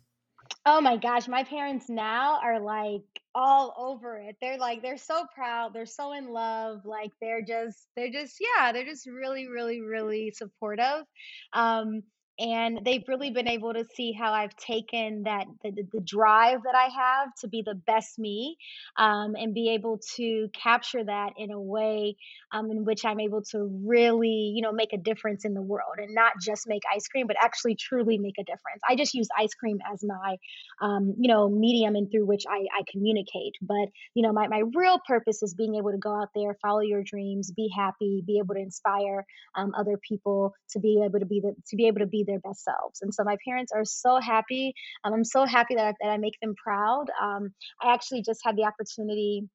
Oh 0.65 0.81
my 0.81 0.97
gosh, 0.97 1.27
my 1.27 1.43
parents 1.43 1.89
now 1.89 2.39
are 2.41 2.59
like 2.59 3.03
all 3.35 3.73
over 3.77 4.17
it. 4.17 4.37
They're 4.41 4.57
like 4.57 4.81
they're 4.81 4.97
so 4.97 5.25
proud, 5.33 5.73
they're 5.73 5.85
so 5.85 6.13
in 6.13 6.27
love, 6.29 6.85
like 6.85 7.11
they're 7.21 7.43
just 7.43 7.87
they're 7.95 8.11
just 8.11 8.37
yeah, 8.39 8.71
they're 8.71 8.85
just 8.85 9.05
really 9.05 9.47
really 9.47 9.81
really 9.81 10.31
supportive. 10.31 11.05
Um 11.53 12.01
and 12.37 12.81
they've 12.83 13.07
really 13.07 13.29
been 13.31 13.47
able 13.47 13.73
to 13.73 13.85
see 13.95 14.11
how 14.11 14.33
I've 14.33 14.55
taken 14.57 15.23
that 15.23 15.45
the, 15.63 15.71
the 15.93 16.01
drive 16.01 16.63
that 16.63 16.75
I 16.75 16.89
have 16.93 17.29
to 17.41 17.47
be 17.47 17.61
the 17.65 17.75
best 17.75 18.19
me 18.19 18.57
um, 18.97 19.35
and 19.37 19.53
be 19.53 19.69
able 19.69 19.99
to 20.17 20.49
capture 20.53 21.01
that 21.05 21.29
in 21.37 21.51
a 21.51 21.61
way 21.61 22.17
um, 22.55 22.71
in 22.71 22.85
which 22.85 23.05
I'm 23.05 23.19
able 23.19 23.41
to 23.51 23.69
really 23.85 24.53
you 24.55 24.61
know 24.61 24.71
make 24.71 24.93
a 24.93 24.97
difference 24.97 25.45
in 25.45 25.53
the 25.53 25.61
world 25.61 25.97
and 25.97 26.13
not 26.15 26.33
just 26.41 26.67
make 26.67 26.83
ice 26.93 27.07
cream 27.07 27.27
but 27.27 27.35
actually 27.41 27.75
truly 27.75 28.17
make 28.17 28.37
a 28.39 28.43
difference. 28.43 28.81
I 28.87 28.95
just 28.95 29.13
use 29.13 29.27
ice 29.37 29.53
cream 29.53 29.79
as 29.91 30.03
my 30.03 30.37
um, 30.81 31.15
you 31.19 31.27
know 31.27 31.49
medium 31.49 31.95
and 31.95 32.09
through 32.09 32.25
which 32.25 32.43
I, 32.49 32.65
I 32.77 32.83
communicate 32.91 33.55
but 33.61 33.89
you 34.13 34.23
know 34.23 34.31
my, 34.31 34.47
my 34.47 34.63
real 34.75 34.99
purpose 35.07 35.43
is 35.43 35.53
being 35.53 35.75
able 35.75 35.91
to 35.91 35.97
go 35.97 36.13
out 36.13 36.29
there 36.35 36.57
follow 36.61 36.81
your 36.81 37.03
dreams 37.03 37.51
be 37.51 37.69
happy 37.75 38.23
be 38.25 38.39
able 38.39 38.55
to 38.55 38.61
inspire 38.61 39.25
um, 39.55 39.73
other 39.77 39.97
people 39.97 40.53
to 40.71 40.79
be 40.79 41.01
able 41.03 41.19
to 41.19 41.25
be 41.25 41.39
the, 41.39 41.55
to 41.67 41.75
be 41.75 41.87
able 41.87 41.99
to 41.99 42.05
be 42.07 42.23
their 42.23 42.39
best 42.39 42.63
selves. 42.63 43.01
And 43.01 43.13
so 43.13 43.23
my 43.23 43.37
parents 43.45 43.71
are 43.73 43.85
so 43.85 44.19
happy. 44.19 44.73
Um, 45.03 45.13
I'm 45.13 45.23
so 45.23 45.45
happy 45.45 45.75
that 45.75 45.85
I, 45.85 45.93
that 46.01 46.09
I 46.09 46.17
make 46.17 46.39
them 46.41 46.55
proud. 46.55 47.05
Um, 47.21 47.53
I 47.81 47.93
actually 47.93 48.21
just 48.21 48.41
had 48.43 48.55
the 48.55 48.63
opportunity 48.63 49.47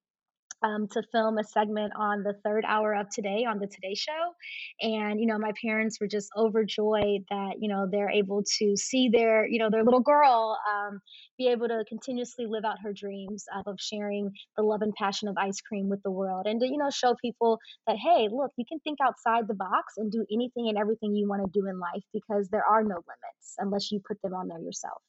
um, 0.62 0.88
to 0.88 1.02
film 1.12 1.38
a 1.38 1.44
segment 1.44 1.92
on 1.96 2.22
the 2.22 2.34
third 2.44 2.64
hour 2.66 2.94
of 2.94 3.08
today 3.10 3.44
on 3.48 3.58
the 3.58 3.66
Today 3.66 3.94
Show. 3.94 4.34
And, 4.80 5.20
you 5.20 5.26
know, 5.26 5.38
my 5.38 5.52
parents 5.62 6.00
were 6.00 6.06
just 6.06 6.30
overjoyed 6.36 7.24
that, 7.30 7.54
you 7.60 7.68
know, 7.68 7.88
they're 7.90 8.10
able 8.10 8.42
to 8.58 8.76
see 8.76 9.08
their, 9.08 9.46
you 9.46 9.58
know, 9.58 9.70
their 9.70 9.84
little 9.84 10.00
girl 10.00 10.58
um, 10.70 11.00
be 11.38 11.48
able 11.48 11.68
to 11.68 11.84
continuously 11.88 12.46
live 12.46 12.64
out 12.64 12.76
her 12.82 12.92
dreams 12.92 13.44
of, 13.66 13.76
sharing 13.78 14.30
the 14.56 14.62
love 14.62 14.82
and 14.82 14.94
passion 14.94 15.28
of 15.28 15.36
ice 15.38 15.60
cream 15.60 15.88
with 15.88 16.02
the 16.02 16.10
world 16.10 16.46
and 16.46 16.60
to, 16.60 16.66
you 16.66 16.76
know, 16.76 16.90
show 16.90 17.14
people 17.22 17.58
that, 17.86 17.96
hey, 17.96 18.28
look, 18.30 18.50
you 18.56 18.64
can 18.68 18.78
think 18.80 18.98
outside 19.00 19.46
the 19.48 19.54
box 19.54 19.94
and 19.96 20.10
do 20.10 20.26
anything 20.30 20.68
and 20.68 20.76
everything 20.76 21.14
you 21.14 21.28
want 21.28 21.42
to 21.42 21.60
do 21.60 21.66
in 21.66 21.78
life 21.78 22.02
because 22.12 22.48
there 22.48 22.64
are 22.64 22.82
no 22.82 22.96
limits 22.96 23.54
unless 23.58 23.90
you 23.90 24.00
put 24.06 24.20
them 24.22 24.34
on 24.34 24.48
there 24.48 24.60
yourself. 24.60 25.00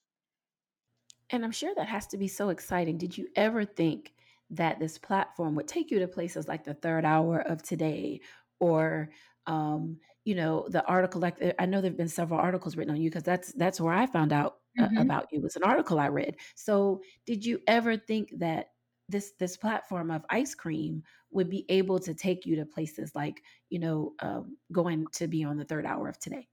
And 1.31 1.43
I'm 1.43 1.51
sure 1.51 1.73
that 1.75 1.87
has 1.87 2.07
to 2.07 2.17
be 2.17 2.27
so 2.27 2.49
exciting. 2.49 2.97
Did 2.97 3.17
you 3.17 3.27
ever 3.35 3.65
think 3.65 4.13
that 4.51 4.79
this 4.79 4.97
platform 4.97 5.55
would 5.55 5.67
take 5.67 5.91
you 5.91 5.99
to 5.99 6.07
places 6.07 6.47
like 6.47 6.63
the 6.63 6.73
third 6.75 7.05
hour 7.05 7.39
of 7.41 7.63
today 7.63 8.21
or 8.59 9.09
um, 9.47 9.97
you 10.23 10.35
know 10.35 10.67
the 10.69 10.85
article 10.85 11.19
like 11.19 11.37
i 11.57 11.65
know 11.65 11.81
there 11.81 11.89
have 11.89 11.97
been 11.97 12.07
several 12.07 12.39
articles 12.39 12.77
written 12.77 12.93
on 12.93 13.01
you 13.01 13.09
because 13.09 13.23
that's 13.23 13.51
that's 13.53 13.81
where 13.81 13.93
i 13.93 14.05
found 14.05 14.31
out 14.31 14.57
mm-hmm. 14.79 14.97
uh, 14.97 15.01
about 15.01 15.25
you 15.31 15.39
it 15.39 15.43
was 15.43 15.55
an 15.55 15.63
article 15.63 15.99
i 15.99 16.07
read 16.07 16.35
so 16.53 17.01
did 17.25 17.43
you 17.43 17.59
ever 17.67 17.97
think 17.97 18.29
that 18.37 18.67
this 19.09 19.33
this 19.39 19.57
platform 19.57 20.11
of 20.11 20.23
ice 20.29 20.53
cream 20.53 21.01
would 21.31 21.49
be 21.49 21.65
able 21.69 21.99
to 21.99 22.13
take 22.13 22.45
you 22.45 22.55
to 22.55 22.65
places 22.65 23.15
like 23.15 23.41
you 23.69 23.79
know 23.79 24.13
um, 24.19 24.57
going 24.71 25.07
to 25.11 25.27
be 25.27 25.43
on 25.43 25.57
the 25.57 25.65
third 25.65 25.85
hour 25.85 26.07
of 26.07 26.19
today 26.19 26.47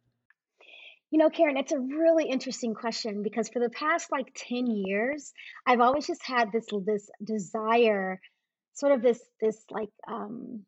you 1.10 1.18
know, 1.18 1.30
Karen, 1.30 1.56
it's 1.56 1.72
a 1.72 1.78
really 1.78 2.28
interesting 2.28 2.74
question 2.74 3.22
because 3.22 3.48
for 3.48 3.60
the 3.60 3.70
past 3.70 4.08
like 4.12 4.26
10 4.36 4.66
years, 4.66 5.32
I've 5.66 5.80
always 5.80 6.06
just 6.06 6.20
had 6.24 6.52
this 6.52 6.66
this 6.84 7.08
desire, 7.24 8.20
sort 8.74 8.92
of 8.92 9.02
this 9.02 9.20
this 9.40 9.64
like 9.70 9.88
um 10.06 10.64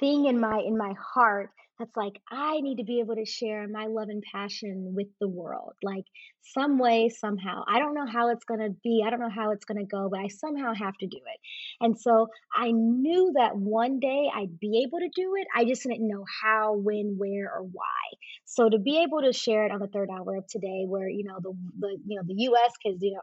thing 0.00 0.26
in 0.26 0.40
my 0.40 0.60
in 0.66 0.76
my 0.78 0.94
heart 1.14 1.50
that's 1.78 1.96
like, 1.96 2.20
I 2.30 2.60
need 2.60 2.76
to 2.76 2.84
be 2.84 3.00
able 3.00 3.16
to 3.16 3.24
share 3.24 3.66
my 3.68 3.86
love 3.86 4.08
and 4.08 4.22
passion 4.32 4.92
with 4.94 5.08
the 5.20 5.28
world, 5.28 5.74
like 5.82 6.04
some 6.42 6.78
way, 6.78 7.08
somehow. 7.08 7.64
I 7.68 7.78
don't 7.78 7.94
know 7.94 8.06
how 8.06 8.30
it's 8.30 8.44
going 8.44 8.60
to 8.60 8.70
be. 8.82 9.02
I 9.06 9.10
don't 9.10 9.20
know 9.20 9.30
how 9.30 9.52
it's 9.52 9.64
going 9.64 9.78
to 9.78 9.86
go, 9.86 10.08
but 10.10 10.20
I 10.20 10.28
somehow 10.28 10.74
have 10.74 10.96
to 10.98 11.06
do 11.06 11.16
it. 11.16 11.40
And 11.80 11.98
so 11.98 12.28
I 12.54 12.70
knew 12.72 13.32
that 13.36 13.56
one 13.56 14.00
day 14.00 14.28
I'd 14.34 14.58
be 14.60 14.84
able 14.86 14.98
to 14.98 15.10
do 15.14 15.34
it. 15.36 15.46
I 15.54 15.64
just 15.64 15.82
didn't 15.82 16.06
know 16.06 16.24
how, 16.42 16.74
when, 16.74 17.16
where, 17.18 17.50
or 17.52 17.62
why. 17.62 18.02
So 18.44 18.68
to 18.68 18.78
be 18.78 19.02
able 19.02 19.22
to 19.22 19.32
share 19.32 19.64
it 19.64 19.72
on 19.72 19.80
the 19.80 19.86
third 19.86 20.10
hour 20.10 20.36
of 20.36 20.46
today, 20.46 20.84
where 20.86 21.08
you 21.08 21.24
know 21.24 21.38
the 21.40 21.52
the 21.78 21.96
you 22.06 22.16
know 22.16 22.22
the 22.26 22.34
U.S. 22.34 22.72
because 22.82 22.98
you 23.00 23.12
know 23.12 23.20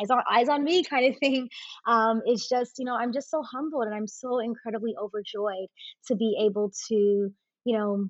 eyes 0.00 0.10
on 0.10 0.22
eyes 0.30 0.48
on 0.48 0.64
me 0.64 0.82
kind 0.90 1.12
of 1.12 1.18
thing, 1.18 1.48
um, 1.86 2.20
it's 2.24 2.48
just 2.48 2.78
you 2.78 2.84
know 2.84 2.96
I'm 2.96 3.12
just 3.12 3.30
so 3.30 3.42
humbled 3.42 3.86
and 3.86 3.94
I'm 3.94 4.08
so 4.08 4.40
incredibly 4.40 4.94
overjoyed 5.00 5.68
to 6.08 6.16
be 6.16 6.36
able 6.44 6.72
to 6.88 7.32
you 7.64 7.76
know 7.76 8.08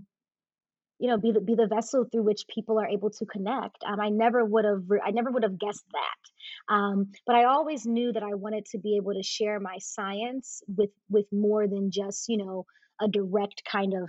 you 0.98 1.08
know 1.08 1.18
be 1.18 1.32
the 1.32 1.40
be 1.40 1.54
the 1.54 1.66
vessel 1.66 2.06
through 2.10 2.22
which 2.22 2.44
people 2.52 2.78
are 2.78 2.86
able 2.86 3.10
to 3.10 3.26
connect 3.26 3.76
um, 3.84 4.00
i 4.00 4.08
never 4.08 4.44
would 4.44 4.64
have 4.64 4.82
i 5.04 5.10
never 5.10 5.30
would 5.30 5.42
have 5.42 5.58
guessed 5.58 5.84
that 5.92 6.74
um, 6.74 7.10
but 7.26 7.34
i 7.34 7.44
always 7.44 7.84
knew 7.86 8.12
that 8.12 8.22
i 8.22 8.34
wanted 8.34 8.64
to 8.64 8.78
be 8.78 8.96
able 8.96 9.12
to 9.12 9.22
share 9.22 9.58
my 9.58 9.76
science 9.78 10.62
with 10.76 10.90
with 11.10 11.26
more 11.32 11.66
than 11.66 11.90
just 11.90 12.28
you 12.28 12.38
know 12.38 12.64
a 13.00 13.08
direct 13.08 13.62
kind 13.70 13.94
of 13.94 14.08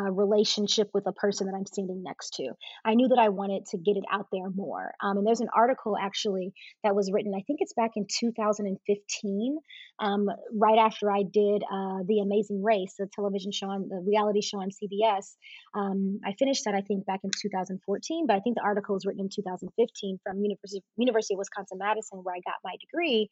relationship 0.00 0.90
with 0.94 1.06
a 1.06 1.12
person 1.12 1.46
that 1.46 1.54
I'm 1.54 1.66
standing 1.66 2.02
next 2.02 2.34
to. 2.34 2.52
I 2.84 2.94
knew 2.94 3.08
that 3.08 3.18
I 3.18 3.28
wanted 3.28 3.66
to 3.66 3.78
get 3.78 3.96
it 3.96 4.04
out 4.10 4.26
there 4.32 4.50
more. 4.50 4.92
Um, 5.02 5.18
and 5.18 5.26
there's 5.26 5.40
an 5.40 5.48
article 5.54 5.96
actually 6.00 6.52
that 6.82 6.94
was 6.94 7.10
written, 7.12 7.32
I 7.34 7.42
think 7.46 7.58
it's 7.60 7.72
back 7.74 7.92
in 7.96 8.06
2015, 8.08 9.58
um, 9.98 10.28
right 10.52 10.78
after 10.78 11.10
I 11.10 11.22
did 11.22 11.62
uh, 11.62 12.02
The 12.06 12.20
Amazing 12.20 12.62
Race, 12.62 12.94
the 12.98 13.08
television 13.14 13.52
show, 13.52 13.68
on, 13.68 13.88
the 13.88 14.02
reality 14.06 14.42
show 14.42 14.58
on 14.58 14.70
CBS. 14.70 15.36
Um, 15.74 16.20
I 16.24 16.32
finished 16.38 16.64
that, 16.64 16.74
I 16.74 16.80
think, 16.80 17.06
back 17.06 17.20
in 17.24 17.30
2014, 17.40 18.26
but 18.26 18.36
I 18.36 18.40
think 18.40 18.56
the 18.56 18.62
article 18.62 18.94
was 18.94 19.06
written 19.06 19.22
in 19.22 19.28
2015 19.28 20.18
from 20.22 20.40
University, 20.40 20.82
University 20.96 21.34
of 21.34 21.38
Wisconsin 21.38 21.78
Madison, 21.78 22.18
where 22.22 22.34
I 22.34 22.40
got 22.44 22.56
my 22.64 22.74
degree. 22.80 23.30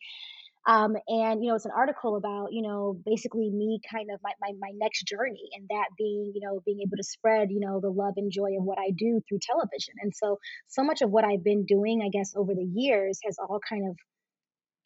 Um, 0.66 0.94
and 1.08 1.42
you 1.42 1.50
know, 1.50 1.56
it's 1.56 1.64
an 1.64 1.72
article 1.76 2.16
about 2.16 2.52
you 2.52 2.62
know 2.62 2.96
basically 3.04 3.50
me 3.50 3.80
kind 3.90 4.08
of 4.12 4.20
my, 4.22 4.32
my 4.40 4.52
my 4.60 4.70
next 4.74 5.04
journey, 5.04 5.50
and 5.54 5.66
that 5.70 5.88
being 5.98 6.32
you 6.34 6.40
know 6.46 6.60
being 6.64 6.80
able 6.80 6.96
to 6.96 7.02
spread 7.04 7.50
you 7.50 7.60
know 7.60 7.80
the 7.80 7.90
love 7.90 8.14
and 8.16 8.30
joy 8.30 8.56
of 8.58 8.64
what 8.64 8.78
I 8.78 8.90
do 8.96 9.20
through 9.28 9.40
television. 9.42 9.94
And 10.00 10.12
so 10.14 10.38
so 10.68 10.84
much 10.84 11.02
of 11.02 11.10
what 11.10 11.24
I've 11.24 11.44
been 11.44 11.64
doing, 11.66 12.02
I 12.04 12.10
guess, 12.10 12.34
over 12.36 12.54
the 12.54 12.68
years 12.74 13.18
has 13.24 13.38
all 13.38 13.60
kind 13.68 13.88
of 13.88 13.96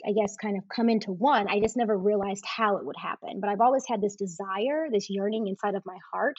I 0.05 0.13
guess, 0.13 0.37
kind 0.37 0.59
of 0.59 0.65
come 0.69 0.89
into 0.89 1.13
one. 1.13 1.49
I 1.49 1.61
just 1.61 1.77
never 1.77 1.97
realized 1.97 2.45
how 2.45 2.77
it 2.77 2.85
would 2.85 2.97
happen. 2.97 3.41
But 3.41 3.49
I've 3.49 3.61
always 3.61 3.85
had 3.89 4.01
this 4.01 4.17
desire, 4.17 4.89
this 4.91 5.09
yearning 5.09 5.47
inside 5.47 5.75
of 5.75 5.83
my 5.87 5.97
heart 6.13 6.37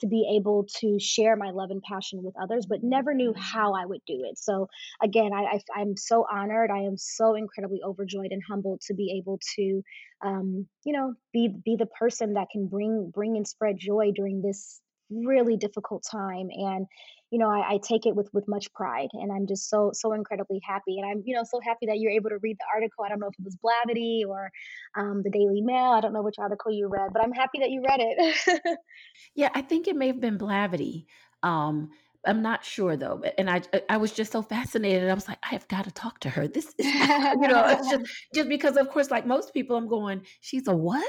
to 0.00 0.06
be 0.06 0.36
able 0.36 0.66
to 0.80 0.98
share 1.00 1.36
my 1.36 1.50
love 1.50 1.70
and 1.70 1.82
passion 1.82 2.22
with 2.22 2.34
others, 2.40 2.66
but 2.66 2.82
never 2.82 3.12
knew 3.12 3.34
how 3.36 3.74
I 3.74 3.84
would 3.84 4.00
do 4.06 4.22
it. 4.24 4.38
So, 4.38 4.68
again, 5.02 5.32
I, 5.34 5.60
I, 5.76 5.80
am 5.80 5.96
so 5.96 6.24
honored. 6.30 6.70
I 6.70 6.80
am 6.80 6.96
so 6.96 7.34
incredibly 7.34 7.80
overjoyed 7.84 8.30
and 8.30 8.42
humbled 8.48 8.80
to 8.82 8.94
be 8.94 9.18
able 9.18 9.40
to, 9.56 9.82
um, 10.24 10.66
you 10.84 10.92
know, 10.92 11.14
be 11.32 11.48
be 11.64 11.76
the 11.76 11.86
person 11.86 12.34
that 12.34 12.48
can 12.52 12.68
bring 12.68 13.10
bring 13.12 13.36
and 13.36 13.46
spread 13.46 13.76
joy 13.78 14.12
during 14.14 14.40
this 14.40 14.80
really 15.10 15.56
difficult 15.56 16.04
time. 16.10 16.48
And 16.50 16.86
you 17.30 17.38
know, 17.38 17.48
I, 17.48 17.74
I, 17.74 17.78
take 17.82 18.06
it 18.06 18.16
with 18.16 18.28
with 18.32 18.48
much 18.48 18.72
pride, 18.72 19.08
and 19.12 19.30
I'm 19.32 19.46
just 19.46 19.70
so 19.70 19.90
so 19.92 20.12
incredibly 20.12 20.60
happy. 20.66 20.98
And 20.98 21.08
I'm 21.08 21.22
you 21.24 21.34
know 21.34 21.44
so 21.44 21.60
happy 21.60 21.86
that 21.86 21.98
you're 21.98 22.10
able 22.10 22.30
to 22.30 22.38
read 22.38 22.56
the 22.58 22.64
article. 22.74 23.04
I 23.04 23.08
don't 23.08 23.20
know 23.20 23.28
if 23.28 23.38
it 23.38 23.44
was 23.44 23.56
Blavity 23.56 24.22
or 24.28 24.50
um, 24.96 25.22
the 25.22 25.30
Daily 25.30 25.60
Mail. 25.60 25.92
I 25.92 26.00
don't 26.00 26.12
know 26.12 26.22
which 26.22 26.38
article 26.38 26.72
you 26.72 26.88
read, 26.88 27.12
but 27.12 27.22
I'm 27.22 27.32
happy 27.32 27.60
that 27.60 27.70
you 27.70 27.82
read 27.86 28.00
it. 28.00 28.78
yeah, 29.34 29.50
I 29.54 29.62
think 29.62 29.86
it 29.86 29.96
may 29.96 30.08
have 30.08 30.20
been 30.20 30.38
Blavity. 30.38 31.06
Um, 31.42 31.90
I'm 32.26 32.42
not 32.42 32.64
sure 32.64 32.96
though, 32.96 33.22
and 33.38 33.48
I 33.48 33.62
I 33.88 33.96
was 33.96 34.12
just 34.12 34.32
so 34.32 34.42
fascinated. 34.42 35.08
I 35.08 35.14
was 35.14 35.28
like, 35.28 35.38
I 35.42 35.48
have 35.48 35.66
got 35.68 35.84
to 35.84 35.90
talk 35.90 36.20
to 36.20 36.30
her. 36.30 36.48
This 36.48 36.74
is, 36.78 36.86
you 36.86 37.48
know, 37.48 37.64
it's 37.66 37.88
just 37.88 38.10
just 38.34 38.48
because 38.48 38.76
of 38.76 38.90
course, 38.90 39.10
like 39.10 39.26
most 39.26 39.54
people, 39.54 39.76
I'm 39.76 39.88
going, 39.88 40.22
she's 40.40 40.68
a 40.68 40.76
what? 40.76 41.04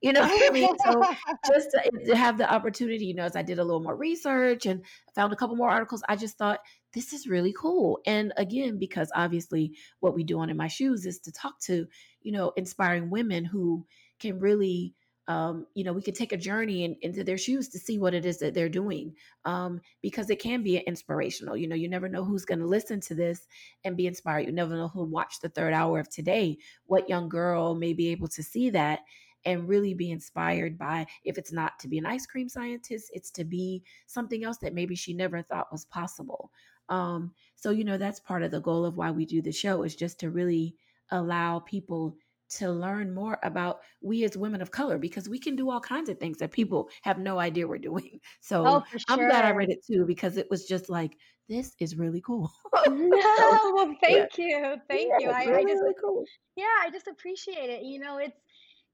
You 0.00 0.12
know 0.14 0.22
what 0.22 0.50
I 0.50 0.52
mean? 0.52 0.74
So 0.84 1.04
just 1.52 1.70
to, 1.72 1.90
to 2.06 2.16
have 2.16 2.38
the 2.38 2.50
opportunity, 2.50 3.04
you 3.04 3.14
know, 3.14 3.24
as 3.24 3.36
I 3.36 3.42
did 3.42 3.58
a 3.58 3.64
little 3.64 3.82
more 3.82 3.96
research 3.96 4.66
and 4.66 4.82
found 5.14 5.32
a 5.32 5.36
couple 5.36 5.56
more 5.56 5.68
articles, 5.68 6.02
I 6.08 6.16
just 6.16 6.38
thought 6.38 6.60
this 6.94 7.12
is 7.12 7.26
really 7.26 7.52
cool. 7.52 8.00
And 8.06 8.32
again, 8.36 8.78
because 8.78 9.10
obviously 9.14 9.76
what 10.00 10.14
we 10.14 10.24
do 10.24 10.38
on 10.40 10.50
in 10.50 10.56
my 10.56 10.68
shoes 10.68 11.04
is 11.04 11.20
to 11.20 11.32
talk 11.32 11.60
to, 11.62 11.86
you 12.22 12.32
know, 12.32 12.52
inspiring 12.56 13.10
women 13.10 13.44
who 13.44 13.86
can 14.18 14.40
really 14.40 14.94
um, 15.28 15.66
you 15.74 15.84
know, 15.84 15.92
we 15.92 16.02
could 16.02 16.16
take 16.16 16.32
a 16.32 16.36
journey 16.36 16.82
in, 16.82 16.96
into 17.02 17.22
their 17.22 17.38
shoes 17.38 17.68
to 17.68 17.78
see 17.78 17.98
what 17.98 18.14
it 18.14 18.24
is 18.24 18.38
that 18.38 18.52
they're 18.52 18.68
doing 18.68 19.14
um, 19.44 19.80
because 20.02 20.28
it 20.28 20.40
can 20.40 20.64
be 20.64 20.78
inspirational. 20.78 21.56
You 21.56 21.68
know, 21.68 21.76
you 21.76 21.88
never 21.88 22.08
know 22.08 22.24
who's 22.24 22.44
going 22.44 22.58
to 22.58 22.66
listen 22.66 23.00
to 23.02 23.14
this 23.14 23.46
and 23.84 23.96
be 23.96 24.08
inspired. 24.08 24.46
You 24.46 24.52
never 24.52 24.74
know 24.74 24.88
who'll 24.88 25.06
watch 25.06 25.38
the 25.38 25.48
third 25.48 25.72
hour 25.72 26.00
of 26.00 26.08
today. 26.08 26.58
What 26.86 27.08
young 27.08 27.28
girl 27.28 27.76
may 27.76 27.92
be 27.92 28.08
able 28.08 28.26
to 28.26 28.42
see 28.42 28.70
that 28.70 29.02
and 29.44 29.68
really 29.68 29.94
be 29.94 30.10
inspired 30.10 30.78
by 30.78 31.06
if 31.24 31.38
it's 31.38 31.52
not 31.52 31.78
to 31.80 31.88
be 31.88 31.98
an 31.98 32.06
ice 32.06 32.26
cream 32.26 32.48
scientist, 32.48 33.10
it's 33.12 33.30
to 33.32 33.44
be 33.44 33.82
something 34.06 34.44
else 34.44 34.58
that 34.58 34.74
maybe 34.74 34.94
she 34.94 35.12
never 35.12 35.42
thought 35.42 35.72
was 35.72 35.84
possible. 35.86 36.50
Um, 36.88 37.32
so, 37.54 37.70
you 37.70 37.84
know, 37.84 37.96
that's 37.96 38.20
part 38.20 38.42
of 38.42 38.50
the 38.50 38.60
goal 38.60 38.84
of 38.84 38.96
why 38.96 39.10
we 39.10 39.24
do 39.24 39.40
the 39.40 39.52
show 39.52 39.82
is 39.82 39.94
just 39.94 40.18
to 40.20 40.30
really 40.30 40.74
allow 41.10 41.60
people 41.60 42.16
to 42.50 42.68
learn 42.70 43.14
more 43.14 43.38
about 43.44 43.80
we 44.00 44.24
as 44.24 44.36
women 44.36 44.60
of 44.60 44.72
color 44.72 44.98
because 44.98 45.28
we 45.28 45.38
can 45.38 45.54
do 45.54 45.70
all 45.70 45.80
kinds 45.80 46.08
of 46.08 46.18
things 46.18 46.38
that 46.38 46.50
people 46.50 46.88
have 47.02 47.18
no 47.18 47.38
idea 47.38 47.66
we're 47.66 47.78
doing. 47.78 48.20
So 48.42 48.66
oh, 48.66 48.84
sure. 48.90 49.00
I'm 49.08 49.28
glad 49.28 49.44
I 49.44 49.50
read 49.50 49.70
it 49.70 49.84
too 49.86 50.04
because 50.06 50.36
it 50.36 50.48
was 50.50 50.66
just 50.66 50.90
like 50.90 51.16
this 51.48 51.74
is 51.78 51.96
really 51.96 52.20
cool. 52.20 52.50
no, 52.86 53.72
well, 53.74 53.94
thank 54.02 54.38
yeah. 54.38 54.44
you, 54.44 54.76
thank 54.88 55.10
yeah, 55.10 55.18
you. 55.20 55.30
I, 55.30 55.44
really, 55.44 55.58
I 55.58 55.62
just 55.62 55.82
really 55.82 55.94
cool. 56.02 56.24
yeah, 56.56 56.64
I 56.80 56.90
just 56.90 57.06
appreciate 57.06 57.70
it. 57.70 57.82
You 57.82 58.00
know, 58.00 58.18
it's 58.18 58.36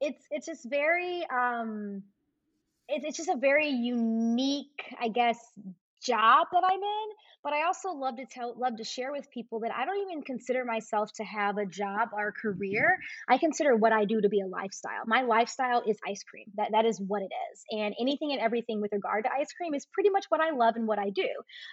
it's 0.00 0.22
it's 0.30 0.46
just 0.46 0.64
very 0.68 1.26
um 1.30 2.02
it's 2.88 3.04
it's 3.04 3.16
just 3.16 3.28
a 3.28 3.36
very 3.36 3.68
unique 3.70 4.94
i 5.00 5.08
guess 5.08 5.38
job 6.06 6.46
that 6.52 6.62
i'm 6.64 6.82
in 6.82 7.08
but 7.46 7.52
I 7.54 7.62
also 7.62 7.90
love 7.90 8.16
to 8.16 8.26
tell, 8.26 8.56
love 8.58 8.76
to 8.78 8.82
share 8.82 9.12
with 9.12 9.30
people 9.30 9.60
that 9.60 9.70
I 9.70 9.84
don't 9.84 10.02
even 10.10 10.22
consider 10.22 10.64
myself 10.64 11.12
to 11.14 11.22
have 11.22 11.58
a 11.58 11.64
job 11.64 12.08
or 12.12 12.26
a 12.26 12.32
career. 12.32 12.98
I 13.28 13.38
consider 13.38 13.76
what 13.76 13.92
I 13.92 14.04
do 14.04 14.20
to 14.20 14.28
be 14.28 14.40
a 14.40 14.48
lifestyle. 14.48 15.04
My 15.06 15.22
lifestyle 15.22 15.80
is 15.86 15.96
ice 16.04 16.24
cream. 16.24 16.46
That 16.56 16.70
that 16.72 16.84
is 16.86 17.00
what 17.00 17.22
it 17.22 17.30
is, 17.52 17.64
and 17.70 17.94
anything 18.00 18.32
and 18.32 18.40
everything 18.40 18.80
with 18.80 18.90
regard 18.92 19.26
to 19.26 19.30
ice 19.30 19.52
cream 19.52 19.74
is 19.74 19.86
pretty 19.92 20.10
much 20.10 20.24
what 20.28 20.40
I 20.40 20.56
love 20.56 20.74
and 20.74 20.88
what 20.88 20.98
I 20.98 21.10
do. 21.10 21.28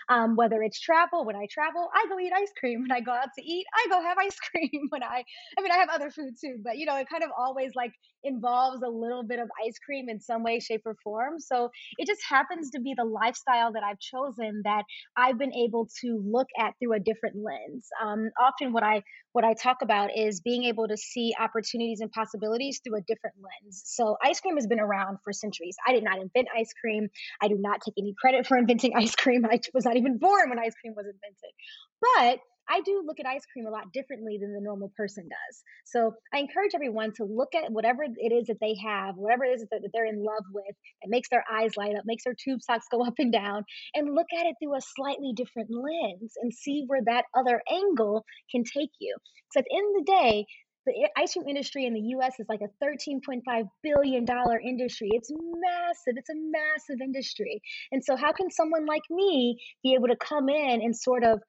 Um, 0.10 0.36
whether 0.36 0.62
it's 0.62 0.80
travel, 0.80 1.26
when 1.26 1.36
I 1.36 1.48
travel, 1.50 1.90
I 1.92 2.06
go 2.08 2.20
eat 2.20 2.32
ice 2.36 2.54
cream. 2.60 2.82
When 2.84 2.92
I 2.92 3.00
go 3.00 3.12
out 3.12 3.30
to 3.40 3.44
eat, 3.44 3.66
I 3.74 3.90
go 3.90 4.02
have 4.04 4.18
ice 4.20 4.38
cream. 4.52 4.88
When 4.90 5.02
I, 5.02 5.24
I 5.58 5.62
mean, 5.62 5.72
I 5.72 5.78
have 5.78 5.90
other 5.90 6.12
food 6.12 6.36
too, 6.40 6.58
but 6.64 6.78
you 6.78 6.86
know, 6.86 6.98
it 6.98 7.08
kind 7.10 7.24
of 7.24 7.32
always 7.36 7.72
like 7.76 7.94
involves 8.24 8.84
a 8.84 8.90
little 8.90 9.24
bit 9.24 9.40
of 9.40 9.50
ice 9.66 9.80
cream 9.84 10.08
in 10.10 10.20
some 10.20 10.44
way, 10.44 10.60
shape, 10.60 10.82
or 10.86 10.96
form. 11.04 11.40
So 11.40 11.70
it 11.98 12.08
just 12.08 12.22
happens 12.30 12.72
to 12.72 12.80
be 12.80 12.94
the 12.96 13.06
lifestyle 13.06 13.72
that 13.74 13.84
I've 13.84 14.00
chosen 14.00 14.23
that 14.64 14.84
I've 15.16 15.38
been 15.38 15.54
able 15.54 15.88
to 16.02 16.24
look 16.26 16.48
at 16.60 16.74
through 16.80 16.94
a 16.94 17.00
different 17.00 17.36
lens. 17.36 17.88
Um, 18.02 18.30
often, 18.40 18.74
what 18.74 18.84
I 18.84 19.04
what 19.34 19.44
I 19.44 19.54
talk 19.54 19.78
about 19.82 20.10
is 20.16 20.42
being 20.42 20.66
able 20.66 20.88
to 20.88 20.98
see 20.98 21.34
opportunities 21.40 22.00
and 22.02 22.12
possibilities 22.12 22.82
through 22.84 22.98
a 22.98 23.02
different 23.02 23.36
lens. 23.38 23.82
So, 23.86 24.18
ice 24.24 24.40
cream 24.40 24.56
has 24.56 24.68
been 24.68 24.80
around 24.80 25.18
for 25.24 25.34
centuries. 25.34 25.76
I 25.88 25.94
did 25.94 26.04
not 26.04 26.20
invent 26.20 26.48
ice 26.56 26.74
cream. 26.80 27.10
I 27.42 27.48
do 27.48 27.56
not 27.60 27.82
take 27.82 27.96
any 27.98 28.14
credit 28.20 28.48
for 28.48 28.58
inventing 28.64 28.94
ice 28.96 29.16
cream. 29.16 29.46
I 29.46 29.60
was 29.74 29.86
not 29.86 29.98
even 29.98 30.18
born 30.18 30.50
when 30.50 30.60
ice 30.60 30.76
cream 30.80 30.94
was 30.96 31.06
invented. 31.06 31.52
But 32.02 32.40
I 32.70 32.82
do 32.82 33.03
look 33.05 33.20
at 33.20 33.26
ice 33.26 33.45
cream 33.51 33.68
a 33.68 33.72
lot 33.72 33.91
differently 33.91 34.38
than 34.39 34.53
the 34.53 34.61
normal 34.61 34.91
person 34.95 35.28
does. 35.28 35.64
So 35.86 36.14
I 36.34 36.39
encourage 36.39 36.72
everyone 36.76 37.11
to 37.18 37.26
look 37.26 37.53
at 37.55 37.72
whatever 37.72 38.03
it 38.03 38.32
is 38.32 38.47
that 38.47 38.59
they 38.61 38.76
have, 38.84 39.16
whatever 39.16 39.43
it 39.45 39.55
is 39.55 39.66
that 39.72 39.82
they're 39.93 40.05
in 40.05 40.24
love 40.24 40.43
with, 40.53 40.76
that 41.01 41.09
makes 41.09 41.30
their 41.30 41.43
eyes 41.51 41.76
light 41.78 41.95
up, 41.95 42.03
makes 42.05 42.24
their 42.24 42.36
tube 42.36 42.61
socks 42.61 42.88
go 42.91 43.03
up 43.07 43.16
and 43.18 43.32
down, 43.32 43.64
and 43.93 44.16
look 44.16 44.28
at 44.38 44.45
it 44.45 44.55
through 44.61 44.76
a 44.76 44.82
slightly 44.82 45.34
different 45.36 45.70
lens 45.70 46.34
and 46.41 46.53
see 46.53 46.84
where 46.88 47.01
that 47.05 47.26
other 47.36 47.61
angle 47.70 48.26
can 48.51 48.64
take 48.64 48.91
you. 48.99 49.16
Because 49.49 49.61
at 49.61 49.66
the 49.70 49.78
end 49.78 49.95
of 49.95 50.05
the 50.05 50.11
day, 50.11 50.45
the 50.86 51.09
ice 51.18 51.34
cream 51.34 51.47
industry 51.47 51.86
in 51.86 51.93
the 51.93 52.16
US 52.18 52.39
is 52.39 52.47
like 52.49 52.59
a 52.61 52.84
$13.5 52.84 53.41
billion 53.84 54.26
industry. 54.66 55.09
It's 55.14 55.32
massive. 55.32 56.16
It's 56.18 56.30
a 56.30 56.36
massive 56.36 57.01
industry. 57.01 57.61
And 57.91 58.03
so, 58.03 58.16
how 58.16 58.34
can 58.34 58.51
someone 58.51 58.86
like 58.86 59.03
me 59.09 59.59
be 59.82 59.93
able 59.93 60.07
to 60.07 60.18
come 60.18 60.49
in 60.49 60.82
and 60.82 60.95
sort 60.95 61.24
of 61.24 61.39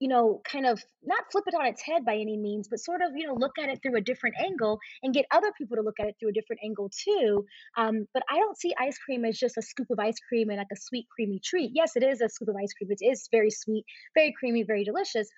you 0.00 0.08
know, 0.08 0.40
kind 0.50 0.66
of 0.66 0.82
not 1.04 1.24
flip 1.30 1.44
it 1.46 1.54
on 1.54 1.66
its 1.66 1.82
head 1.82 2.04
by 2.06 2.14
any 2.14 2.36
means, 2.36 2.68
but 2.68 2.80
sort 2.80 3.02
of, 3.02 3.10
you 3.14 3.26
know, 3.26 3.34
look 3.34 3.58
at 3.62 3.68
it 3.68 3.80
through 3.82 3.96
a 3.96 4.00
different 4.00 4.34
angle 4.42 4.78
and 5.02 5.14
get 5.14 5.26
other 5.30 5.52
people 5.56 5.76
to 5.76 5.82
look 5.82 6.00
at 6.00 6.06
it 6.06 6.16
through 6.18 6.30
a 6.30 6.32
different 6.32 6.60
angle 6.64 6.90
too. 6.90 7.44
Um, 7.76 8.06
but 8.14 8.22
I 8.30 8.38
don't 8.38 8.58
see 8.58 8.72
ice 8.80 8.98
cream 8.98 9.24
as 9.26 9.38
just 9.38 9.58
a 9.58 9.62
scoop 9.62 9.88
of 9.90 9.98
ice 9.98 10.18
cream 10.26 10.48
and 10.48 10.58
like 10.58 10.68
a 10.72 10.76
sweet, 10.76 11.06
creamy 11.14 11.40
treat. 11.44 11.72
Yes, 11.74 11.96
it 11.96 12.02
is 12.02 12.22
a 12.22 12.28
scoop 12.30 12.48
of 12.48 12.56
ice 12.56 12.72
cream. 12.72 12.90
It 12.90 13.04
is 13.04 13.28
very 13.30 13.50
sweet, 13.50 13.84
very 14.14 14.32
creamy, 14.38 14.62
very 14.62 14.84
delicious. 14.84 15.28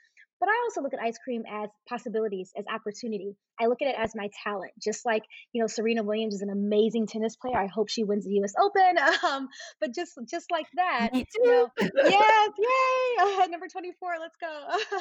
But 0.42 0.48
I 0.48 0.60
also 0.64 0.82
look 0.82 0.92
at 0.92 0.98
ice 0.98 1.18
cream 1.18 1.44
as 1.48 1.70
possibilities, 1.88 2.50
as 2.58 2.64
opportunity. 2.66 3.36
I 3.60 3.66
look 3.66 3.80
at 3.80 3.86
it 3.86 3.94
as 3.96 4.10
my 4.16 4.28
talent, 4.42 4.72
just 4.82 5.06
like, 5.06 5.22
you 5.52 5.62
know, 5.62 5.68
Serena 5.68 6.02
Williams 6.02 6.34
is 6.34 6.42
an 6.42 6.50
amazing 6.50 7.06
tennis 7.06 7.36
player. 7.36 7.56
I 7.56 7.68
hope 7.68 7.88
she 7.88 8.02
wins 8.02 8.24
the 8.24 8.40
US 8.42 8.54
Open. 8.60 8.96
Um, 9.22 9.48
but 9.80 9.94
just 9.94 10.18
just 10.28 10.50
like 10.50 10.66
that, 10.74 11.10
Me 11.12 11.24
you 11.34 11.44
too. 11.44 11.48
know, 11.48 11.70
yes, 12.08 12.50
yay, 12.58 13.46
number 13.50 13.68
24, 13.68 14.10
let's 14.20 14.36
go. 14.36 14.96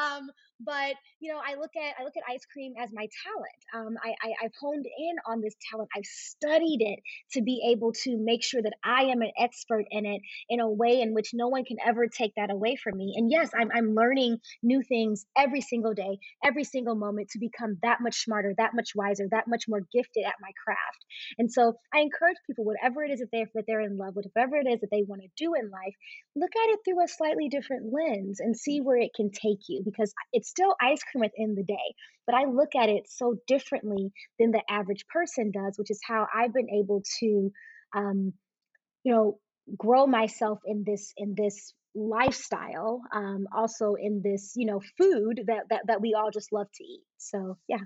um, 0.00 0.30
but 0.60 0.94
you 1.20 1.30
know, 1.30 1.40
I 1.44 1.56
look 1.56 1.72
at 1.76 1.94
I 2.00 2.04
look 2.04 2.14
at 2.16 2.22
ice 2.28 2.46
cream 2.50 2.72
as 2.82 2.90
my 2.92 3.06
talent. 3.24 3.86
Um, 3.86 3.96
I, 4.02 4.14
I 4.26 4.44
I've 4.44 4.52
honed 4.58 4.86
in 4.86 5.16
on 5.26 5.42
this 5.42 5.54
talent. 5.70 5.90
I've 5.94 6.06
studied 6.06 6.80
it 6.80 7.00
to 7.32 7.42
be 7.42 7.70
able 7.70 7.92
to 8.04 8.16
make 8.16 8.42
sure 8.42 8.62
that 8.62 8.72
I 8.82 9.04
am 9.04 9.20
an 9.20 9.32
expert 9.38 9.84
in 9.90 10.06
it 10.06 10.22
in 10.48 10.60
a 10.60 10.68
way 10.70 11.02
in 11.02 11.12
which 11.12 11.30
no 11.34 11.48
one 11.48 11.64
can 11.64 11.76
ever 11.84 12.06
take 12.06 12.32
that 12.36 12.50
away 12.50 12.76
from 12.76 12.96
me. 12.96 13.12
And 13.16 13.30
yes, 13.30 13.50
I'm 13.58 13.70
I'm 13.74 13.94
learning 13.94 14.38
new 14.62 14.82
things 14.88 15.26
every 15.36 15.60
single 15.60 15.94
day, 15.94 16.18
every 16.44 16.64
single 16.64 16.94
moment 16.94 17.30
to 17.30 17.38
become 17.38 17.78
that 17.82 17.98
much 18.00 18.24
smarter, 18.24 18.54
that 18.58 18.74
much 18.74 18.90
wiser, 18.94 19.26
that 19.30 19.48
much 19.48 19.64
more 19.68 19.80
gifted 19.92 20.24
at 20.24 20.34
my 20.40 20.50
craft. 20.64 21.04
And 21.38 21.50
so 21.52 21.74
I 21.94 22.00
encourage 22.00 22.36
people, 22.46 22.64
whatever 22.64 23.04
it 23.04 23.10
is 23.10 23.20
that 23.20 23.28
they're 23.32 23.50
that 23.54 23.64
they're 23.66 23.80
in 23.80 23.96
love 23.96 24.16
with, 24.16 24.26
whatever 24.32 24.56
it 24.56 24.66
is 24.66 24.80
that 24.80 24.90
they 24.90 25.04
want 25.06 25.22
to 25.22 25.28
do 25.36 25.54
in 25.54 25.70
life, 25.70 25.94
look 26.34 26.52
at 26.56 26.70
it 26.70 26.80
through 26.84 27.04
a 27.04 27.08
slightly 27.08 27.48
different 27.48 27.92
lens 27.92 28.40
and 28.40 28.56
see 28.56 28.80
where 28.80 28.98
it 28.98 29.10
can 29.14 29.30
take 29.30 29.68
you 29.68 29.82
because 29.84 30.12
it's 30.32 30.48
still 30.48 30.74
ice 30.80 31.02
cream 31.10 31.24
at 31.24 31.32
the 31.36 31.42
end 31.42 31.58
of 31.58 31.66
the 31.66 31.72
day. 31.72 31.94
But 32.26 32.34
I 32.34 32.44
look 32.44 32.74
at 32.74 32.88
it 32.88 33.04
so 33.08 33.36
differently 33.46 34.12
than 34.38 34.50
the 34.50 34.62
average 34.68 35.06
person 35.12 35.52
does, 35.52 35.78
which 35.78 35.90
is 35.90 36.00
how 36.04 36.26
I've 36.34 36.52
been 36.52 36.70
able 36.70 37.02
to 37.20 37.52
um, 37.94 38.32
you 39.04 39.12
know, 39.12 39.38
grow 39.76 40.06
myself 40.06 40.58
in 40.66 40.84
this 40.86 41.12
in 41.16 41.34
this 41.36 41.72
lifestyle 41.96 43.00
um 43.12 43.46
also 43.54 43.94
in 43.94 44.22
this 44.22 44.52
you 44.56 44.66
know 44.66 44.80
food 44.98 45.42
that 45.46 45.64
that, 45.70 45.82
that 45.88 46.00
we 46.02 46.14
all 46.14 46.30
just 46.30 46.52
love 46.52 46.68
to 46.74 46.84
eat 46.84 47.02
so 47.18 47.58
yeah 47.68 47.80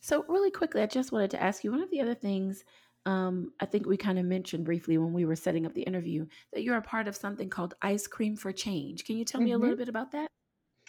So, 0.00 0.24
really 0.28 0.50
quickly, 0.50 0.82
I 0.82 0.86
just 0.86 1.12
wanted 1.12 1.30
to 1.32 1.42
ask 1.42 1.64
you 1.64 1.70
one 1.70 1.82
of 1.82 1.90
the 1.90 2.00
other 2.00 2.14
things 2.14 2.64
um, 3.06 3.52
I 3.60 3.66
think 3.66 3.86
we 3.86 3.96
kind 3.96 4.18
of 4.18 4.24
mentioned 4.24 4.64
briefly 4.64 4.98
when 4.98 5.12
we 5.12 5.24
were 5.24 5.36
setting 5.36 5.64
up 5.64 5.74
the 5.74 5.82
interview 5.82 6.26
that 6.52 6.64
you're 6.64 6.76
a 6.76 6.82
part 6.82 7.06
of 7.06 7.14
something 7.14 7.48
called 7.48 7.74
Ice 7.80 8.08
Cream 8.08 8.34
for 8.36 8.50
Change. 8.50 9.04
Can 9.04 9.16
you 9.16 9.24
tell 9.24 9.40
me 9.40 9.52
a 9.52 9.58
little 9.58 9.76
hmm 9.76 9.76
bit 9.76 9.88
about 9.88 10.10
that? 10.10 10.28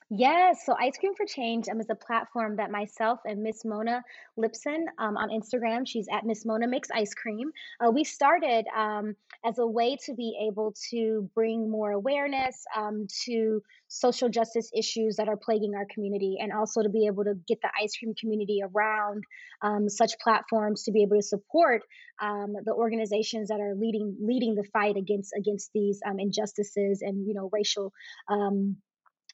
Yes, 0.10 0.66
so 0.66 0.74
Ice 0.80 0.98
Cream 0.98 1.16
for 1.16 1.26
Change 1.26 1.68
um, 1.68 1.82
is 1.82 1.90
a 1.90 1.96
platform 1.96 2.56
that 2.56 2.72
myself 2.72 3.20
and 3.26 3.44
Miss 3.44 3.66
Mona 3.66 4.02
Lipson 4.40 4.86
um, 4.98 5.18
on 5.18 5.30
Instagram, 5.30 5.86
she's 5.86 6.08
at 6.10 6.26
Miss 6.26 6.46
Mona 6.46 6.66
Makes 6.66 6.88
Ice 6.92 7.14
Cream. 7.14 7.52
Uh, 7.86 7.92
we 7.92 8.06
started 8.06 8.66
um, 8.74 9.18
as 9.46 9.58
a 9.58 9.68
way 9.68 9.98
to 10.06 10.14
be 10.14 10.48
able 10.48 10.74
to 10.92 11.30
bring 11.36 11.70
more 11.70 11.92
awareness 11.92 12.64
um, 12.74 13.08
to 13.26 13.62
social 13.90 14.30
justice 14.30 14.72
issues 14.74 15.18
that 15.18 15.28
are 15.28 15.36
plaguing 15.36 15.76
our 15.76 15.86
community, 15.94 16.38
and 16.40 16.54
also 16.54 16.82
to 16.82 16.90
be 16.90 17.08
able 17.08 17.26
to 17.26 17.34
get 17.46 17.60
the 17.62 17.70
ice 17.82 17.98
cream 17.98 18.14
community 18.18 18.62
around 18.64 19.26
um, 19.62 19.90
such 19.90 20.18
platforms 20.20 20.84
to 20.84 20.94
be 20.94 21.04
able 21.04 21.18
to 21.18 21.22
support 21.22 21.82
um, 22.22 22.56
the 22.64 22.74
organizations 22.74 23.50
that 23.50 23.60
are 23.60 23.76
leading 23.76 24.16
leading 24.22 24.56
the 24.56 24.64
fight 24.72 24.96
against 24.96 25.34
against 25.38 25.70
these 25.74 26.00
um, 26.08 26.18
injustices 26.18 27.02
and 27.02 27.28
you 27.28 27.34
know 27.34 27.50
racial. 27.52 27.92
Um, 28.30 28.78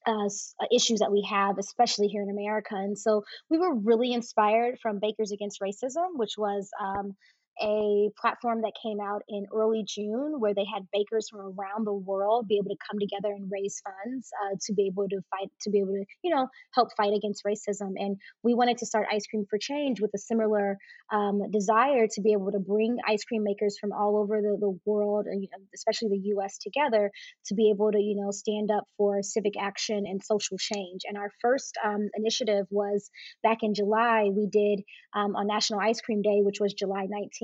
uh, 0.06 0.26
uh, 0.26 0.66
issues 0.72 1.00
that 1.00 1.12
we 1.12 1.28
have, 1.30 1.58
especially 1.58 2.08
here 2.08 2.24
in 2.24 2.30
America. 2.30 2.76
And 2.76 2.98
so 2.98 3.24
we 3.50 3.58
were 3.58 3.76
really 3.76 4.14
inspired 4.14 4.80
from 4.82 5.00
Bakers 5.00 5.32
Against 5.32 5.62
Racism, 5.62 6.16
which 6.16 6.38
was 6.38 6.70
um, 6.82 7.16
a 7.62 8.10
platform 8.20 8.62
that 8.62 8.74
came 8.82 9.00
out 9.00 9.22
in 9.30 9.46
early 9.54 9.84
June 9.88 10.40
where 10.40 10.54
they 10.54 10.66
had 10.66 10.88
bakers 10.92 11.30
from 11.30 11.42
around 11.42 11.86
the 11.86 11.94
world 11.94 12.48
be 12.48 12.58
able 12.58 12.70
to 12.70 12.78
come 12.90 13.00
together 13.00 13.34
and 13.34 13.50
raise 13.52 13.82
funds 13.84 14.30
uh, 14.44 14.56
to 14.66 14.74
be 14.74 14.88
able 14.88 15.08
to 15.10 15.22
fight, 15.30 15.50
to 15.62 15.70
be 15.70 15.80
able 15.80 15.94
to, 15.94 16.06
you 16.24 16.34
know, 16.34 16.48
help 16.74 16.90
fight 16.98 17.14
against 17.14 17.44
racism. 17.46 17.94
And 17.96 18.18
we 18.44 18.54
wanted 18.54 18.80
to 18.80 18.86
start 18.86 19.08
Ice 19.12 19.28
Cream 19.28 19.46
for 19.50 19.60
Change 19.60 20.02
with 20.02 20.12
a 20.16 20.18
similar 20.18 20.78
um, 21.12 21.52
desire 21.52 22.08
to 22.08 22.22
be 22.22 22.34
able 22.34 22.52
to 22.52 22.60
bring 22.60 22.98
ice 23.08 23.24
cream 23.24 23.44
makers 23.44 23.78
from 23.80 23.92
all 23.92 24.18
over 24.18 24.42
the, 24.42 24.58
the 24.60 24.80
world, 24.86 25.28
especially 25.76 26.10
the 26.10 26.30
US, 26.36 26.58
together 26.58 27.12
to 27.46 27.54
be 27.54 27.70
able 27.70 27.92
to, 27.92 28.00
you 28.00 28.20
know, 28.20 28.32
stand 28.32 28.72
up 28.72 28.86
for 28.98 29.22
civic 29.22 29.54
action 29.60 30.06
and 30.08 30.24
social 30.24 30.58
change. 30.58 31.02
And 31.08 31.18
our 31.18 31.30
first 31.42 31.78
um, 31.84 32.10
initiative 32.16 32.66
was 32.72 33.10
back 33.44 33.60
in 33.62 33.74
July, 33.74 34.30
we 34.32 34.48
did 34.48 34.82
um, 35.14 35.36
on 35.36 35.48
National 35.48 35.80
Ice 35.80 36.02
Cream 36.02 36.22
Day, 36.22 36.42
which 36.42 36.60
was 36.60 36.74
July 36.74 37.08
19th. 37.08 37.43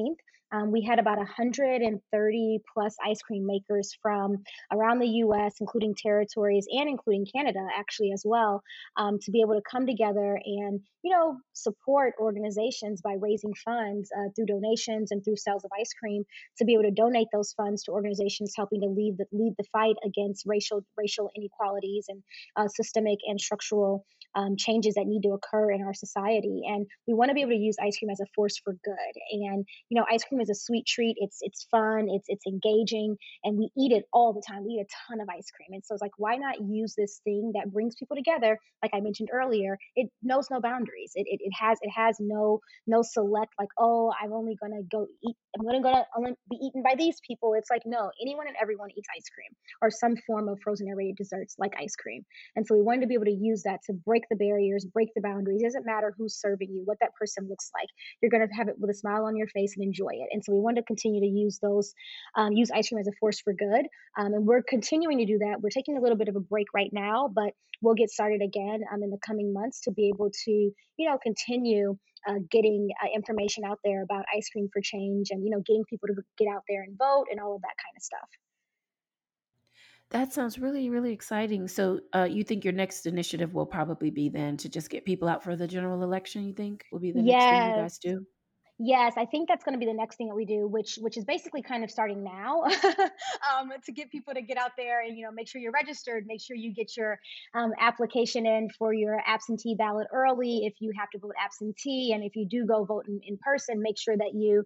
Um, 0.52 0.72
we 0.72 0.82
had 0.82 1.00
about 1.00 1.18
130 1.18 2.60
plus 2.74 2.96
ice 3.06 3.22
cream 3.22 3.46
makers 3.46 3.96
from 4.02 4.44
around 4.72 5.00
the 5.00 5.08
US, 5.26 5.56
including 5.60 5.94
territories 5.96 6.68
and 6.72 6.90
including 6.90 7.26
Canada, 7.26 7.60
actually, 7.78 8.12
as 8.12 8.24
well, 8.26 8.64
um, 8.98 9.20
to 9.20 9.32
be 9.32 9.42
able 9.42 9.56
to 9.56 9.62
come 9.70 9.86
together 9.86 10.40
and, 10.44 10.82
you 11.04 11.16
know, 11.16 11.38
support 11.54 12.14
organizations 12.20 13.02
by 13.02 13.14
raising 13.20 13.54
funds 13.54 14.10
uh, 14.18 14.30
through 14.36 14.48
donations 14.48 15.12
and 15.12 15.24
through 15.24 15.36
sales 15.36 15.64
of 15.64 15.72
ice 15.80 15.94
cream 15.94 16.24
to 16.58 16.66
be 16.66 16.74
able 16.74 16.84
to 16.84 16.92
donate 16.92 17.28
those 17.32 17.54
funds 17.54 17.84
to 17.84 17.92
organizations 17.92 18.54
helping 18.56 18.82
to 18.82 18.88
lead 18.88 19.18
the, 19.18 19.26
lead 19.32 19.54
the 19.58 19.66
fight 19.72 19.96
against 20.04 20.46
racial, 20.48 20.84
racial 20.98 21.30
inequalities 21.36 22.06
and 22.10 22.24
uh, 22.56 22.68
systemic 22.68 23.20
and 23.28 23.40
structural 23.40 24.06
um, 24.36 24.56
changes 24.58 24.96
that 24.96 25.06
need 25.06 25.22
to 25.22 25.34
occur 25.34 25.72
in 25.72 25.82
our 25.82 25.94
society. 25.94 26.62
And 26.68 26.86
we 27.08 27.14
want 27.14 27.30
to 27.30 27.34
be 27.36 27.42
able 27.42 27.52
to 27.52 27.58
use 27.58 27.76
ice 27.82 27.98
cream 27.98 28.10
as 28.12 28.20
a 28.20 28.26
force 28.36 28.58
for 28.64 28.74
good. 28.84 29.14
And 29.32 29.66
you 29.90 30.00
know, 30.00 30.06
ice 30.10 30.24
cream 30.24 30.42
is 30.42 30.50
a 30.50 30.56
sweet 30.56 30.86
treat. 30.86 31.16
It's 31.20 31.40
it's 31.42 31.68
fun. 31.72 32.08
It's 32.10 32.26
it's 32.28 32.46
engaging, 32.48 33.18
and 33.44 33.58
we 33.58 33.70
eat 33.78 33.92
it 33.92 34.06
all 34.14 34.34
the 34.34 34.44
time. 34.48 34.66
We 34.66 34.74
eat 34.74 34.86
a 34.86 34.90
ton 35.08 35.22
of 35.22 35.30
ice 35.30 35.50
cream, 35.52 35.74
and 35.74 35.84
so 35.86 35.94
it's 35.94 36.02
like, 36.02 36.18
why 36.18 36.36
not 36.36 36.62
use 36.62 36.96
this 36.98 37.22
thing 37.24 37.54
that 37.56 37.72
brings 37.72 37.96
people 37.96 38.16
together? 38.16 38.60
Like 38.82 38.92
I 38.94 39.02
mentioned 39.02 39.30
earlier, 39.34 39.78
it 39.96 40.10
knows 40.24 40.48
no 40.50 40.60
boundaries. 40.62 41.12
It 41.16 41.28
it, 41.28 41.40
it 41.42 41.54
has 41.60 41.78
it 41.82 41.92
has 41.96 42.18
no 42.20 42.60
no 42.88 43.02
select 43.02 43.54
like, 43.60 43.70
oh, 43.78 44.12
I'm 44.22 44.34
only 44.34 44.56
gonna 44.62 44.84
go 44.92 45.08
eat. 45.28 45.36
I'm 45.58 45.66
gonna 45.66 45.82
go 45.82 45.92
to 45.92 46.06
only 46.18 46.34
be 46.50 46.58
eaten 46.62 46.84
by 46.84 46.96
these 46.98 47.20
people. 47.26 47.54
It's 47.58 47.70
like 47.70 47.84
no, 47.86 48.12
anyone 48.22 48.48
and 48.48 48.56
everyone 48.62 48.90
eats 48.92 49.08
ice 49.16 49.30
cream 49.34 49.56
or 49.82 49.90
some 49.90 50.16
form 50.28 50.48
of 50.50 50.60
frozen 50.64 50.88
aerated 50.88 51.16
desserts 51.16 51.56
like 51.58 51.74
ice 51.80 51.96
cream. 51.96 52.24
And 52.56 52.66
so 52.66 52.76
we 52.76 52.82
wanted 52.82 53.02
to 53.02 53.08
be 53.08 53.16
able 53.16 53.26
to 53.26 53.32
use 53.32 53.64
that 53.64 53.80
to 53.86 53.94
break 53.94 54.19
the 54.30 54.36
barriers, 54.36 54.86
break 54.86 55.10
the 55.16 55.22
boundaries. 55.22 55.62
It 55.62 55.66
doesn't 55.66 55.86
matter 55.86 56.14
who's 56.18 56.36
serving 56.36 56.70
you, 56.70 56.82
what 56.86 56.98
that 57.02 57.16
person 57.16 57.48
looks 57.50 57.72
like. 57.74 57.90
You're 58.22 58.32
going 58.32 58.48
to 58.48 58.54
have 58.56 58.68
it 58.68 58.76
with 58.78 58.90
a 58.90 58.94
smile 58.94 59.26
on 59.26 59.36
your 59.36 59.48
face 59.48 59.76
and 59.76 59.86
enjoy 59.86 60.12
it. 60.14 60.30
And 60.32 60.44
so 60.44 60.54
we 60.54 60.60
want 60.60 60.78
to 60.78 60.84
continue 60.84 61.22
to 61.22 61.28
use 61.28 61.60
those, 61.62 61.94
um, 62.36 62.54
use 62.54 62.72
ice 62.72 62.90
cream 62.90 63.00
as 63.00 63.08
a 63.08 63.12
force 63.20 63.40
for 63.40 63.54
good. 63.54 63.86
Um, 64.18 64.34
and 64.34 64.46
we're 64.46 64.64
continuing 64.64 65.20
to 65.20 65.26
do 65.26 65.40
that. 65.40 65.62
We're 65.62 65.70
taking 65.70 65.98
a 65.98 66.02
little 66.02 66.18
bit 66.18 66.28
of 66.28 66.36
a 66.36 66.42
break 66.42 66.68
right 66.74 66.92
now, 66.92 67.30
but 67.34 67.54
we'll 67.82 67.96
get 67.96 68.10
started 68.10 68.42
again 68.42 68.82
um, 68.94 69.04
in 69.04 69.10
the 69.10 69.20
coming 69.26 69.54
months 69.54 69.82
to 69.82 69.92
be 69.92 70.10
able 70.10 70.32
to, 70.46 70.52
you 70.52 71.10
know, 71.10 71.18
continue 71.22 71.98
uh, 72.28 72.40
getting 72.52 72.90
uh, 73.02 73.08
information 73.16 73.64
out 73.64 73.80
there 73.84 74.04
about 74.04 74.26
ice 74.36 74.50
cream 74.50 74.68
for 74.74 74.82
change 74.82 75.30
and 75.32 75.44
you 75.44 75.50
know 75.50 75.62
getting 75.66 75.86
people 75.90 76.08
to 76.08 76.14
get 76.38 76.48
out 76.54 76.64
there 76.68 76.84
and 76.84 76.98
vote 76.98 77.26
and 77.32 77.40
all 77.40 77.56
of 77.56 77.62
that 77.62 77.76
kind 77.82 77.96
of 77.96 78.04
stuff 78.04 78.28
That 80.12 80.34
sounds 80.34 80.58
really, 80.58 80.90
really 80.90 81.14
exciting. 81.14 81.68
So, 81.68 82.00
uh, 82.16 82.28
you 82.30 82.44
think 82.44 82.64
your 82.64 82.74
next 82.74 83.06
initiative 83.06 83.54
will 83.54 83.68
probably 83.68 84.10
be 84.10 84.30
then 84.30 84.58
to 84.58 84.70
just 84.70 84.90
get 84.90 85.06
people 85.06 85.28
out 85.28 85.44
for 85.44 85.56
the 85.56 85.68
general 85.68 86.02
election, 86.02 86.48
you 86.48 86.54
think 86.54 86.86
will 86.92 87.00
be 87.00 87.12
the 87.12 87.22
next 87.22 87.44
thing 87.44 87.70
you 87.70 87.76
guys 87.76 87.98
do? 88.00 88.26
Yes, 88.82 89.16
I 89.18 89.26
think 89.26 89.50
that's 89.50 89.66
going 89.66 89.74
to 89.74 89.80
be 89.80 89.86
the 89.86 89.94
next 89.94 90.16
thing 90.16 90.30
that 90.30 90.36
we 90.36 90.46
do, 90.46 90.66
which 90.66 90.98
which 91.02 91.18
is 91.18 91.26
basically 91.26 91.62
kind 91.62 91.84
of 91.84 91.92
starting 91.92 92.24
now, 92.24 92.64
um, 92.64 93.72
to 93.86 93.92
get 93.92 94.10
people 94.10 94.34
to 94.34 94.42
get 94.42 94.58
out 94.58 94.72
there 94.78 95.02
and 95.02 95.18
you 95.18 95.26
know 95.26 95.32
make 95.34 95.50
sure 95.50 95.60
you're 95.60 95.74
registered, 95.74 96.24
make 96.26 96.42
sure 96.42 96.56
you 96.56 96.74
get 96.74 96.96
your 96.96 97.20
um, 97.54 97.74
application 97.78 98.46
in 98.46 98.70
for 98.80 98.94
your 98.94 99.22
absentee 99.28 99.76
ballot 99.76 100.08
early 100.14 100.66
if 100.66 100.76
you 100.80 100.94
have 100.98 101.10
to 101.10 101.20
vote 101.20 101.34
absentee, 101.38 102.14
and 102.14 102.24
if 102.24 102.38
you 102.38 102.48
do 102.48 102.66
go 102.66 102.86
vote 102.86 103.06
in, 103.10 103.20
in 103.28 103.38
person, 103.42 103.82
make 103.82 104.00
sure 104.00 104.16
that 104.16 104.34
you, 104.34 104.64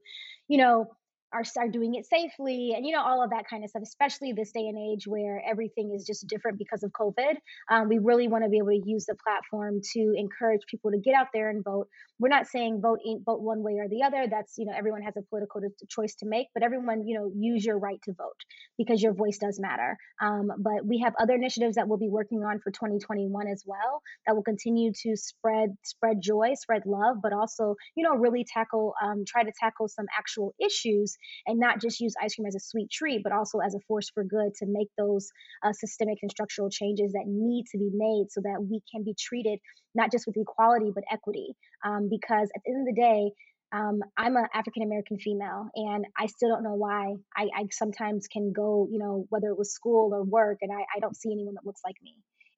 you 0.48 0.60
know, 0.60 0.86
are 1.34 1.68
doing 1.70 1.96
it 1.96 2.06
safely 2.06 2.74
and 2.76 2.86
you 2.86 2.94
know 2.94 3.02
all 3.02 3.24
of 3.24 3.30
that 3.32 3.48
kind 3.50 3.64
of 3.64 3.70
stuff 3.70 3.84
especially 3.84 4.34
this 4.34 4.52
day 4.52 4.68
and 4.68 4.78
age 4.78 5.08
where 5.08 5.42
everything 5.50 5.92
is 5.96 6.06
just 6.06 6.28
different 6.28 6.58
because 6.58 6.84
of 6.84 6.92
covid 6.92 7.36
um, 7.70 7.90
we 7.90 8.00
really 8.00 8.28
want 8.28 8.44
to 8.44 8.50
be 8.50 8.58
able 8.58 8.70
to 8.70 8.82
use 8.86 9.06
the 9.06 9.16
platform 9.16 9.80
to 9.94 10.14
encourage 10.16 10.62
people 10.70 10.92
to 10.92 10.98
get 10.98 11.16
out 11.16 11.28
there 11.34 11.50
and 11.50 11.64
vote. 11.64 11.88
We're 12.20 12.30
not 12.30 12.48
saying 12.48 12.82
vote 12.82 13.00
in, 13.04 13.24
vote 13.26 13.42
one 13.42 13.64
way 13.64 13.74
or 13.74 13.88
the 13.88 14.04
other 14.04 14.28
that's 14.30 14.54
you 14.58 14.66
know 14.66 14.74
everyone 14.78 15.02
has 15.02 15.16
a 15.18 15.22
political 15.22 15.62
to 15.62 15.70
choice 15.88 16.16
to 16.16 16.26
make 16.26 16.48
but 16.54 16.64
everyone 16.64 17.06
you 17.06 17.18
know 17.18 17.32
use 17.36 17.66
your 17.66 17.78
right 17.78 18.00
to 18.04 18.14
vote 18.14 18.38
because 18.78 19.02
your 19.02 19.14
voice 19.14 19.38
does 19.38 19.60
matter. 19.60 19.98
Um, 20.22 20.52
but 20.58 20.86
we 20.86 21.00
have 21.00 21.14
other 21.20 21.34
initiatives 21.34 21.76
that 21.76 21.88
we'll 21.88 21.98
be 21.98 22.10
working 22.10 22.40
on 22.40 22.60
for 22.60 22.72
2021 22.72 23.48
as 23.48 23.64
well 23.66 24.02
that 24.26 24.36
will 24.36 24.44
continue 24.44 24.92
to 25.04 25.16
spread 25.16 25.76
spread 25.84 26.22
joy 26.22 26.54
spread 26.56 26.84
love 26.86 27.18
but 27.22 27.34
also 27.34 27.76
you 27.96 28.04
know 28.04 28.16
really 28.16 28.46
tackle 28.52 28.94
um, 29.04 29.24
try 29.28 29.44
to 29.44 29.52
tackle 29.60 29.88
some 29.88 30.06
actual 30.18 30.54
issues 30.60 31.18
and 31.48 31.60
not 31.60 31.82
just 31.82 32.00
use 32.00 32.14
ice 32.22 32.36
cream 32.36 32.48
as 32.48 32.56
a 32.56 32.60
sweet 32.60 32.90
treat, 32.92 33.22
but 33.24 33.32
also 33.32 33.60
as 33.60 33.76
a 33.76 33.80
force 33.88 34.10
for 34.14 34.24
good 34.24 34.54
to 34.56 34.66
make 34.68 34.90
those 34.98 35.30
uh, 35.64 35.74
systemic 35.74 36.20
and 36.22 36.32
structural 36.32 36.70
changes 36.70 37.14
that 37.14 37.26
need 37.26 37.66
to 37.72 37.78
be 37.78 37.90
made 37.94 38.26
so 38.30 38.42
that 38.42 38.62
we 38.62 38.82
can 38.92 39.04
be 39.04 39.16
treated 39.20 39.60
not 39.96 40.12
just 40.12 40.26
with 40.26 40.38
equality, 40.38 40.92
but 40.94 41.04
equity. 41.12 41.56
Um, 41.86 42.10
because 42.10 42.50
at 42.56 42.62
the 42.66 42.72
end 42.72 42.88
of 42.88 42.96
the 42.96 43.02
day, 43.02 43.32
um, 43.74 44.02
I'm 44.16 44.36
an 44.38 44.46
African 44.54 44.84
American 44.84 45.18
female, 45.18 45.68
and 45.76 46.06
I 46.18 46.28
still 46.28 46.50
don't 46.50 46.64
know 46.64 46.76
why. 46.76 47.16
I, 47.36 47.50
I, 47.56 47.68
sometimes 47.72 48.28
can 48.28 48.54
go, 48.54 48.88
you 48.92 49.00
know, 49.00 49.26
whether 49.30 49.48
it 49.48 49.58
was 49.58 49.74
school 49.74 50.14
or 50.14 50.24
work, 50.24 50.60
and 50.62 50.72
I, 50.72 50.82
I 50.96 51.00
don't 51.00 51.18
see 51.18 51.32
anyone 51.32 51.56
that 51.56 51.66
looks 51.66 51.82
like 51.84 51.96
me. 52.04 52.18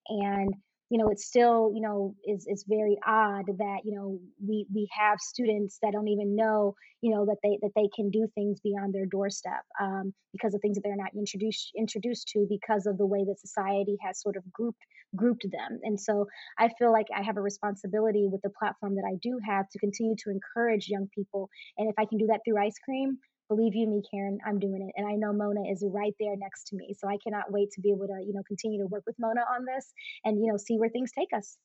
and 0.10 0.54
you 0.90 1.00
know, 1.00 1.10
it's 1.10 1.26
still, 1.26 1.72
you 1.74 1.82
know, 1.82 2.16
is 2.26 2.46
is 2.48 2.64
very 2.68 2.98
odd 3.06 3.46
that, 3.58 3.80
you 3.84 3.96
know, 3.96 4.20
we 4.46 4.68
we 4.74 4.88
have 4.98 5.20
students 5.20 5.80
that 5.82 5.94
don't 5.94 6.08
even 6.08 6.36
know, 6.36 6.76
you 7.02 7.14
know, 7.14 7.26
that 7.26 7.38
they 7.42 7.58
that 7.62 7.72
they 7.76 7.90
can 7.96 8.12
do 8.12 8.28
things 8.36 8.60
beyond 8.62 8.94
their 8.94 9.08
doorstep 9.08 9.64
um, 9.82 10.14
because 10.32 10.54
of 10.54 10.62
things 10.62 10.76
that 10.76 10.82
they're 10.84 10.96
not 10.96 11.12
introduced 11.18 11.72
introduced 11.76 12.28
to 12.30 12.46
because 12.48 12.86
of 12.86 12.98
the 12.98 13.06
way 13.06 13.24
that 13.26 13.40
society 13.40 13.98
has 14.02 14.22
sort 14.22 14.38
of 14.38 14.44
grouped 14.52 14.84
grouped 15.16 15.46
them. 15.52 15.80
And 15.84 16.00
so 16.00 16.28
I 16.60 16.70
feel 16.78 16.92
like 16.92 17.08
I 17.16 17.24
have 17.24 17.38
a 17.38 17.42
responsibility 17.42 18.28
with 18.32 18.42
the 18.44 18.52
platform 18.60 18.96
that 18.96 19.10
I 19.10 19.18
do 19.22 19.40
have 19.48 19.68
to 19.70 19.80
continue 19.80 20.16
to 20.24 20.30
encourage 20.30 20.88
young 20.88 21.08
people. 21.16 21.50
And 21.78 21.90
if 21.90 21.96
I 21.98 22.06
can 22.06 22.20
do 22.20 22.28
that 22.28 22.42
through 22.46 22.64
ice 22.64 22.78
cream, 22.84 23.18
believe 23.48 23.76
you 23.76 23.88
me 23.88 24.02
karen 24.10 24.38
i'm 24.46 24.60
doing 24.60 24.82
it 24.82 25.00
and 25.00 25.08
i 25.08 25.16
know 25.16 25.34
mona 25.34 25.62
is 25.70 25.84
right 25.88 26.14
there 26.20 26.36
next 26.38 26.68
to 26.68 26.76
me 26.76 26.94
so 26.98 27.08
i 27.08 27.18
cannot 27.24 27.52
wait 27.52 27.70
to 27.72 27.82
be 27.82 27.92
able 27.92 28.08
to 28.08 28.20
you 28.26 28.34
know 28.34 28.44
continue 28.48 28.82
to 28.82 28.88
work 28.88 29.04
with 29.06 29.16
mona 29.20 29.42
on 29.42 29.66
this 29.66 29.94
and 30.24 30.40
you 30.40 30.52
know 30.52 30.58
see 30.58 30.78
where 30.78 30.90
things 30.90 31.12
take 31.12 31.30
us 31.36 31.58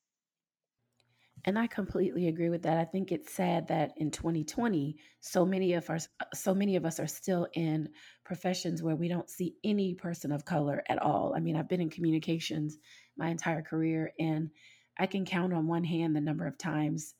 and 1.44 1.58
I 1.58 1.66
completely 1.66 2.28
agree 2.28 2.50
with 2.50 2.62
that. 2.62 2.76
I 2.76 2.84
think 2.84 3.12
it's 3.12 3.32
sad 3.32 3.68
that 3.68 3.92
in 3.96 4.10
2020, 4.10 4.96
so 5.20 5.46
many 5.46 5.74
of 5.74 5.88
us, 5.88 6.08
uh, 6.20 6.24
so 6.34 6.54
many 6.54 6.76
of 6.76 6.84
us 6.84 7.00
are 7.00 7.06
still 7.06 7.46
in 7.54 7.88
professions 8.24 8.82
where 8.82 8.96
we 8.96 9.08
don't 9.08 9.30
see 9.30 9.54
any 9.64 9.94
person 9.94 10.32
of 10.32 10.44
color 10.44 10.82
at 10.88 11.00
all. 11.00 11.32
I 11.34 11.40
mean, 11.40 11.56
I've 11.56 11.68
been 11.68 11.80
in 11.80 11.90
communications 11.90 12.78
my 13.16 13.28
entire 13.28 13.62
career, 13.62 14.12
and 14.18 14.50
I 14.98 15.06
can 15.06 15.24
count 15.24 15.54
on 15.54 15.66
one 15.66 15.84
hand 15.84 16.14
the 16.14 16.20
number 16.20 16.46
of 16.46 16.58
times 16.58 17.14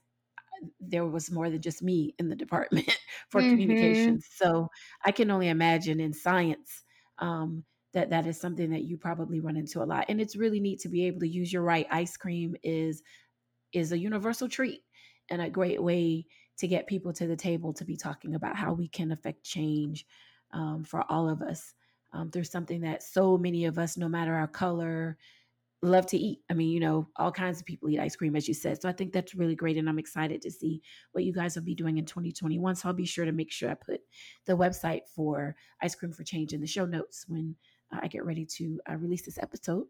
there 0.81 1.07
was 1.07 1.31
more 1.31 1.51
than 1.51 1.61
just 1.61 1.83
me 1.83 2.15
in 2.19 2.29
the 2.29 2.37
department 2.37 2.89
for 3.29 3.41
mm-hmm. 3.41 3.51
communications. 3.51 4.27
So 4.35 4.69
I 5.05 5.13
can 5.13 5.31
only 5.31 5.49
imagine 5.49 6.01
in 6.01 6.13
science 6.13 6.83
um, 7.19 7.65
that 7.93 8.11
that 8.11 8.27
is 8.27 8.41
something 8.41 8.71
that 8.71 8.85
you 8.85 8.97
probably 8.97 9.41
run 9.41 9.57
into 9.57 9.83
a 9.83 9.85
lot. 9.85 10.07
And 10.09 10.21
it's 10.21 10.37
really 10.37 10.61
neat 10.61 10.81
to 10.81 10.89
be 10.89 11.07
able 11.07 11.21
to 11.21 11.29
use 11.29 11.53
your 11.53 11.63
right. 11.63 11.87
Ice 11.91 12.17
cream 12.17 12.57
is 12.63 13.03
is 13.73 13.93
a 13.93 13.99
universal 13.99 14.49
treat 14.49 14.83
and 15.31 15.41
a 15.41 15.49
great 15.49 15.83
way 15.83 16.27
to 16.59 16.67
get 16.67 16.87
people 16.87 17.13
to 17.13 17.27
the 17.27 17.37
table 17.37 17.73
to 17.73 17.85
be 17.85 17.97
talking 17.97 18.35
about 18.35 18.57
how 18.57 18.73
we 18.73 18.89
can 18.89 19.13
affect 19.13 19.45
change 19.45 20.07
um, 20.53 20.85
for 20.85 21.05
all 21.09 21.29
of 21.29 21.41
us 21.41 21.75
um, 22.13 22.31
through 22.31 22.45
something 22.45 22.81
that 22.81 23.03
so 23.03 23.39
many 23.39 23.65
of 23.65 23.79
us, 23.79 23.97
no 23.97 24.09
matter 24.09 24.35
our 24.35 24.49
color, 24.49 25.17
love 25.83 26.07
to 26.07 26.19
eat. 26.19 26.41
I 26.51 26.55
mean, 26.55 26.71
you 26.71 26.81
know, 26.81 27.09
all 27.17 27.33
kinds 27.33 27.61
of 27.61 27.67
people 27.67 27.89
eat 27.89 27.99
ice 27.99 28.17
cream, 28.17 28.37
as 28.37 28.47
you 28.47 28.55
said. 28.55 28.81
So 28.81 28.89
I 28.89 28.93
think 28.93 29.13
that's 29.13 29.35
really 29.35 29.55
great. 29.55 29.77
And 29.77 29.89
I'm 29.89 29.99
excited 29.99 30.43
to 30.43 30.51
see 30.51 30.83
what 31.13 31.25
you 31.25 31.33
guys 31.33 31.57
will 31.57 31.63
be 31.63 31.75
doing 31.75 31.99
in 31.99 32.05
2021. 32.05 32.77
So 32.77 32.89
I'll 32.89 32.95
be 32.95 33.07
sure 33.07 33.25
to 33.25 33.33
make 33.33 33.51
sure 33.51 33.71
I 33.71 33.75
put 33.75 34.01
the 34.45 34.57
website 34.57 35.03
for 35.15 35.57
Ice 35.81 35.95
Cream 35.95 36.13
for 36.13 36.25
Change 36.25 36.53
in 36.53 36.61
the 36.61 36.67
show 36.67 36.85
notes 36.85 37.25
when 37.29 37.57
uh, 37.93 37.99
I 38.03 38.09
get 38.09 38.25
ready 38.25 38.45
to 38.45 38.79
uh, 38.91 38.97
release 38.97 39.23
this 39.23 39.39
episode. 39.39 39.87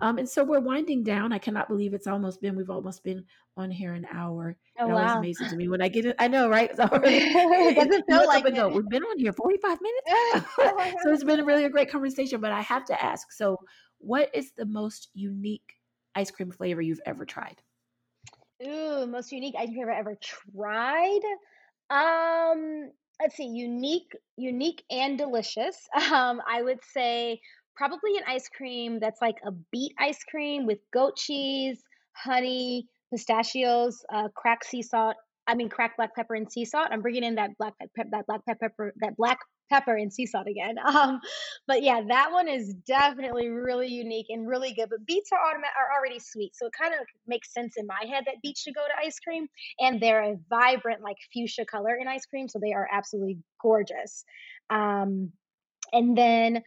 Um, 0.00 0.18
and 0.18 0.28
so 0.28 0.44
we're 0.44 0.60
winding 0.60 1.04
down. 1.04 1.32
I 1.32 1.38
cannot 1.38 1.68
believe 1.68 1.94
it's 1.94 2.06
almost 2.06 2.40
been, 2.40 2.56
we've 2.56 2.70
almost 2.70 3.04
been 3.04 3.24
on 3.56 3.70
here 3.70 3.92
an 3.92 4.06
hour. 4.12 4.56
Oh, 4.78 4.88
it 4.88 4.92
wow. 4.92 5.18
amazing 5.18 5.50
to 5.50 5.56
me 5.56 5.68
when 5.68 5.82
I 5.82 5.88
get 5.88 6.06
it. 6.06 6.16
I 6.18 6.28
know, 6.28 6.48
right? 6.48 6.70
It's 6.70 6.80
already, 6.80 7.16
it 7.22 7.74
doesn't 7.76 8.06
feel 8.08 8.26
like 8.26 8.46
it. 8.46 8.72
We've 8.72 8.88
been 8.88 9.02
on 9.02 9.18
here 9.18 9.32
45 9.32 9.78
minutes. 9.80 10.48
so 11.02 11.12
it's 11.12 11.24
been 11.24 11.44
really 11.44 11.64
a 11.64 11.70
great 11.70 11.90
conversation, 11.90 12.40
but 12.40 12.50
I 12.50 12.62
have 12.62 12.84
to 12.86 13.04
ask. 13.04 13.30
So 13.30 13.58
what 14.04 14.30
is 14.34 14.52
the 14.56 14.66
most 14.66 15.08
unique 15.14 15.74
ice 16.14 16.30
cream 16.30 16.50
flavor 16.50 16.80
you've 16.80 17.00
ever 17.06 17.24
tried? 17.24 17.56
Ooh, 18.62 19.06
most 19.06 19.32
unique 19.32 19.54
ice 19.58 19.68
cream 19.68 19.88
I've 19.88 19.98
ever 19.98 20.16
tried. 20.22 21.20
Um, 21.90 22.90
let's 23.20 23.36
see, 23.36 23.46
unique, 23.46 24.12
unique 24.36 24.82
and 24.90 25.18
delicious. 25.18 25.76
Um, 26.12 26.40
I 26.48 26.62
would 26.62 26.80
say 26.92 27.40
probably 27.76 28.16
an 28.16 28.24
ice 28.28 28.48
cream 28.48 29.00
that's 29.00 29.20
like 29.20 29.36
a 29.46 29.50
beet 29.72 29.92
ice 29.98 30.22
cream 30.30 30.66
with 30.66 30.78
goat 30.92 31.16
cheese, 31.16 31.82
honey, 32.12 32.86
pistachios, 33.10 34.04
uh, 34.12 34.28
cracked 34.34 34.66
sea 34.66 34.82
salt. 34.82 35.16
I 35.46 35.54
mean, 35.54 35.68
cracked 35.68 35.96
black 35.96 36.14
pepper 36.14 36.34
and 36.34 36.50
sea 36.50 36.64
salt. 36.64 36.88
I'm 36.90 37.02
bringing 37.02 37.24
in 37.24 37.34
that 37.34 37.50
black 37.58 37.74
pepper, 37.78 38.08
that 38.10 38.26
black 38.26 38.40
pepper, 38.46 38.94
that 39.00 39.16
black 39.16 39.38
pepper 39.70 39.96
and 39.96 40.12
sea 40.12 40.26
salt 40.26 40.46
again. 40.46 40.76
Um, 40.94 41.20
but 41.66 41.82
yeah, 41.82 42.02
that 42.08 42.30
one 42.30 42.48
is 42.48 42.72
definitely 42.86 43.48
really 43.48 43.88
unique 43.88 44.26
and 44.28 44.46
really 44.46 44.72
good. 44.74 44.88
But 44.90 45.04
beets 45.06 45.30
are 45.32 45.40
automatic 45.40 45.74
are 45.76 45.98
already 45.98 46.20
sweet, 46.20 46.54
so 46.54 46.66
it 46.66 46.72
kind 46.80 46.94
of 46.94 47.00
makes 47.26 47.52
sense 47.52 47.74
in 47.76 47.86
my 47.86 48.06
head 48.08 48.24
that 48.26 48.40
beets 48.42 48.60
should 48.60 48.74
go 48.74 48.82
to 48.86 49.06
ice 49.06 49.18
cream. 49.18 49.48
And 49.80 50.00
they're 50.00 50.22
a 50.22 50.36
vibrant 50.48 51.02
like 51.02 51.16
fuchsia 51.32 51.64
color 51.64 51.96
in 52.00 52.06
ice 52.06 52.26
cream, 52.26 52.48
so 52.48 52.60
they 52.60 52.72
are 52.72 52.88
absolutely 52.92 53.38
gorgeous. 53.60 54.24
Um, 54.70 55.32
and 55.92 56.16
then 56.16 56.62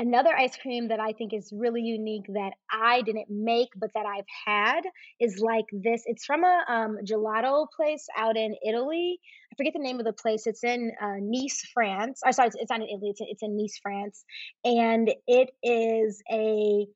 Another 0.00 0.34
ice 0.34 0.56
cream 0.56 0.88
that 0.88 0.98
I 0.98 1.12
think 1.12 1.34
is 1.34 1.52
really 1.54 1.82
unique 1.82 2.24
that 2.28 2.54
I 2.72 3.02
didn't 3.02 3.26
make 3.28 3.68
but 3.76 3.90
that 3.92 4.06
I've 4.06 4.24
had 4.46 4.80
is 5.20 5.40
like 5.40 5.66
this. 5.72 6.04
It's 6.06 6.24
from 6.24 6.42
a 6.42 6.64
um, 6.68 6.96
gelato 7.04 7.66
place 7.76 8.06
out 8.16 8.34
in 8.34 8.54
Italy. 8.66 9.20
I 9.52 9.56
forget 9.56 9.74
the 9.74 9.78
name 9.78 9.98
of 9.98 10.06
the 10.06 10.14
place. 10.14 10.46
It's 10.46 10.64
in 10.64 10.90
uh, 11.02 11.16
Nice, 11.20 11.68
France. 11.74 12.22
Or 12.24 12.32
sorry, 12.32 12.48
it's, 12.48 12.56
it's 12.58 12.70
not 12.70 12.80
in 12.80 12.88
Italy. 12.88 13.10
It's 13.10 13.20
in, 13.20 13.26
it's 13.28 13.42
in 13.42 13.58
Nice, 13.58 13.78
France, 13.82 14.24
and 14.64 15.10
it 15.26 15.50
is 15.62 16.22
a 16.32 16.86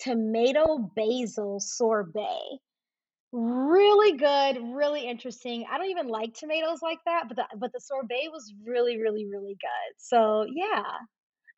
tomato 0.00 0.90
basil 0.96 1.60
sorbet 1.60 2.60
really 3.30 4.16
good, 4.16 4.58
really 4.74 5.08
interesting. 5.08 5.66
I 5.68 5.76
don't 5.76 5.88
even 5.90 6.06
like 6.06 6.34
tomatoes 6.34 6.78
like 6.82 7.00
that, 7.04 7.24
but 7.26 7.36
the 7.36 7.44
but 7.58 7.72
the 7.72 7.80
sorbet 7.80 8.28
was 8.32 8.54
really, 8.64 8.96
really, 9.02 9.26
really 9.26 9.56
good. 9.60 9.94
So 9.98 10.46
yeah, 10.48 10.82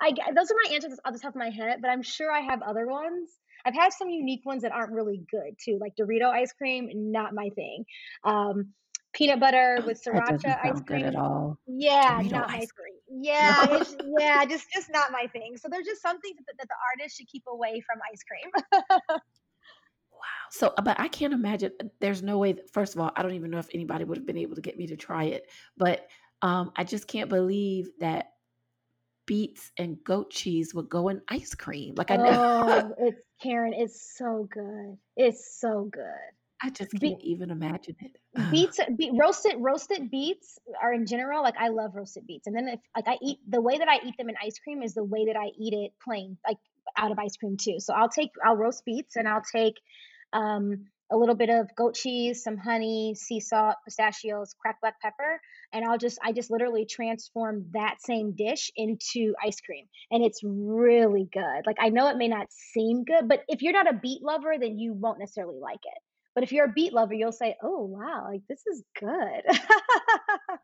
I 0.01 0.13
those 0.35 0.51
are 0.51 0.57
my 0.65 0.75
answers 0.75 0.99
off 1.05 1.13
the 1.13 1.19
top 1.19 1.31
of 1.35 1.37
my 1.37 1.51
head, 1.51 1.81
but 1.81 1.89
I'm 1.89 2.03
sure 2.03 2.31
I 2.31 2.41
have 2.41 2.63
other 2.63 2.87
ones. 2.87 3.31
I've 3.65 3.75
had 3.75 3.93
some 3.93 4.09
unique 4.09 4.45
ones 4.45 4.63
that 4.63 4.73
aren't 4.73 4.93
really 4.93 5.23
good 5.31 5.57
too, 5.63 5.79
like 5.81 5.95
Dorito 5.97 6.31
ice 6.31 6.53
cream, 6.53 6.89
not 6.95 7.35
my 7.35 7.51
thing. 7.51 7.85
Um, 8.25 8.69
peanut 9.13 9.41
butter 9.41 9.83
with 9.87 10.03
sriracha 10.03 10.59
ice 10.63 10.81
cream 10.83 11.07
at 11.07 11.17
all. 11.17 11.59
Yeah, 11.67 12.21
Dorito 12.21 12.31
not 12.31 12.49
my 12.49 12.59
cream. 12.59 13.23
Yeah, 13.23 13.67
no. 14.05 14.17
yeah, 14.19 14.45
just 14.45 14.67
just 14.73 14.91
not 14.93 15.11
my 15.13 15.27
thing. 15.33 15.57
So 15.57 15.69
there's 15.71 15.87
just 15.87 16.03
something 16.03 16.33
that, 16.47 16.55
that 16.59 16.69
the 16.69 16.75
artist 16.93 17.17
should 17.17 17.29
keep 17.29 17.45
away 17.49 17.81
from 17.81 17.99
ice 18.13 18.23
cream. 18.23 18.83
wow. 19.09 19.19
So, 20.51 20.75
but 20.85 21.01
I 21.01 21.09
can't 21.09 21.33
imagine. 21.33 21.73
There's 22.01 22.23
no 22.23 22.39
way. 22.39 22.53
That, 22.53 22.71
first 22.71 22.95
of 22.95 23.01
all, 23.01 23.11
I 23.17 23.23
don't 23.23 23.35
even 23.35 23.51
know 23.51 23.59
if 23.59 23.69
anybody 23.73 24.05
would 24.05 24.19
have 24.19 24.27
been 24.27 24.39
able 24.39 24.57
to 24.57 24.63
get 24.63 24.77
me 24.77 24.87
to 24.89 24.97
try 24.97 25.25
it. 25.25 25.51
But 25.77 26.07
um, 26.43 26.73
I 26.77 26.85
just 26.85 27.09
can't 27.09 27.31
believe 27.31 27.89
that 28.01 28.33
beets 29.27 29.73
and 29.79 30.03
goat 30.05 30.31
cheese 30.31 30.75
would 30.75 30.89
go 30.89 31.09
in 31.09 31.21
ice 31.29 31.55
cream. 31.55 31.95
Like 31.97 32.11
I 32.11 32.17
know. 32.17 32.25
Oh, 32.27 32.95
it's 32.99 33.21
Karen. 33.43 33.73
It's 33.75 34.17
so 34.17 34.49
good. 34.51 34.97
It's 35.17 35.61
so 35.61 35.89
good. 35.93 36.03
I 36.63 36.71
just 36.71 36.93
can't 36.93 37.21
Be- 37.21 37.31
even 37.31 37.51
imagine 37.51 37.97
it. 38.01 38.17
beets, 38.51 38.81
be- 38.97 39.13
roasted 39.19 39.57
roasted 39.59 40.11
beets 40.11 40.59
are 40.81 40.93
in 40.93 41.07
general 41.07 41.43
like 41.43 41.57
I 41.59 41.69
love 41.69 41.95
roasted 41.95 42.27
beets, 42.27 42.47
and 42.47 42.57
then 42.57 42.69
if 42.69 42.81
like 42.95 43.09
I 43.09 43.19
eat 43.23 43.39
the 43.49 43.61
way 43.61 43.79
that 43.79 43.89
I 43.89 43.99
eat 44.07 44.17
them 44.17 44.29
in 44.29 44.37
ice 44.43 44.59
cream 44.59 44.83
is 44.83 44.95
the 44.95 45.05
way 45.05 45.27
that 45.27 45.37
I 45.37 45.51
eat 45.59 45.75
it 45.75 45.93
plain, 46.03 46.39
like 46.47 46.59
out 46.97 47.11
of 47.11 47.19
ice 47.19 47.37
cream 47.37 47.57
too. 47.57 47.79
So 47.79 47.93
I'll 47.93 48.09
take 48.09 48.31
I'll 48.45 48.57
roast 48.57 48.85
beets 48.85 49.17
and 49.17 49.29
I'll 49.29 49.43
take 49.43 49.75
um 50.33 50.87
a 51.11 51.17
little 51.17 51.35
bit 51.35 51.51
of 51.51 51.75
goat 51.77 51.95
cheese, 51.95 52.43
some 52.43 52.57
honey, 52.57 53.15
sea 53.15 53.41
salt, 53.41 53.77
pistachios, 53.85 54.55
cracked 54.61 54.81
black 54.81 55.01
pepper, 55.01 55.41
and 55.73 55.85
I'll 55.85 55.99
just 55.99 56.19
I 56.23 56.33
just 56.33 56.51
literally 56.51 56.87
transform 56.87 57.67
that 57.73 57.97
same 58.01 58.33
dish 58.33 58.71
into 58.77 59.35
ice 59.43 59.61
cream, 59.61 59.87
and 60.11 60.25
it's 60.25 60.41
really 60.43 61.29
good. 61.33 61.67
Like 61.67 61.77
I 61.81 61.91
know 61.91 62.09
it 62.09 62.17
may 62.17 62.29
not 62.29 62.49
seem 62.51 63.05
good, 63.05 63.29
but 63.29 63.45
if 63.49 63.63
you're 63.63 63.73
not 63.73 63.89
a 63.89 63.99
beet 63.99 64.23
lover, 64.23 64.55
then 64.61 64.79
you 64.79 64.93
won't 64.95 65.19
necessarily 65.19 65.59
like 65.61 65.85
it. 65.85 66.03
But 66.35 66.45
if 66.45 66.53
you're 66.53 66.67
a 66.67 66.73
beet 66.73 66.93
lover, 66.93 67.15
you'll 67.15 67.33
say, 67.33 67.57
"Oh 67.63 67.85
wow, 67.85 68.27
like 68.31 68.43
this 68.49 68.67
is 68.67 68.83
good." 68.99 69.43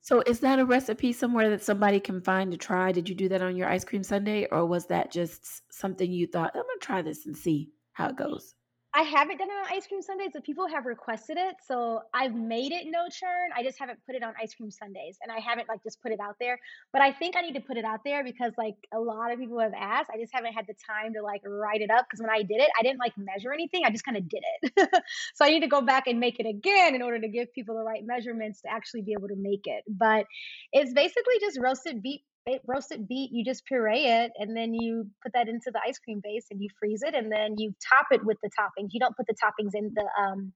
so 0.00 0.22
is 0.26 0.40
that 0.40 0.58
a 0.58 0.64
recipe 0.64 1.12
somewhere 1.12 1.50
that 1.50 1.62
somebody 1.64 1.98
can 1.98 2.20
find 2.20 2.52
to 2.52 2.58
try? 2.58 2.92
Did 2.92 3.08
you 3.08 3.14
do 3.14 3.28
that 3.30 3.42
on 3.42 3.56
your 3.56 3.68
ice 3.68 3.84
cream 3.84 4.02
sundae, 4.02 4.46
or 4.50 4.66
was 4.66 4.86
that 4.86 5.10
just 5.10 5.62
something 5.72 6.10
you 6.12 6.26
thought, 6.26 6.52
"I'm 6.54 6.62
gonna 6.62 6.78
try 6.80 7.02
this 7.02 7.26
and 7.26 7.36
see 7.36 7.70
how 7.92 8.10
it 8.10 8.16
goes"? 8.16 8.54
I 8.94 9.02
haven't 9.02 9.36
done 9.36 9.48
it 9.48 9.52
on 9.52 9.76
ice 9.76 9.86
cream 9.86 10.00
Sundays, 10.00 10.30
but 10.32 10.44
people 10.44 10.66
have 10.66 10.86
requested 10.86 11.36
it. 11.36 11.56
So 11.66 12.00
I've 12.14 12.34
made 12.34 12.72
it 12.72 12.86
no 12.86 13.06
churn. 13.10 13.50
I 13.54 13.62
just 13.62 13.78
haven't 13.78 13.98
put 14.06 14.14
it 14.14 14.22
on 14.22 14.32
ice 14.40 14.54
cream 14.54 14.70
Sundays 14.70 15.18
and 15.22 15.30
I 15.30 15.40
haven't 15.40 15.68
like 15.68 15.82
just 15.82 16.00
put 16.02 16.10
it 16.10 16.18
out 16.20 16.36
there. 16.40 16.58
But 16.92 17.02
I 17.02 17.12
think 17.12 17.36
I 17.36 17.42
need 17.42 17.52
to 17.54 17.60
put 17.60 17.76
it 17.76 17.84
out 17.84 18.00
there 18.04 18.24
because 18.24 18.52
like 18.56 18.76
a 18.94 18.98
lot 18.98 19.30
of 19.30 19.38
people 19.38 19.60
have 19.60 19.74
asked. 19.78 20.08
I 20.12 20.18
just 20.18 20.32
haven't 20.32 20.54
had 20.54 20.66
the 20.66 20.74
time 20.88 21.12
to 21.14 21.22
like 21.22 21.42
write 21.44 21.82
it 21.82 21.90
up 21.90 22.06
because 22.08 22.20
when 22.20 22.30
I 22.30 22.42
did 22.42 22.60
it, 22.60 22.70
I 22.78 22.82
didn't 22.82 22.98
like 22.98 23.12
measure 23.18 23.52
anything. 23.52 23.82
I 23.84 23.90
just 23.90 24.04
kind 24.04 24.16
of 24.16 24.26
did 24.26 24.42
it. 24.62 24.88
so 25.34 25.44
I 25.44 25.50
need 25.50 25.60
to 25.60 25.68
go 25.68 25.82
back 25.82 26.06
and 26.06 26.18
make 26.18 26.40
it 26.40 26.46
again 26.46 26.94
in 26.94 27.02
order 27.02 27.20
to 27.20 27.28
give 27.28 27.52
people 27.52 27.76
the 27.76 27.84
right 27.84 28.02
measurements 28.06 28.62
to 28.62 28.70
actually 28.70 29.02
be 29.02 29.12
able 29.12 29.28
to 29.28 29.36
make 29.36 29.66
it. 29.66 29.84
But 29.86 30.24
it's 30.72 30.94
basically 30.94 31.34
just 31.40 31.58
roasted 31.60 32.02
beet 32.02 32.22
roasted 32.66 33.08
beet, 33.08 33.30
you 33.32 33.44
just 33.44 33.64
puree 33.66 34.06
it 34.06 34.32
and 34.38 34.56
then 34.56 34.74
you 34.74 35.06
put 35.22 35.32
that 35.34 35.48
into 35.48 35.70
the 35.72 35.80
ice 35.86 35.98
cream 35.98 36.20
base 36.22 36.46
and 36.50 36.60
you 36.60 36.68
freeze 36.78 37.02
it 37.02 37.14
and 37.14 37.30
then 37.30 37.56
you 37.58 37.74
top 37.96 38.06
it 38.10 38.24
with 38.24 38.38
the 38.42 38.50
toppings. 38.58 38.90
You 38.92 39.00
don't 39.00 39.16
put 39.16 39.26
the 39.26 39.34
toppings 39.34 39.74
in 39.74 39.92
the 39.94 40.06
um 40.22 40.52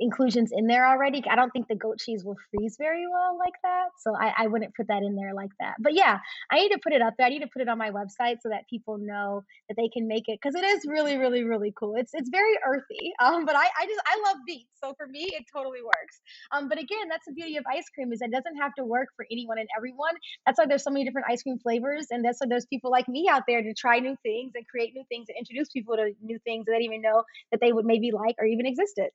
inclusions 0.00 0.50
in 0.52 0.66
there 0.66 0.86
already. 0.86 1.22
I 1.30 1.36
don't 1.36 1.50
think 1.50 1.68
the 1.68 1.76
goat 1.76 1.98
cheese 1.98 2.24
will 2.24 2.36
freeze 2.50 2.76
very 2.78 3.06
well 3.06 3.38
like 3.38 3.54
that. 3.62 3.88
So 3.98 4.14
I, 4.16 4.44
I 4.44 4.46
wouldn't 4.46 4.74
put 4.74 4.88
that 4.88 5.02
in 5.02 5.14
there 5.14 5.34
like 5.34 5.50
that. 5.60 5.74
But 5.78 5.94
yeah, 5.94 6.18
I 6.50 6.56
need 6.60 6.70
to 6.70 6.78
put 6.82 6.92
it 6.92 7.02
up 7.02 7.14
there. 7.18 7.26
I 7.26 7.30
need 7.30 7.42
to 7.42 7.48
put 7.52 7.62
it 7.62 7.68
on 7.68 7.78
my 7.78 7.90
website 7.90 8.38
so 8.42 8.48
that 8.48 8.68
people 8.68 8.98
know 8.98 9.44
that 9.68 9.76
they 9.76 9.88
can 9.88 10.08
make 10.08 10.24
it 10.28 10.38
because 10.42 10.54
it 10.54 10.64
is 10.64 10.84
really, 10.88 11.16
really, 11.18 11.44
really 11.44 11.72
cool. 11.78 11.94
It's 11.96 12.12
it's 12.14 12.30
very 12.30 12.54
earthy. 12.66 13.12
Um, 13.20 13.44
but 13.44 13.56
I, 13.56 13.64
I 13.78 13.86
just 13.86 14.00
I 14.06 14.20
love 14.26 14.38
beets. 14.46 14.70
So 14.82 14.94
for 14.96 15.06
me 15.06 15.28
it 15.32 15.44
totally 15.54 15.82
works. 15.84 16.20
Um, 16.52 16.68
but 16.68 16.78
again, 16.78 17.08
that's 17.08 17.26
the 17.26 17.32
beauty 17.32 17.56
of 17.56 17.64
ice 17.70 17.88
cream 17.94 18.12
is 18.12 18.20
it 18.22 18.32
doesn't 18.32 18.56
have 18.56 18.74
to 18.74 18.84
work 18.84 19.08
for 19.16 19.26
anyone 19.30 19.58
and 19.58 19.68
everyone. 19.76 20.14
That's 20.46 20.58
why 20.58 20.66
there's 20.66 20.84
so 20.84 20.90
many 20.90 21.04
different 21.04 21.26
ice 21.30 21.42
cream 21.42 21.58
flavors 21.58 22.06
and 22.10 22.24
that's 22.24 22.40
why 22.40 22.46
there's 22.48 22.66
people 22.66 22.90
like 22.90 23.08
me 23.08 23.28
out 23.30 23.42
there 23.46 23.62
to 23.62 23.74
try 23.74 23.98
new 23.98 24.16
things 24.22 24.52
and 24.54 24.66
create 24.66 24.92
new 24.94 25.04
things 25.08 25.26
and 25.28 25.36
introduce 25.38 25.68
people 25.70 25.96
to 25.96 26.12
new 26.22 26.38
things 26.44 26.66
that 26.66 26.72
they 26.72 26.78
didn't 26.78 26.94
even 26.94 27.02
know 27.02 27.22
that 27.50 27.60
they 27.60 27.72
would 27.72 27.84
maybe 27.84 28.10
like 28.12 28.36
or 28.38 28.46
even 28.46 28.66
existed. 28.66 29.10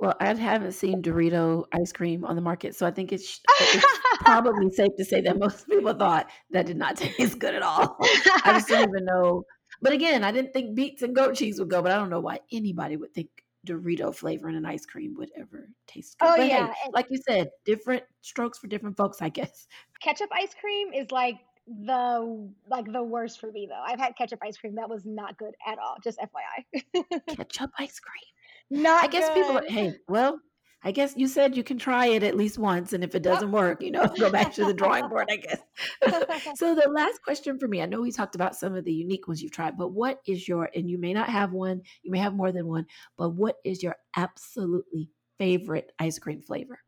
Well, 0.00 0.16
I 0.18 0.32
haven't 0.32 0.72
seen 0.72 1.02
Dorito 1.02 1.64
ice 1.72 1.92
cream 1.92 2.24
on 2.24 2.34
the 2.34 2.40
market, 2.40 2.74
so 2.74 2.86
I 2.86 2.90
think 2.90 3.12
it's, 3.12 3.38
it's 3.60 3.98
probably 4.20 4.70
safe 4.72 4.96
to 4.96 5.04
say 5.04 5.20
that 5.20 5.38
most 5.38 5.68
people 5.68 5.92
thought 5.92 6.30
that 6.52 6.64
did 6.64 6.78
not 6.78 6.96
taste 6.96 7.38
good 7.38 7.54
at 7.54 7.62
all. 7.62 7.98
I 8.00 8.52
just 8.54 8.68
didn't 8.68 8.88
even 8.88 9.04
know. 9.04 9.44
But 9.82 9.92
again, 9.92 10.24
I 10.24 10.32
didn't 10.32 10.54
think 10.54 10.74
beets 10.74 11.02
and 11.02 11.14
goat 11.14 11.34
cheese 11.34 11.58
would 11.58 11.68
go, 11.68 11.82
but 11.82 11.92
I 11.92 11.96
don't 11.96 12.08
know 12.08 12.20
why 12.20 12.40
anybody 12.50 12.96
would 12.96 13.12
think 13.12 13.28
Dorito 13.66 14.14
flavor 14.14 14.48
in 14.48 14.54
an 14.54 14.64
ice 14.64 14.86
cream 14.86 15.14
would 15.18 15.30
ever 15.36 15.68
taste 15.86 16.18
good. 16.18 16.28
Oh 16.28 16.36
but 16.38 16.46
yeah, 16.46 16.68
hey, 16.68 16.90
like 16.94 17.06
you 17.10 17.18
said, 17.28 17.50
different 17.66 18.02
strokes 18.22 18.58
for 18.58 18.68
different 18.68 18.96
folks, 18.96 19.20
I 19.20 19.28
guess. 19.28 19.68
Ketchup 20.02 20.30
ice 20.32 20.54
cream 20.58 20.94
is 20.94 21.10
like 21.10 21.36
the 21.66 22.50
like 22.68 22.90
the 22.90 23.02
worst 23.02 23.38
for 23.38 23.52
me 23.52 23.68
though. 23.68 23.82
I've 23.84 24.00
had 24.00 24.16
ketchup 24.16 24.40
ice 24.42 24.56
cream 24.56 24.76
that 24.76 24.88
was 24.88 25.04
not 25.04 25.36
good 25.36 25.54
at 25.66 25.78
all. 25.78 25.96
Just 26.02 26.18
FYI. 26.18 27.04
ketchup 27.36 27.70
ice 27.78 28.00
cream. 28.00 28.24
Not 28.70 29.04
I 29.04 29.06
guess 29.08 29.28
good. 29.28 29.34
people, 29.34 29.60
hey, 29.68 29.94
well, 30.08 30.40
I 30.82 30.92
guess 30.92 31.14
you 31.16 31.28
said 31.28 31.56
you 31.56 31.62
can 31.62 31.78
try 31.78 32.06
it 32.06 32.22
at 32.22 32.36
least 32.36 32.56
once, 32.56 32.92
and 32.92 33.04
if 33.04 33.14
it 33.14 33.22
doesn't 33.22 33.52
work, 33.52 33.82
you 33.82 33.90
know, 33.90 34.06
go 34.18 34.30
back 34.30 34.54
to 34.54 34.64
the 34.64 34.72
drawing 34.72 35.08
board, 35.08 35.28
I 35.30 35.36
guess. 35.36 35.60
so, 36.56 36.74
the 36.74 36.88
last 36.88 37.22
question 37.22 37.58
for 37.58 37.68
me 37.68 37.82
I 37.82 37.86
know 37.86 38.00
we 38.00 38.12
talked 38.12 38.34
about 38.34 38.56
some 38.56 38.74
of 38.74 38.84
the 38.84 38.92
unique 38.92 39.28
ones 39.28 39.42
you've 39.42 39.52
tried, 39.52 39.76
but 39.76 39.92
what 39.92 40.20
is 40.26 40.48
your, 40.48 40.70
and 40.74 40.88
you 40.88 40.98
may 40.98 41.12
not 41.12 41.28
have 41.28 41.52
one, 41.52 41.82
you 42.02 42.10
may 42.10 42.18
have 42.18 42.34
more 42.34 42.52
than 42.52 42.66
one, 42.66 42.86
but 43.18 43.30
what 43.30 43.56
is 43.64 43.82
your 43.82 43.96
absolutely 44.16 45.10
favorite 45.38 45.92
ice 45.98 46.18
cream 46.18 46.40
flavor? 46.40 46.78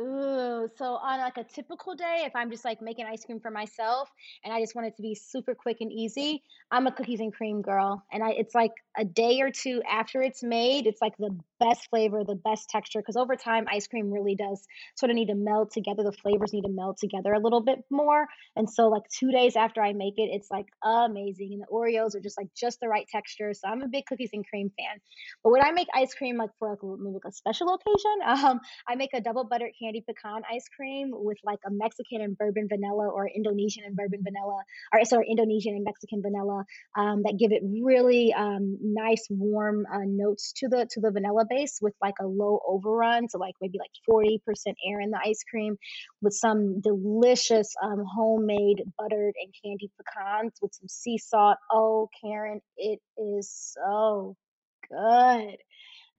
Ooh, 0.00 0.68
so 0.76 0.94
on 0.94 1.20
like 1.20 1.36
a 1.36 1.44
typical 1.44 1.94
day, 1.94 2.22
if 2.24 2.34
I'm 2.34 2.50
just 2.50 2.64
like 2.64 2.80
making 2.80 3.04
ice 3.06 3.24
cream 3.24 3.38
for 3.38 3.50
myself 3.50 4.08
and 4.42 4.54
I 4.54 4.60
just 4.60 4.74
want 4.74 4.88
it 4.88 4.96
to 4.96 5.02
be 5.02 5.14
super 5.14 5.54
quick 5.54 5.78
and 5.80 5.92
easy, 5.92 6.42
I'm 6.70 6.86
a 6.86 6.92
cookies 6.92 7.20
and 7.20 7.34
cream 7.34 7.60
girl. 7.60 8.02
And 8.10 8.22
I 8.22 8.30
it's 8.30 8.54
like 8.54 8.72
a 8.96 9.04
day 9.04 9.40
or 9.40 9.50
two 9.50 9.82
after 9.90 10.22
it's 10.22 10.42
made, 10.42 10.86
it's 10.86 11.02
like 11.02 11.16
the 11.18 11.36
best 11.58 11.88
flavor, 11.90 12.22
the 12.24 12.34
best 12.34 12.70
texture. 12.70 13.00
Because 13.00 13.16
over 13.16 13.36
time, 13.36 13.66
ice 13.70 13.88
cream 13.88 14.10
really 14.10 14.34
does 14.34 14.66
sort 14.96 15.10
of 15.10 15.16
need 15.16 15.26
to 15.26 15.34
meld 15.34 15.70
together. 15.70 16.02
The 16.02 16.12
flavors 16.12 16.52
need 16.54 16.62
to 16.62 16.72
meld 16.72 16.96
together 16.96 17.34
a 17.34 17.40
little 17.40 17.62
bit 17.62 17.80
more. 17.90 18.26
And 18.56 18.70
so 18.70 18.88
like 18.88 19.02
two 19.14 19.30
days 19.30 19.54
after 19.54 19.82
I 19.82 19.92
make 19.92 20.14
it, 20.16 20.30
it's 20.32 20.50
like 20.50 20.66
amazing. 20.82 21.50
And 21.52 21.62
the 21.62 21.66
Oreos 21.70 22.14
are 22.14 22.20
just 22.20 22.38
like 22.38 22.48
just 22.56 22.80
the 22.80 22.88
right 22.88 23.06
texture. 23.12 23.52
So 23.52 23.68
I'm 23.68 23.82
a 23.82 23.88
big 23.88 24.06
cookies 24.06 24.30
and 24.32 24.46
cream 24.48 24.70
fan. 24.78 24.98
But 25.44 25.50
when 25.50 25.62
I 25.62 25.72
make 25.72 25.88
ice 25.94 26.14
cream 26.14 26.38
like 26.38 26.50
for 26.58 26.70
like, 26.70 27.22
a 27.26 27.32
special 27.32 27.74
occasion, 27.74 28.44
um, 28.46 28.60
I 28.88 28.94
make 28.94 29.10
a 29.12 29.20
double 29.20 29.44
buttered 29.44 29.72
candy 29.80 29.89
pecan 29.98 30.42
ice 30.50 30.66
cream 30.76 31.10
with 31.12 31.38
like 31.44 31.58
a 31.66 31.70
Mexican 31.70 32.20
and 32.20 32.36
bourbon 32.38 32.68
vanilla 32.68 33.08
or 33.08 33.28
Indonesian 33.28 33.84
and 33.84 33.96
bourbon 33.96 34.22
vanilla, 34.22 34.62
or 34.92 35.04
sorry, 35.04 35.26
Indonesian 35.28 35.74
and 35.74 35.84
Mexican 35.84 36.22
vanilla 36.22 36.64
um, 36.96 37.22
that 37.24 37.36
give 37.38 37.52
it 37.52 37.62
really 37.64 38.32
um, 38.32 38.78
nice 38.80 39.26
warm 39.28 39.86
uh, 39.92 40.04
notes 40.06 40.52
to 40.58 40.68
the 40.68 40.86
to 40.90 41.00
the 41.00 41.10
vanilla 41.10 41.44
base 41.48 41.78
with 41.82 41.94
like 42.00 42.14
a 42.20 42.26
low 42.26 42.60
overrun, 42.66 43.28
so 43.28 43.38
like 43.38 43.54
maybe 43.60 43.78
like 43.78 43.90
40% 44.08 44.38
air 44.86 45.00
in 45.00 45.10
the 45.10 45.20
ice 45.24 45.42
cream, 45.50 45.76
with 46.22 46.34
some 46.34 46.80
delicious 46.80 47.74
um, 47.82 48.04
homemade 48.06 48.82
buttered 48.98 49.34
and 49.42 49.54
candied 49.64 49.90
pecans 49.98 50.52
with 50.62 50.74
some 50.74 50.88
sea 50.88 51.18
salt. 51.18 51.58
Oh, 51.70 52.08
Karen, 52.22 52.60
it 52.76 53.00
is 53.18 53.74
so 53.74 54.36
good 54.90 55.56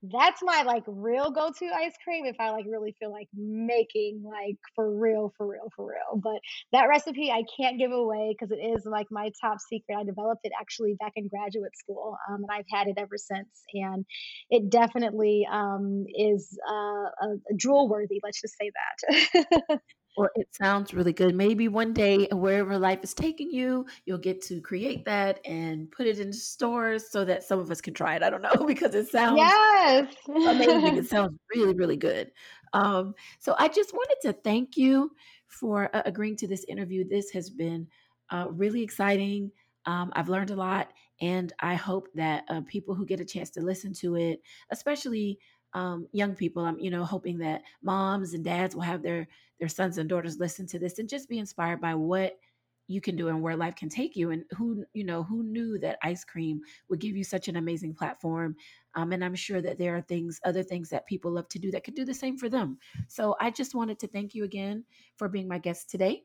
that's 0.04 0.42
my 0.44 0.64
like 0.64 0.84
real 0.88 1.32
go-to 1.32 1.66
ice 1.68 1.94
cream 2.04 2.26
if 2.26 2.36
I 2.40 2.50
like 2.52 2.66
really 2.68 2.96
feel 3.00 3.12
like 3.12 3.28
making 3.36 4.24
like 4.26 4.58
for 4.76 4.90
real, 4.90 5.32
for 5.38 5.48
real, 5.48 5.70
for 5.76 5.88
real. 5.88 6.20
But 6.22 6.40
that 6.72 6.86
recipe 6.86 7.32
I 7.32 7.44
can't 7.60 7.78
give 7.78 7.92
away 7.92 8.36
because 8.38 8.52
it 8.52 8.62
is 8.62 8.86
like 8.86 9.08
my 9.12 9.30
top 9.40 9.60
secret. 9.60 9.96
I 10.00 10.04
developed 10.04 10.42
it 10.44 10.54
actually 10.60 10.96
back 11.00 11.14
in 11.16 11.28
graduate 11.28 11.78
school, 11.78 12.18
um, 12.30 12.44
and 12.44 12.50
I've 12.52 12.66
had 12.72 12.88
it 12.88 12.96
ever 12.98 13.18
since. 13.18 13.64
And 13.74 14.06
it 14.50 14.70
definitely 14.70 15.48
um, 15.52 16.06
is 16.16 16.58
uh, 16.68 16.74
a, 16.74 17.28
a 17.52 17.56
drool 17.56 17.88
worthy. 17.88 18.20
Let's 18.24 18.42
just 18.42 18.56
say 18.60 18.72
that. 18.72 19.80
Well, 20.18 20.30
it 20.36 20.48
sounds 20.54 20.94
really 20.94 21.14
good. 21.14 21.36
Maybe 21.36 21.68
one 21.68 21.94
day, 21.94 22.28
wherever 22.32 22.78
life 22.78 23.00
is 23.04 23.14
taking 23.14 23.50
you, 23.50 23.86
you'll 24.06 24.18
get 24.18 24.42
to 24.44 24.60
create 24.60 25.06
that 25.06 25.40
and 25.46 25.90
put 25.92 26.06
it 26.06 26.20
in 26.20 26.34
stores 26.34 27.10
so 27.10 27.24
that 27.26 27.44
some 27.44 27.60
of 27.60 27.72
us 27.72 27.80
can 27.80 27.94
try 27.94 28.16
it. 28.16 28.24
I 28.24 28.30
don't 28.30 28.42
know 28.42 28.66
because 28.68 28.94
it 28.94 29.08
sounds 29.08 29.38
yes 29.38 30.08
amazing. 30.28 30.98
It 30.98 31.06
sounds 31.10 31.38
really, 31.56 31.74
really 31.74 31.98
good. 31.98 32.32
Um, 32.74 33.14
so 33.40 33.56
I 33.58 33.68
just 33.68 33.94
wanted 33.94 34.18
to 34.24 34.34
thank 34.34 34.78
you 34.78 35.12
for 35.48 35.94
uh, 35.96 36.02
agreeing 36.06 36.38
to 36.38 36.48
this 36.48 36.66
interview. 36.66 37.08
This 37.08 37.32
has 37.32 37.50
been 37.50 37.88
uh, 38.30 38.48
really 38.50 38.82
exciting. 38.82 39.52
Um, 39.86 40.12
I've 40.16 40.30
learned 40.30 40.52
a 40.52 40.56
lot, 40.56 40.92
and 41.22 41.52
I 41.60 41.76
hope 41.76 42.08
that 42.16 42.44
uh, 42.50 42.62
people 42.68 42.96
who 42.96 43.06
get 43.06 43.20
a 43.20 43.26
chance 43.26 43.50
to 43.52 43.62
listen 43.62 43.94
to 43.96 44.16
it, 44.16 44.42
especially 44.72 45.40
um, 45.74 46.08
young 46.12 46.36
people. 46.36 46.66
I'm, 46.66 46.80
you 46.80 46.90
know, 46.90 47.04
hoping 47.04 47.38
that 47.40 47.64
moms 47.82 48.34
and 48.34 48.44
dads 48.44 48.76
will 48.76 48.84
have 48.84 49.04
their 49.04 49.28
their 49.60 49.70
sons 49.70 49.98
and 49.98 50.10
daughters 50.10 50.40
listen 50.40 50.66
to 50.68 50.80
this 50.80 50.98
and 50.98 51.08
just 51.08 51.30
be 51.30 51.38
inspired 51.38 51.80
by 51.80 51.94
what 51.94 52.40
you 52.88 53.00
can 53.00 53.16
do 53.16 53.30
and 53.30 53.42
where 53.42 53.56
life 53.56 53.76
can 53.76 53.90
take 53.90 54.16
you. 54.16 54.32
And 54.32 54.44
who, 54.58 54.84
you 54.94 55.04
know, 55.04 55.24
who 55.24 55.44
knew 55.44 55.78
that 55.80 56.00
ice 56.04 56.24
cream 56.24 56.62
would 56.90 57.00
give 57.00 57.16
you 57.16 57.24
such 57.24 57.48
an 57.48 57.56
amazing 57.56 57.94
platform? 57.94 58.56
Um, 58.96 59.12
and 59.14 59.24
I'm 59.24 59.36
sure 59.36 59.62
that 59.62 59.78
there 59.78 59.96
are 59.96 60.02
things, 60.02 60.40
other 60.44 60.64
things 60.64 60.90
that 60.90 61.08
people 61.08 61.32
love 61.32 61.48
to 61.50 61.60
do 61.60 61.72
that 61.72 61.84
could 61.84 61.96
do 61.96 62.06
the 62.06 62.14
same 62.14 62.38
for 62.38 62.50
them. 62.50 62.78
So 63.08 63.36
I 63.40 63.50
just 63.52 63.76
wanted 63.76 64.00
to 64.00 64.08
thank 64.08 64.34
you 64.36 64.44
again 64.44 64.84
for 65.16 65.30
being 65.30 65.48
my 65.48 65.58
guest 65.58 65.90
today. 65.90 66.24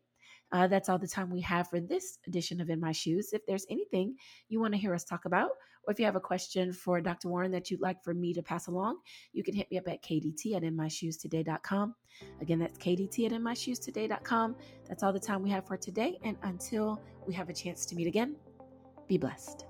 Uh, 0.52 0.66
that's 0.66 0.88
all 0.88 0.98
the 0.98 1.08
time 1.08 1.30
we 1.30 1.40
have 1.40 1.68
for 1.68 1.80
this 1.80 2.18
edition 2.26 2.60
of 2.60 2.70
In 2.70 2.80
My 2.80 2.92
Shoes. 2.92 3.32
If 3.32 3.44
there's 3.46 3.66
anything 3.68 4.16
you 4.48 4.60
want 4.60 4.74
to 4.74 4.80
hear 4.80 4.94
us 4.94 5.04
talk 5.04 5.24
about, 5.24 5.50
or 5.86 5.92
if 5.92 5.98
you 5.98 6.04
have 6.04 6.16
a 6.16 6.20
question 6.20 6.72
for 6.72 7.00
Dr. 7.00 7.28
Warren 7.28 7.50
that 7.52 7.70
you'd 7.70 7.80
like 7.80 8.02
for 8.02 8.14
me 8.14 8.32
to 8.34 8.42
pass 8.42 8.66
along, 8.66 8.98
you 9.32 9.42
can 9.42 9.54
hit 9.54 9.70
me 9.70 9.78
up 9.78 9.88
at 9.88 10.02
kdt 10.02 10.54
at 10.54 10.62
inmyshoestoday.com. 10.62 11.94
Again, 12.40 12.58
that's 12.58 12.78
kdt 12.78 13.26
at 13.26 13.32
inmyshoestoday.com. 13.32 14.56
That's 14.88 15.02
all 15.02 15.12
the 15.12 15.20
time 15.20 15.42
we 15.42 15.50
have 15.50 15.66
for 15.66 15.76
today. 15.76 16.18
And 16.24 16.36
until 16.42 17.00
we 17.26 17.34
have 17.34 17.48
a 17.48 17.54
chance 17.54 17.86
to 17.86 17.94
meet 17.94 18.06
again, 18.06 18.36
be 19.08 19.18
blessed. 19.18 19.66